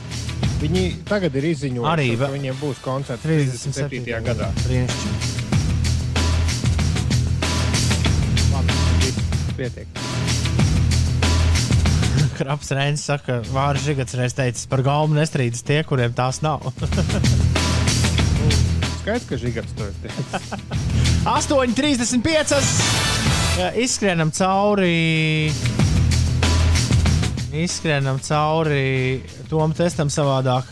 [0.61, 4.05] Viņi tagad ir izziņojuši, Arī ka viņiem būs koncerts 37.
[4.05, 4.25] 37.
[4.27, 4.51] gadā.
[4.67, 5.39] Brīnišķīgi.
[9.61, 9.89] Pietiek.
[12.39, 16.65] Kraps Reinis saka, Vārs Žigats reiz teicis, par galvu nestrīdas tie, kuriem tās nav.
[19.03, 20.27] Skaidrs, ka Žigats to ir teicis.
[21.29, 22.57] 8,35.
[23.61, 25.53] Jā, Izskrienam cauri.
[27.51, 30.69] Izskrienam cauri tom testam savādāk.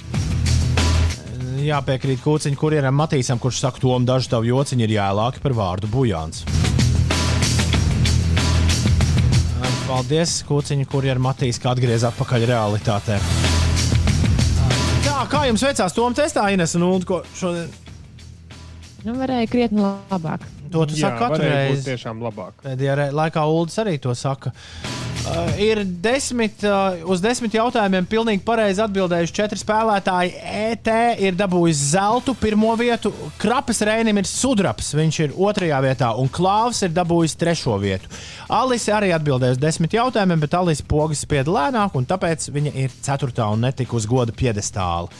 [1.59, 6.45] Jāpiekrīt kūciņam, kuriem Matīsam, kurš saka, Tom, daži tavi jociņi ir jēlāki par vārdu bujāns.
[9.89, 13.19] Paldies, kūciņi, kuriem Matīs kā atgriez atpakaļ realitātē.
[15.03, 17.73] Tā, kā jums veicās Tom testā, Ines un Ulu, ko šodien?
[19.03, 20.47] Nu, varēja krietni labāk.
[20.71, 21.83] To tu Jā, saki katru reizi.
[21.89, 22.61] tiešām labāk.
[22.63, 24.53] Pēdējā laikā Ulas arī to saka.
[25.29, 30.31] Uh, ir desmit, uh, uz desmit jautājumiem pilnīgi pareizi atbildējuši četri spēlētāji.
[30.41, 30.89] ET
[31.21, 36.81] ir dabūjis zeltu pirmo vietu, Krapes Rēnim ir sudraps, viņš ir otrajā vietā, un Klāvs
[36.87, 38.09] ir dabūjis trešo vietu.
[38.49, 42.97] Alise arī atbildēja uz desmit jautājumiem, bet Alise pogas spieda lēnāk, un tāpēc viņa ir
[43.05, 45.13] ceturtā un netika uz goda piedestāla.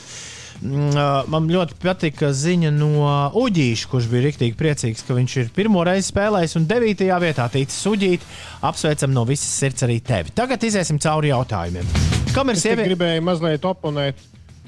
[0.59, 5.83] Mm, Man ļoti patika ziņa no Uģīša, kurš bija rīktīgi priecīgs, ka viņš ir pirmo
[5.87, 8.25] reizi spēlējis un devītajā vietā ticis Uģīt.
[8.67, 10.35] Apsveicam no visas sirds arī tevi.
[10.35, 11.95] Tagad iziesim cauri jautājumiem.
[12.35, 12.91] Kam ir sieviete?
[12.91, 14.19] gribēju mazliet oponēt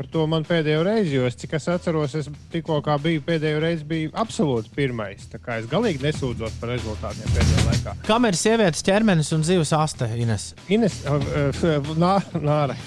[0.02, 3.86] par to man pēdējo reizi, jo es, cik es atceros, es tikko biju pēdējo reizi
[3.86, 5.28] biju absolūti pirmais.
[5.30, 7.96] Tā kā es galīgi nesūdzos par rezultātiem pēdējā laikā.
[8.08, 10.10] Kam ir sievietes ķermenis un zivs aste?
[10.18, 10.52] Ines?
[10.74, 12.80] Ines, uh, uh, nā, nāra.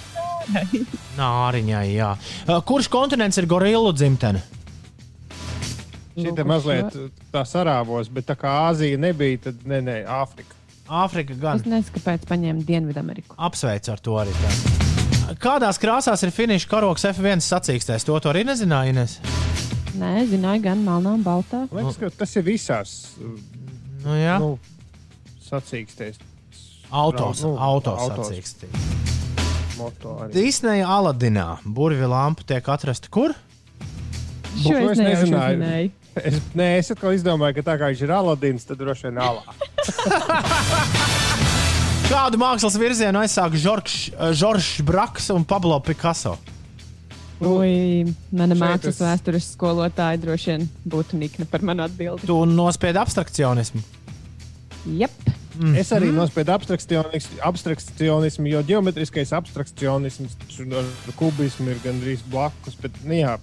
[1.20, 2.10] Nāriņai, jā.
[2.46, 4.42] Uh, Kurš kontinents ir gorillu dzimtene?
[6.14, 6.94] Šī te mazliet
[7.34, 10.54] tā sarāvos, bet tā kā Āzija nebija, tad nē, nē, Āfrika.
[10.84, 11.58] Āfrika gan.
[11.58, 13.34] Es nezinu, kāpēc paņēma Dienvidameriku.
[13.48, 14.34] Apsveicu ar to arī.
[14.42, 14.74] Tā.
[15.40, 18.04] Kādās krāsās ir finiša karoks F1 sacīkstēs?
[18.06, 19.16] To tu arī nezināji, Ines?
[19.98, 21.64] Nē, zināju, gan melnā un baltā.
[21.72, 22.94] Liekas, ka tas ir visās
[24.04, 24.36] Nu, jā.
[24.42, 24.54] nu,
[25.48, 26.20] sacīkstēs.
[26.94, 28.28] Autos, nu, autos autos.
[28.28, 28.93] sacīkstēs.
[29.78, 30.32] Moto arī.
[30.36, 33.34] Disneja Aladinā burvju lampa tiek atrasta kur?
[34.54, 35.56] Šo es es nezināju.
[35.58, 35.90] uzzināju.
[36.14, 39.42] Es, nē, es atkal izdomāju, ka tā kā viņš ir Aladins, tad droši vien alā.
[42.04, 46.36] Kādu mākslas virzienu aizsāka Žoržs Braks un Pablo Picasso?
[47.44, 52.28] Ui, mana mākslas es- vēstures skolotāja droši vien būtu nikna par manu atbildi.
[52.30, 53.82] Tu nospiedi abstrakcionismu.
[55.00, 55.10] Jep.
[55.54, 55.74] Mm.
[55.78, 60.36] Es arī nospiedu abstrakcionis- abstrakcionismu, jo geometriskais abstrakcionisms
[60.74, 62.74] ar kubismu ir gandrīz blakus.
[62.80, 63.36] Bet, nu, jā,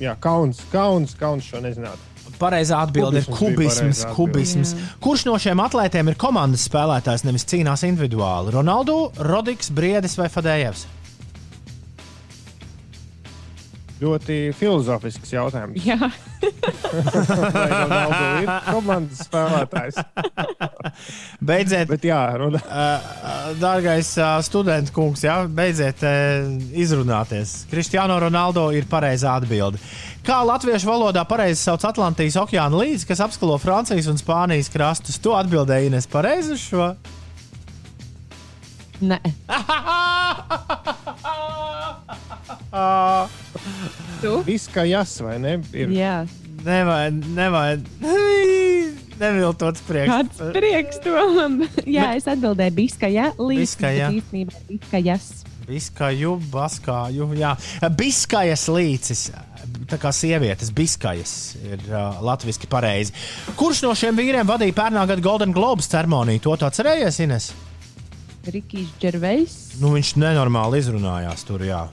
[0.00, 1.98] jā, kauns, kauns, kauns šo nezināt.
[2.38, 4.74] Pareizā atbilde ir Kubisms kubisms.
[5.02, 8.52] Kurš no šiem atlētiem ir komandas spēlētājs, nevis cīnās individuāli?
[8.54, 10.84] Ronaldu, Rodiks, Briedis vai Fadējevs?
[13.98, 15.82] Ļoti filozofisks jautājums.
[15.82, 15.96] Jā,
[16.38, 19.98] Vai Ronaldo ir komandas spēlētājs?
[21.42, 22.60] Beidziet, Bet, jā, runa.
[23.58, 26.14] dārgais ā, student kungs, jā, beidziet ē,
[26.78, 27.64] izrunāties.
[27.72, 29.82] Kristiāno Ronaldo ir pareizā atbilde.
[30.26, 35.18] Kā latviešu valodā pareizi sauc Atlantijas okeāna līdzi, kas apskalo Francijas un Spānijas krastus?
[35.24, 36.92] To atbildēja Ines pareizi uz šo.
[39.00, 39.18] Nē.
[44.22, 44.32] Tu?
[44.46, 45.58] Viss kā jas, vai ne?
[45.72, 45.92] Ir.
[45.94, 46.20] Jā,
[46.58, 47.84] Nevajag, nevajag.
[49.22, 50.10] Neviltots priekš.
[50.10, 51.14] kāds prieks to.
[51.96, 54.08] Jā, es atbildēju, biskaja līdz Biskaja.
[54.14, 55.28] īstenībā biskajas.
[55.68, 57.28] Biskaju, baskāju.
[57.38, 57.54] Jā,
[57.98, 59.28] biskajas līcis.
[59.88, 63.14] Tā kā sievietes, biskajas ir uh, latviešu pareizi.
[63.58, 66.42] Kurš no šiem vīriem vadīja pērnā gada Golden Globes ceremoniju?
[66.46, 67.50] To tu atcerējies, Ines?
[68.54, 69.56] Rikijs Džervejs.
[69.80, 71.84] Nu, viņš nenormāli izrunājās tur, jā.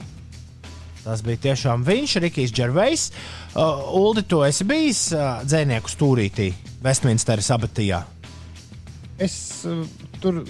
[1.04, 3.10] Tas bija tiešām viņš, Rikijs Džervejs.
[3.54, 6.50] Uh, Uldi, tu esi bijis uh, dzēnieku stūrītī
[6.82, 8.02] Westminsteras abatijā.
[9.18, 9.84] Es uh,
[10.20, 10.42] tur.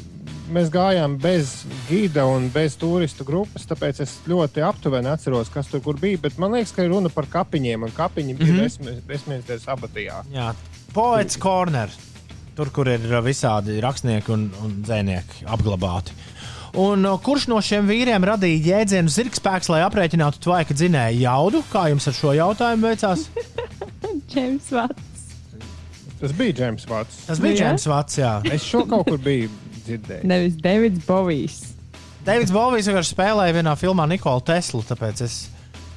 [0.46, 5.80] Mēs gājām bez gida un bez turistu grupas, tāpēc es ļoti aptuveni atceros, kas tur
[5.82, 6.20] kur bija.
[6.22, 8.60] Bet man liekas, ka ir runa par kapiņiem, un kapiņi bija Mhm.
[8.62, 9.00] mm -hmm.
[9.10, 10.22] Westminsteras abatijā.
[10.32, 10.52] Jā,
[10.94, 11.90] Poets Corner.
[12.56, 16.14] Tur, kur ir visādi rakstnieki un, un dzēnieki apglabāti.
[16.76, 21.62] Un, kurš no šiem vīriem radīja jēdzienu zirgspēks, lai aprēķinātu tvaika dzinēju jaudu?
[21.72, 23.26] Kā jums ar šo jautājumu veicās?
[24.32, 25.22] Džeims Vats.
[26.20, 27.22] Tas bija Džeims Vats.
[27.28, 27.58] Tas bija.
[27.60, 28.18] Džeims Vats.
[28.20, 28.34] Jā.
[28.52, 29.48] Es šo kaut kur biju
[29.86, 30.24] dzirdējis.
[30.28, 31.58] Nevis Davids Bovijs.
[32.26, 34.80] Davids Bovijs vienkārši spēlēja vienā filmā Nikola Tesla.
[34.88, 35.36] Tāpēc es,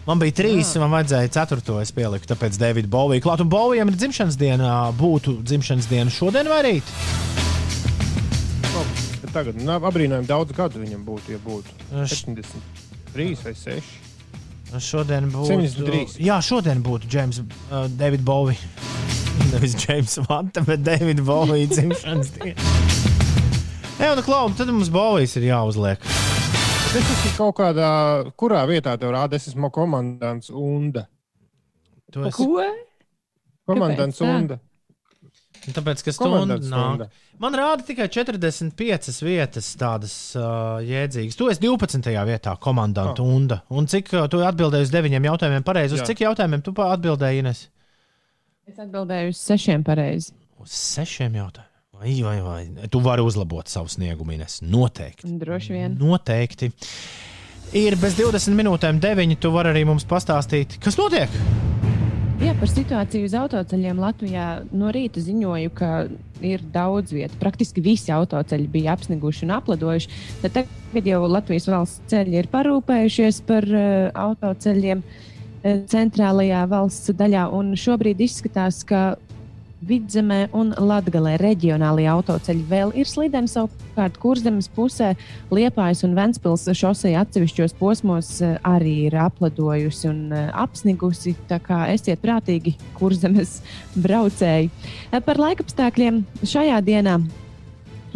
[0.09, 1.77] man bija trīs, un man vajadzēja ceturto.
[1.83, 3.43] Es pieliku, tāpēc Davida Bovija klāt.
[3.45, 4.73] Un Bovijam ir dzimšanas diena.
[4.97, 6.93] Būtu dzimšanas diena šodien vai rīt?
[9.21, 11.73] Bet Tagad nu, apbrīnojami daudz gadu viņam būtu, ja būtu
[12.05, 13.97] Š- 73 vai 6.
[14.85, 15.49] Šodien būtu.
[15.53, 16.17] 73.
[16.25, 18.57] Jā, šodien būtu James uh, David Bowie.
[19.53, 22.73] Nevis James Vanta, bet David Bowie dzimšanas diena.
[23.99, 26.05] Jā, nu, Klau, tad mums Bovijs ir jāuzliek.
[26.89, 27.87] Es esmu kaut kādā,
[28.33, 31.03] kurā vietā tev rāda, es esmu komandants Unda.
[32.09, 32.63] Tu esi, Ko?
[33.69, 34.39] Komandants Kāpēc tā?
[34.39, 34.57] Unda.
[35.75, 36.95] tāpēc, ka stunda nāk.
[36.95, 37.07] Unda.
[37.45, 41.37] Man rāda tikai 45 vietas tādas uh, jēdzīgas.
[41.37, 42.09] Tu esi 12.
[42.31, 43.37] vietā, komandanta oh.
[43.37, 43.61] Unda.
[43.69, 45.93] Un cik uh, tu atbildēji uz deviņiem jautājumiem pareizi?
[45.93, 46.09] Uz Jā.
[46.09, 47.67] cik jautājumiem tu atbildēji, Ines?
[48.65, 50.33] Es atbildēju uz sešiem pareizi.
[50.57, 51.68] Uz sešiem jautājumiem.
[51.99, 52.87] Vai, vai, vai.
[52.87, 54.61] Tu vari uzlabot savu sniegumu, Ines.
[54.63, 55.27] Noteikti.
[55.39, 55.97] Droši vien.
[55.99, 56.71] Noteikti.
[57.75, 59.35] Ir bez 20 minūtēm, 9.
[59.35, 61.33] Tu vari arī mums pastāstīt, kas notiek.
[62.39, 65.89] Jā, par situāciju uz autoceļiem Latvijā no rīta ziņoju, ka
[66.39, 67.35] ir daudz vietu.
[67.41, 70.19] Praktiski visi autoceļi bija apsniguši un apladojuši.
[70.45, 77.49] Tad tagad jau Latvijas valsts ceļi ir parūpējušies par uh, autoceļiem uh, centrālajā valsts daļā.
[77.59, 79.17] Un šobrīd izskatās, ka
[79.79, 83.47] Vidzemē un Latvijā reģionālajie autoceļi vēl ir slideni.
[83.47, 85.13] Savukārt, kurzemes pusē
[85.55, 91.37] Liepājas un Ventspils šoseja atsevišķos posmos eh, arī ir apladojusi un eh, apsnigusi.
[91.47, 93.61] Tā kā esiet prātīgi, kurzemes
[93.95, 94.71] braucēji.
[95.13, 97.19] Eh, Par laikapstākļiem šajā dienā.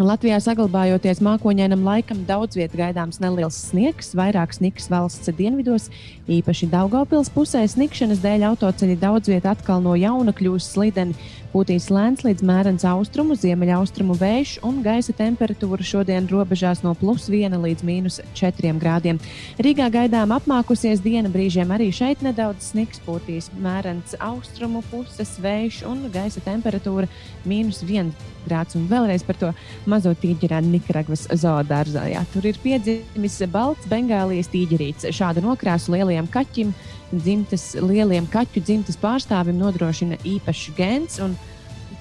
[0.03, 5.85] Latvijā saglabājoties mākoņainam laikam, daudz vietā gaidāms neliels sniegs, vairāk sniks valsts dienvidos,
[6.27, 7.61] īpaši Daugopils pusē.
[7.71, 11.15] Snikšanas dēļ autoceļi daudz vietā atkal no jauna kļūs slideni.
[11.53, 17.53] Pūtīs lēns līdz mērens austrumu, ziemeļaustrumu vējš un gaisa temperatūra šodien robežās no plus 1
[17.61, 19.21] līdz mīnus 4 grādiem.
[19.61, 26.07] Rīgā gaidām apmākusies diena, brīžiem arī šeit nedaudz sniks, pūtīs mērens austrumu puses vējš un
[26.11, 27.05] gaisa temperatūra
[27.45, 28.09] mīnus 1
[28.47, 28.73] grāds.
[28.73, 29.53] Un vēlreiz par to
[29.93, 32.07] mazo tīģerānu Nikaragvas zoodārzā.
[32.33, 35.07] Tur ir piedzimis balts Bengālijas tīģerīts.
[35.13, 36.73] Šādu nokrāsu lielajam kaķim
[37.13, 41.19] dzimtas, lieliem kaķu dzimtas pārstāvim nodrošina īpašs gens.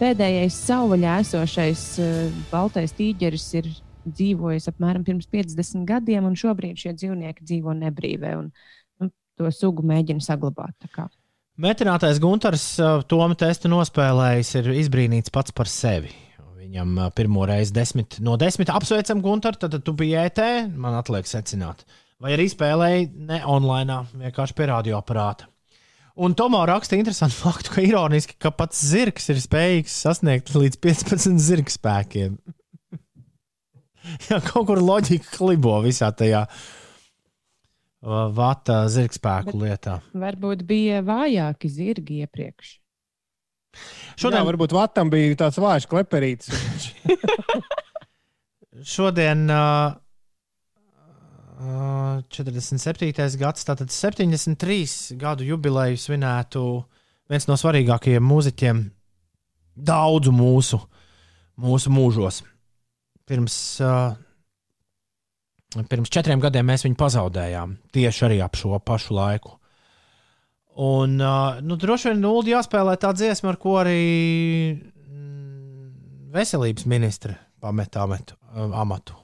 [0.00, 3.68] Pēdējais savvaļā esošais uh, baltais tīģeris ir
[4.08, 8.34] dzīvojis apmēram pirms 50 gadiem, un šobrīd šie dzīvnieki dzīvo nebrīvē.
[8.40, 8.48] Un,
[9.02, 10.74] un to sugu mēģina saglabāt.
[10.82, 11.06] tā kā.
[11.62, 12.66] Metinātais Gunārs
[13.12, 16.21] Tomu testu nospēlējis, ir izbrīnīts pats par sevi.
[16.62, 20.38] Viņam pirmo reizi desmit no desmit apsveicam Gunāru, tad, tad tu biji ET,
[20.78, 21.82] man atliek secināt.
[22.22, 25.48] Vai arī spēlēji ne online, vienkārši pie radioaparāta.
[26.22, 31.40] Un Tomā raksta interesantu faktu, ka ironiski, ka pats zirgs ir spējīgs sasniegt līdz 15
[31.42, 32.36] zirga spēkiem.
[34.28, 36.44] Jā, kaut kur loģika klibo visā tajā
[38.36, 39.98] vata zirga spēku lietā.
[40.14, 42.76] Varbūt bija vājāki zirgi iepriekš.
[44.20, 46.52] Šodien Jā, varbūt Vatam bija tāds vājš kleperītis.
[48.94, 49.94] Šodien uh,
[51.62, 53.12] uh, 47.
[53.40, 56.64] gads, tātad 73 gadu jubileju svinētu
[57.32, 58.82] viens no svarīgākajiem mūziķiem
[59.76, 60.80] daudzu mūsu,
[61.60, 62.42] mūsu mūžos.
[63.28, 64.12] Pirms, uh,
[65.88, 69.56] pirms četriem gadiem mēs viņu pazaudējām tieši arī ap šo pašu laiku.
[70.80, 71.18] Un,
[71.60, 73.98] nu, droši vien nulli jāspēlē tā dziesma, ar ko arī
[74.72, 75.90] mm,
[76.32, 79.18] veselības ministre pameta ametu, uh, amatu.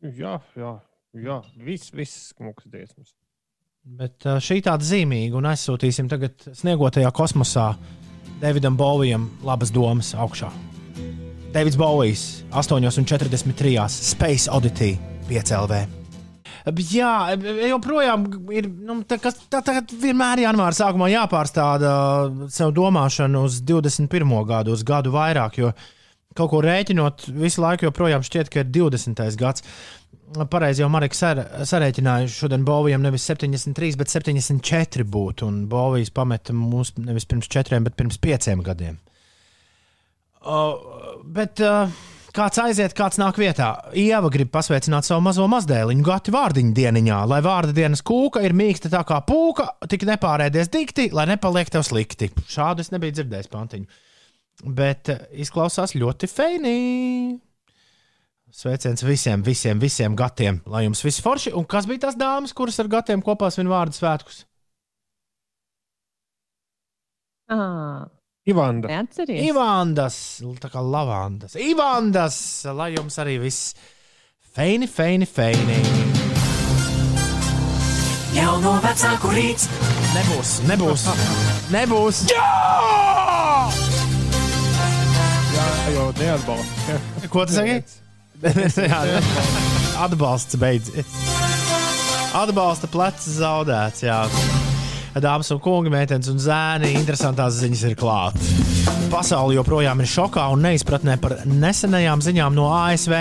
[0.00, 0.72] jā, jā,
[1.18, 1.40] jā.
[1.66, 3.12] Viss, viss smuks dziesmas.
[3.98, 7.70] Bet šī tāda zīmīga, un aizsūtīsim tagad sniegotajā kosmosā
[8.42, 10.50] Davidam Bovijam labas domas augšā.
[11.52, 13.88] Davids Bovijs 8,43.
[13.88, 14.98] Space Oddity
[15.28, 15.97] 5LV.
[16.66, 17.12] Jā,
[17.70, 18.68] joprojām ir.
[18.68, 21.92] Nu, tā, kas- tā, tā vienmēr janvāra sākumā jāpārstāda
[22.50, 24.34] sev domāšana uz 21.
[24.48, 25.72] gadu, uz gadu vairāk, jo
[26.38, 29.36] kaut ko rēķinot, visu laiku joprojām šķiet, ka ir 20.
[29.38, 29.64] gads.
[30.52, 36.52] Pareizi jau Marika sar, sarēķināja, šodien Bovijam nevis 73, bet 74 būtu, un Bovijas pameta
[36.52, 38.98] mūs nevis pirms 4, bet pirms 5 gadiem.
[40.44, 40.76] Uh,
[41.24, 41.88] bet uh,
[42.36, 43.70] kāds aiziet, kāds nāk vietā.
[43.96, 48.90] Ieva grib pasveicināt savu mazo mazdēliņu, gati vārdiņu dieniņā, lai vārda dienas kūka ir mīksta
[48.92, 52.30] tā kā pūka, tik nepārēdies dikti, lai nepaliek tev slikti.
[52.50, 54.00] Šādu es nebiju dzirdējis pantiņu.
[54.74, 56.76] Bet uh, izklausās ļoti feini.
[58.48, 61.52] Sveiciens visiem, visiem, visiem gatiem, lai jums viss forši.
[61.54, 64.46] Un kas bija tās dāmas, kuras ar gatiem kopā svin vārdu svētkus?
[67.48, 68.08] Ah,
[68.48, 68.88] Ivanda.
[68.88, 69.42] neatceries?
[69.50, 70.16] Ivandas,
[70.62, 71.56] tā kā lavandas.
[71.60, 72.38] Ivandas,
[72.72, 73.74] lai jums arī viss
[74.56, 75.82] feini, feini, feini.
[78.38, 79.66] Jau no vecāku rīts,
[80.08, 81.02] Nebūs, nebūs,
[81.72, 82.22] nebūs.
[82.32, 82.44] Jā,
[85.92, 86.96] jau neatbalsta.
[87.32, 87.82] Ko tu saki?
[88.88, 89.02] Jā,
[90.06, 91.12] atbalsts beidzies.
[92.38, 94.00] Atbalsta plecs zaudēts.
[94.06, 94.22] Jā.
[95.16, 98.50] Dāmas un kungi, meitenes un zēni, interesantās ziņas ir klātas.
[99.12, 103.16] Pasaule joprojām ir šokā un neizpratnē par nesenajām ziņām no ASV.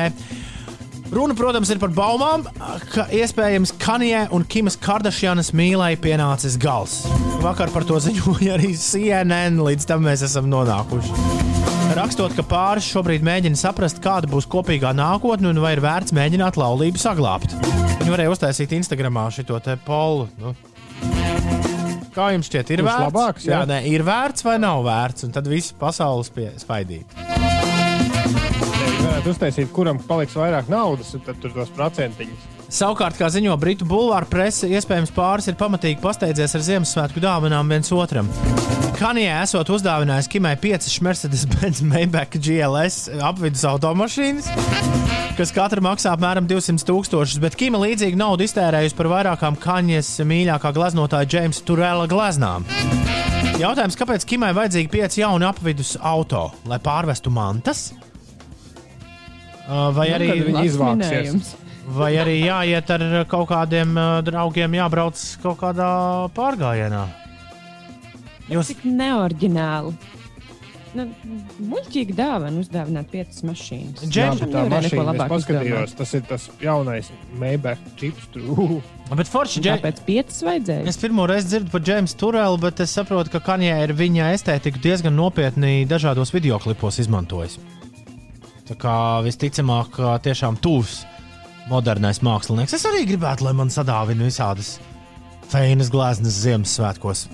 [1.08, 2.44] Runa, protams, ir par baumām,
[2.92, 7.00] ka iespējams Kanijai un Kimas Kardashianas mīlai pienācis gals.
[7.40, 11.56] Vakar par to ziņoja arī CNN, līdz tam mēs esam nonākuši.
[11.96, 16.60] Rakstot, ka pāris šobrīd mēģina saprast, kāda būs kopīgā nākotne un vai ir vērts mēģināt
[16.60, 17.56] laulību saglabāt.
[18.02, 20.28] Viņi varēja uztaisīt Instagramā šo te polu.
[20.42, 20.52] Nu.
[22.18, 23.06] Kā jums šķiet, ir Kurš vērts?
[23.06, 23.66] labāks, jā, jā?
[23.70, 26.32] nē, ir vērts vai nav vērts, un tad viss pasaules
[26.64, 27.14] spaidīt.
[29.04, 32.57] Varētu uztaisīt, kuram paliks vairāk naudas, un tad tur tos procentiņus.
[32.68, 37.88] Savukārt, kā ziņo Britu bulvāra prese, iespējams pāris ir pamatīgi pasteidzies ar Ziemassvētku dāvanām viens
[37.96, 38.28] otram.
[38.98, 44.50] Kanijā esot uzdāvinājis Kimai 5 Mercedes-Benz Maybach GLS apvidus automašīnas,
[45.38, 50.74] kas katra maksā apmēram 200 tūkstošus, bet Kima līdzīgi naudu iztērējusi par vairākām Kanijas mīļākā
[50.76, 52.66] gleznotāja Džeimsa Turela gleznām.
[53.62, 57.94] Jautājums, kāpēc Kimai vajadzīgi 5 jauni apvidus auto, lai pārvestu mantas?
[59.68, 61.56] Vai arī viņi Labs izvāksies.
[61.88, 65.88] Vai arī jāiet ar kaut kādiem uh, draugiem, jābrauc kaut kādā
[66.36, 67.06] pārgājienā?
[68.52, 69.96] Jūs Tik neorģināli.
[70.98, 71.04] Nu,
[71.70, 74.06] muļķīgi dāvana uzdāvināt piecas mašīnas.
[74.08, 77.10] Džem- bet tā mašīna, es labāk paskatījos, tas ir tas jaunais
[77.40, 78.30] Maybach čips.
[79.12, 80.88] Bet forši, Džei, Kāpēc piecas vajadzēja?
[80.92, 84.82] es pirmo reizi dzirdu par Džeimsu Turelu, bet es saprotu, ka Kanjē ir viņa estētika
[84.84, 87.60] diezgan nopietni dažādos videoklipos izmantojis.
[88.68, 88.96] Tā kā
[89.28, 89.96] visticamāk,
[90.26, 91.04] tiešām tūs
[91.72, 92.76] modernais mākslinieks.
[92.78, 94.78] Es arī gribētu, lai man sadāvina visādas
[95.52, 97.28] feinas gleznas Ziemassvētkos.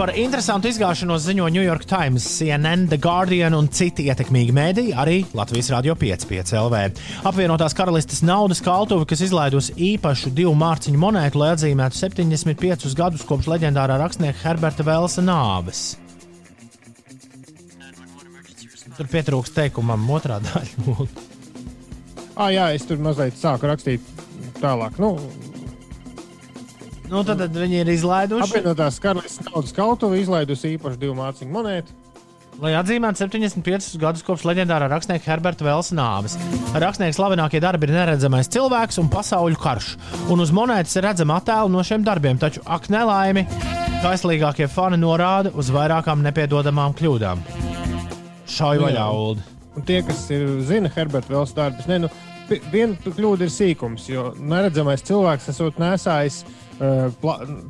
[0.00, 5.16] Par interesantu izgāšanos ziņo New York Times, CNN, The Guardian un citi ietekmīgi mēdīji, arī
[5.36, 6.80] Latvijas Rādio 5,5 LV.
[7.28, 13.50] Apvienotās karalistes naudas kaltuve, kas izlaidusi īpašu divu mārciņu monētu, lai atzīmētu 75 gadus kopš
[13.52, 15.98] leģendārā rakstnieka Herberta Velsa nāves.
[18.96, 20.96] Tur pietrūkst teikumam otrā daļa.
[22.40, 24.04] Ah, jā, es tur mazliet sāku rakstīt
[24.62, 24.96] tālāk.
[25.02, 25.12] Nu,
[27.10, 28.46] nu, tad, tad viņi ir izlaiduši.
[28.46, 31.96] apvienotās karalistes naudas kautuve izlaidusi īpašu divu mārciņu monētu.
[32.60, 36.34] Lai atzīmētu 75 gadus kopš leģendārā rakstnieka Herberta Velsa nāves.
[36.76, 39.94] Rakstnieka slavenākie darbi ir neredzamais cilvēks un pasaules karš.
[40.32, 43.46] Un uz monētas ir redzama attēla no šiem darbiem, taču, ak, nelaimi,
[44.04, 47.40] kaislīgākie fani norāda uz vairākām nepiedodamām kļūdām.
[48.50, 49.08] Šauj vaļā, Jā.
[49.08, 49.48] Ulu.
[49.78, 52.12] Un tie, kas ir, zina Herberta Velsa darbus, ne, nu,
[52.72, 56.42] viena kļūda ir sīkums, jo neredzamais cilvēks esot nesājis
[56.80, 57.08] uh,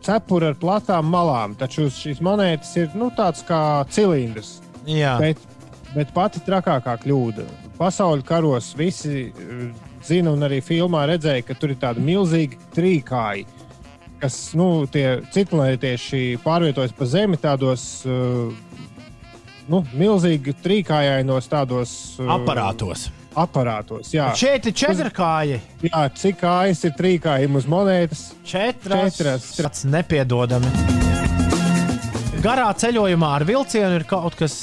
[0.05, 4.59] cepuri ar platām malām, taču šīs monētas ir nu, tāds kā cilindrs.
[4.89, 5.43] Jā, Bet,
[5.95, 7.45] bet pati trakākā kļūda.
[7.81, 9.69] Pasaules karos visi uh,
[10.07, 13.47] zina, un arī filmā redzēja, ka tur ir tādi milzīgi trīkāji,
[14.21, 17.87] kas nu, tie ciklonētieši pārvietojas pa zemi tādos.
[18.09, 18.57] Uh,
[19.71, 23.05] Nu, milzīgi trīkājainos tādos uh, aparātos.
[23.39, 24.11] Aparātos.
[24.15, 25.61] Jā, Šeit ir četrkāji.
[25.87, 28.25] jā cik kājas ir trīkājumi uz monētas?
[28.45, 29.17] Četras.
[29.19, 29.51] Četras.
[29.61, 30.67] Tas nepiedodami.
[32.41, 34.55] Garā ceļojumā ar vilcienu ir kaut kas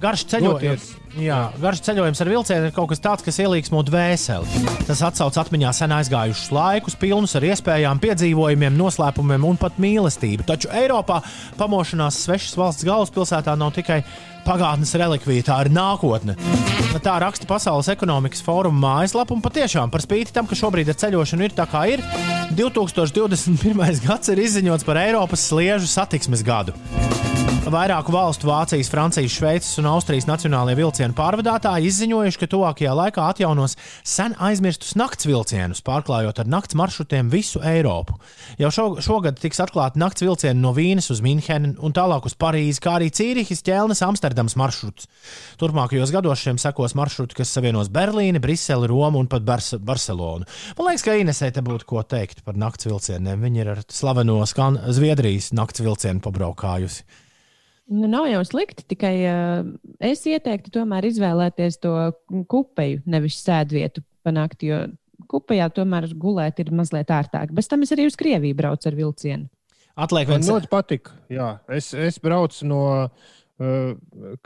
[0.00, 0.96] garš ceļojums.
[1.18, 4.60] Jā, garš ceļojums ar vilcienu ir kaut kas tāds, kas ielīgsmo dvēseli.
[4.86, 10.46] Tas atcauc atmiņā sen aizgājušus laikus, pilnus ar iespējām, piedzīvojumiem, noslēpumiem un pat mīlestību.
[10.46, 11.18] Taču Eiropā
[11.58, 14.04] pamošanās svešas valsts galvaspilsētā nav tikai
[14.46, 16.36] pagātnes relikvija, tā ir nākotne.
[17.00, 21.46] Tā raksta Pasaules ekonomikas fóruma mājaslapa, un patiešām par spīti tam, ka šobrīd ar ceļošanu
[21.46, 22.04] ir tā kā ir,
[22.58, 24.02] 2021.
[24.06, 26.76] gads ir izziņots par Eiropas sliežu satiksmes gadu.
[27.60, 33.76] Vairāku valstu, Vācijas, Francijas, Šveices un Austrijas nacionālajie vilcienu pārvadātāji izziņojuši, ka tuvākajā laikā atjaunos
[34.06, 38.16] sen aizmirstus nakts vilcienus, pārklājot ar nakts maršrutiem visu Eiropu.
[38.58, 42.80] Jau šo, šogad tiks atklāti nakts vilcieni no Vīnes uz Minhenu un tālāk uz Parīzi,
[42.80, 45.10] kā arī Cīrihas, Ķelnes, Amsterdams maršruts.
[45.60, 50.48] Turpmākajos gados šiem sekos maršruti, kas savienos Berlīni, Briseli, Romu un pat Bars Barcelonu.
[50.80, 53.36] Man liekas, ka Inesē te būtu ko teikt par nakts vilcieniem.
[53.44, 57.28] Viņi ir ar slaveno Zviedrijas nakts vilcienu pabraukājusi.
[57.90, 61.94] Nu, nav jau slikti, tikai uh, es ieteiktu tomēr izvēlēties to
[62.50, 64.84] kupeju, nevis sēdvietu panākt, jo
[65.30, 67.50] kupejā tomēr gulēt ir mazliet ērtāk.
[67.54, 69.50] Bez tam es arī uz Krieviju braucu ar vilcienu.
[70.00, 71.10] Atliek Man viens ļoti patīk.
[71.32, 73.92] Jā, es, es braucu no, uh,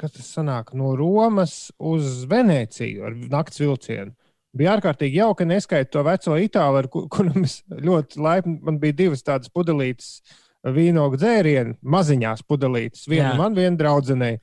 [0.00, 4.14] kas tas sanāk, no Romas uz Venēciju ar nakts vilcienu.
[4.54, 8.56] Bija ārkārtīgi jauki, neskaidro to veco itālu, ar ku- kuram es ļoti laipni.
[8.64, 10.20] Man bija divas tādas pudelītes
[10.64, 13.08] vīnogu dzērienu, maziņās pudelītes.
[13.10, 13.38] Viena Jā.
[13.40, 14.38] man, viena draudzenei.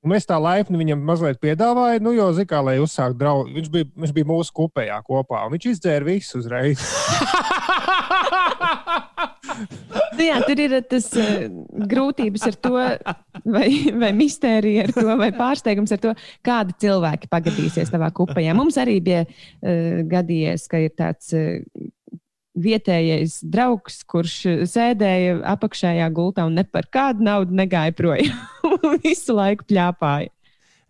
[0.00, 3.50] Un mēs tā laipni viņam mazliet piedāvājām, nu, jo, zikā, lai uzsāktu draugu.
[3.52, 6.80] Viņš bija, viņš bija mūsu kopējā kopā, un viņš izdzēra visu uzreiz.
[10.20, 11.46] Nu, jā, tur ir tas uh,
[11.90, 12.72] grūtības ar to,
[13.54, 13.68] vai,
[14.02, 16.12] vai mistērija ar to, vai pārsteigums ar to,
[16.46, 18.52] kādi cilvēki pagadīsies tavā kupejā.
[18.56, 21.32] Mums arī bija uh, gadījies, ka ir tāds.
[21.36, 21.88] Uh,
[22.60, 24.36] Vietējais draugs, kurš
[24.70, 28.36] sēdēja apakšējā gultā un ne par kādu naudu negāja projām.
[29.04, 30.32] Visu laiku pļāpāja.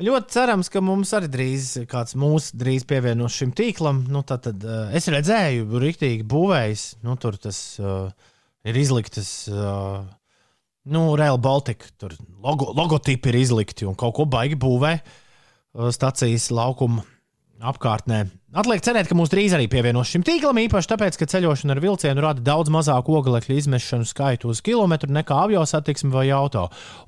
[0.01, 4.07] Ļoti cerams, ka mums arī drīz kāds mūs drīz pievienos šim tīklam.
[4.09, 6.87] Nu, tad, tad, uh, es redzēju, rīktīgi būvējis.
[7.05, 8.09] Nu, tur tas uh,
[8.65, 9.35] ir izliktas.
[9.53, 10.09] Uh,
[10.91, 16.49] Nu, Real Baltica tur logo, logotipi ir izlikti un kaut ko baigi būvē uh, stācijas
[16.51, 17.05] laukuma
[17.61, 18.25] apkārtnē.
[18.51, 22.25] Atliek cerēt, ka mūs drīz arī pievienos šim tīklam, īpaši tāpēc, ka ceļošana ar vilcienu
[22.25, 26.65] rada daudz mazāku oglekļa izmešanu skaitu uz kilometru nekā avio satiksme vai auto.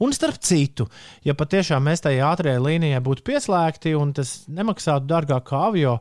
[0.07, 0.87] Un starp citu,
[1.27, 5.97] ja patiešām mēs tajā ātrajā līnijā būtu pieslēgti un tas nemaksātu dārgāk kā avio,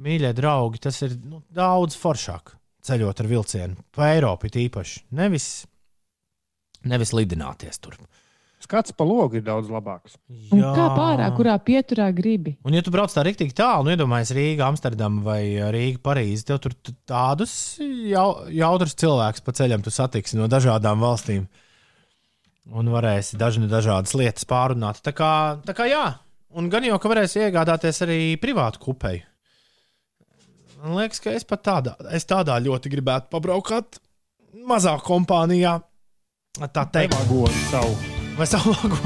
[0.00, 2.54] mīļie draugi, tas ir nu, daudz foršāk
[2.88, 3.76] ceļot ar vilcienu.
[3.92, 5.04] Pa Eiropu īpaši.
[5.20, 5.50] Nevis,
[6.88, 8.00] nevis lidināties tur.
[8.68, 10.18] Skats pa logu ir daudz labāks.
[10.52, 12.52] Kā pārāk, kurā pieturā gribi?
[12.68, 15.40] Un, ja tu brauc tā rīktīgi tālu, nu, iedomājies Rīgā, Amsterdamā vai
[15.72, 16.74] Rīgā, Parīzē, tev tur
[17.08, 21.46] tādus jau, jautrus cilvēkus pa ceļam tu satiksi no dažādām valstīm.
[22.68, 25.00] Un varēsi dažni dažādas lietas pārunāt.
[25.00, 25.32] Tā kā,
[25.64, 26.04] tā kā jā,
[26.52, 29.24] un gan jau, ka varēsi iegādāties arī privātu kupeju.
[30.84, 33.96] Man liekas, ka es pat tādā, es tādā ļoti gribētu pabraukt
[34.68, 35.78] mazā kompānijā.
[36.68, 38.17] Tā teikt, godu savu.
[38.38, 38.96] Vai savu logo?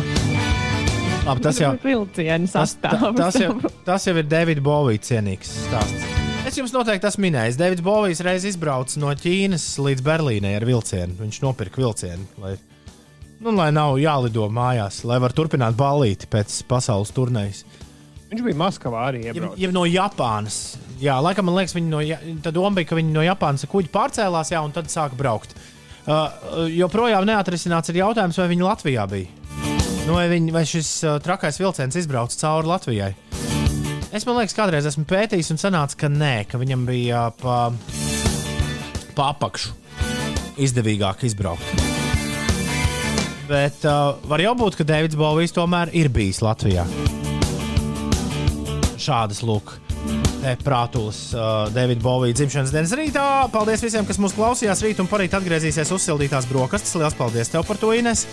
[1.25, 3.55] Labi, tas jau, Vilcienu tas, tas, jau,
[3.87, 6.09] tas jau ir Davida Bovija cienīgs stāsts.
[6.49, 7.57] Es jums noteikti esmu minējis.
[7.61, 11.15] Davids Bovijs reiz izbrauca no Ķīnas līdz Berlīnai ar vilcienu.
[11.21, 12.57] Viņš nopirka vilcienu, lai,
[13.41, 17.63] nu, lai nav jālido mājās, lai var turpināt ballīti pēc pasaules turnējas.
[18.33, 19.63] Viņš bija Maskavā arī Jau, iebraucis.
[19.63, 20.59] jau no Japānas.
[21.03, 22.19] Jā, laikam man liekas, viņi no, Ja-
[22.51, 25.55] doma bija, ka viņi no Japānas kuģi pārcēlās, jā, un tad sāka braukt.
[26.03, 29.31] Uh, joprojām neatrisināts ir jautājums, vai viņi Latvijā bija.
[30.03, 33.13] Nu, vai, viņi, vai šis uh, trakais vilciens izbrauca cauri Latvijai?
[34.13, 37.71] Es man liekas, kādreiz esmu pētījis un sanāca, ka nē, ka viņam bija uh, pa,
[39.15, 39.77] pa apakšu
[40.61, 41.87] izdevīgāk izbraukt.
[43.47, 46.87] Bet uh, var jau būt, ka Deivids Bovijs tomēr ir bijis Latvijā.
[49.03, 49.77] Šādas lūk.
[50.43, 53.27] Te prātulis uh, Davida Bovija dzimšanas dienas rītā.
[53.53, 54.81] Paldies visiem, kas mūs klausījās.
[54.83, 56.97] Rīt un parīt atgriezīsies uzsildītās brokastis.
[56.99, 58.25] Lielas paldies tev par to, Ines.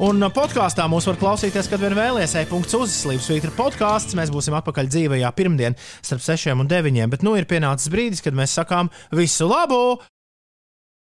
[0.00, 2.32] Un uh, podkāstā mūs var klausīties, kad vien vēlies.
[2.40, 4.16] E-punkts uzslīps, svītra podkāsts.
[4.16, 7.04] Mēs būsim atpakaļ dzīvajā pirmdien starp 6 un 9.
[7.12, 10.00] Bet nu ir pienācis brīdis, kad mēs sakām visu labu!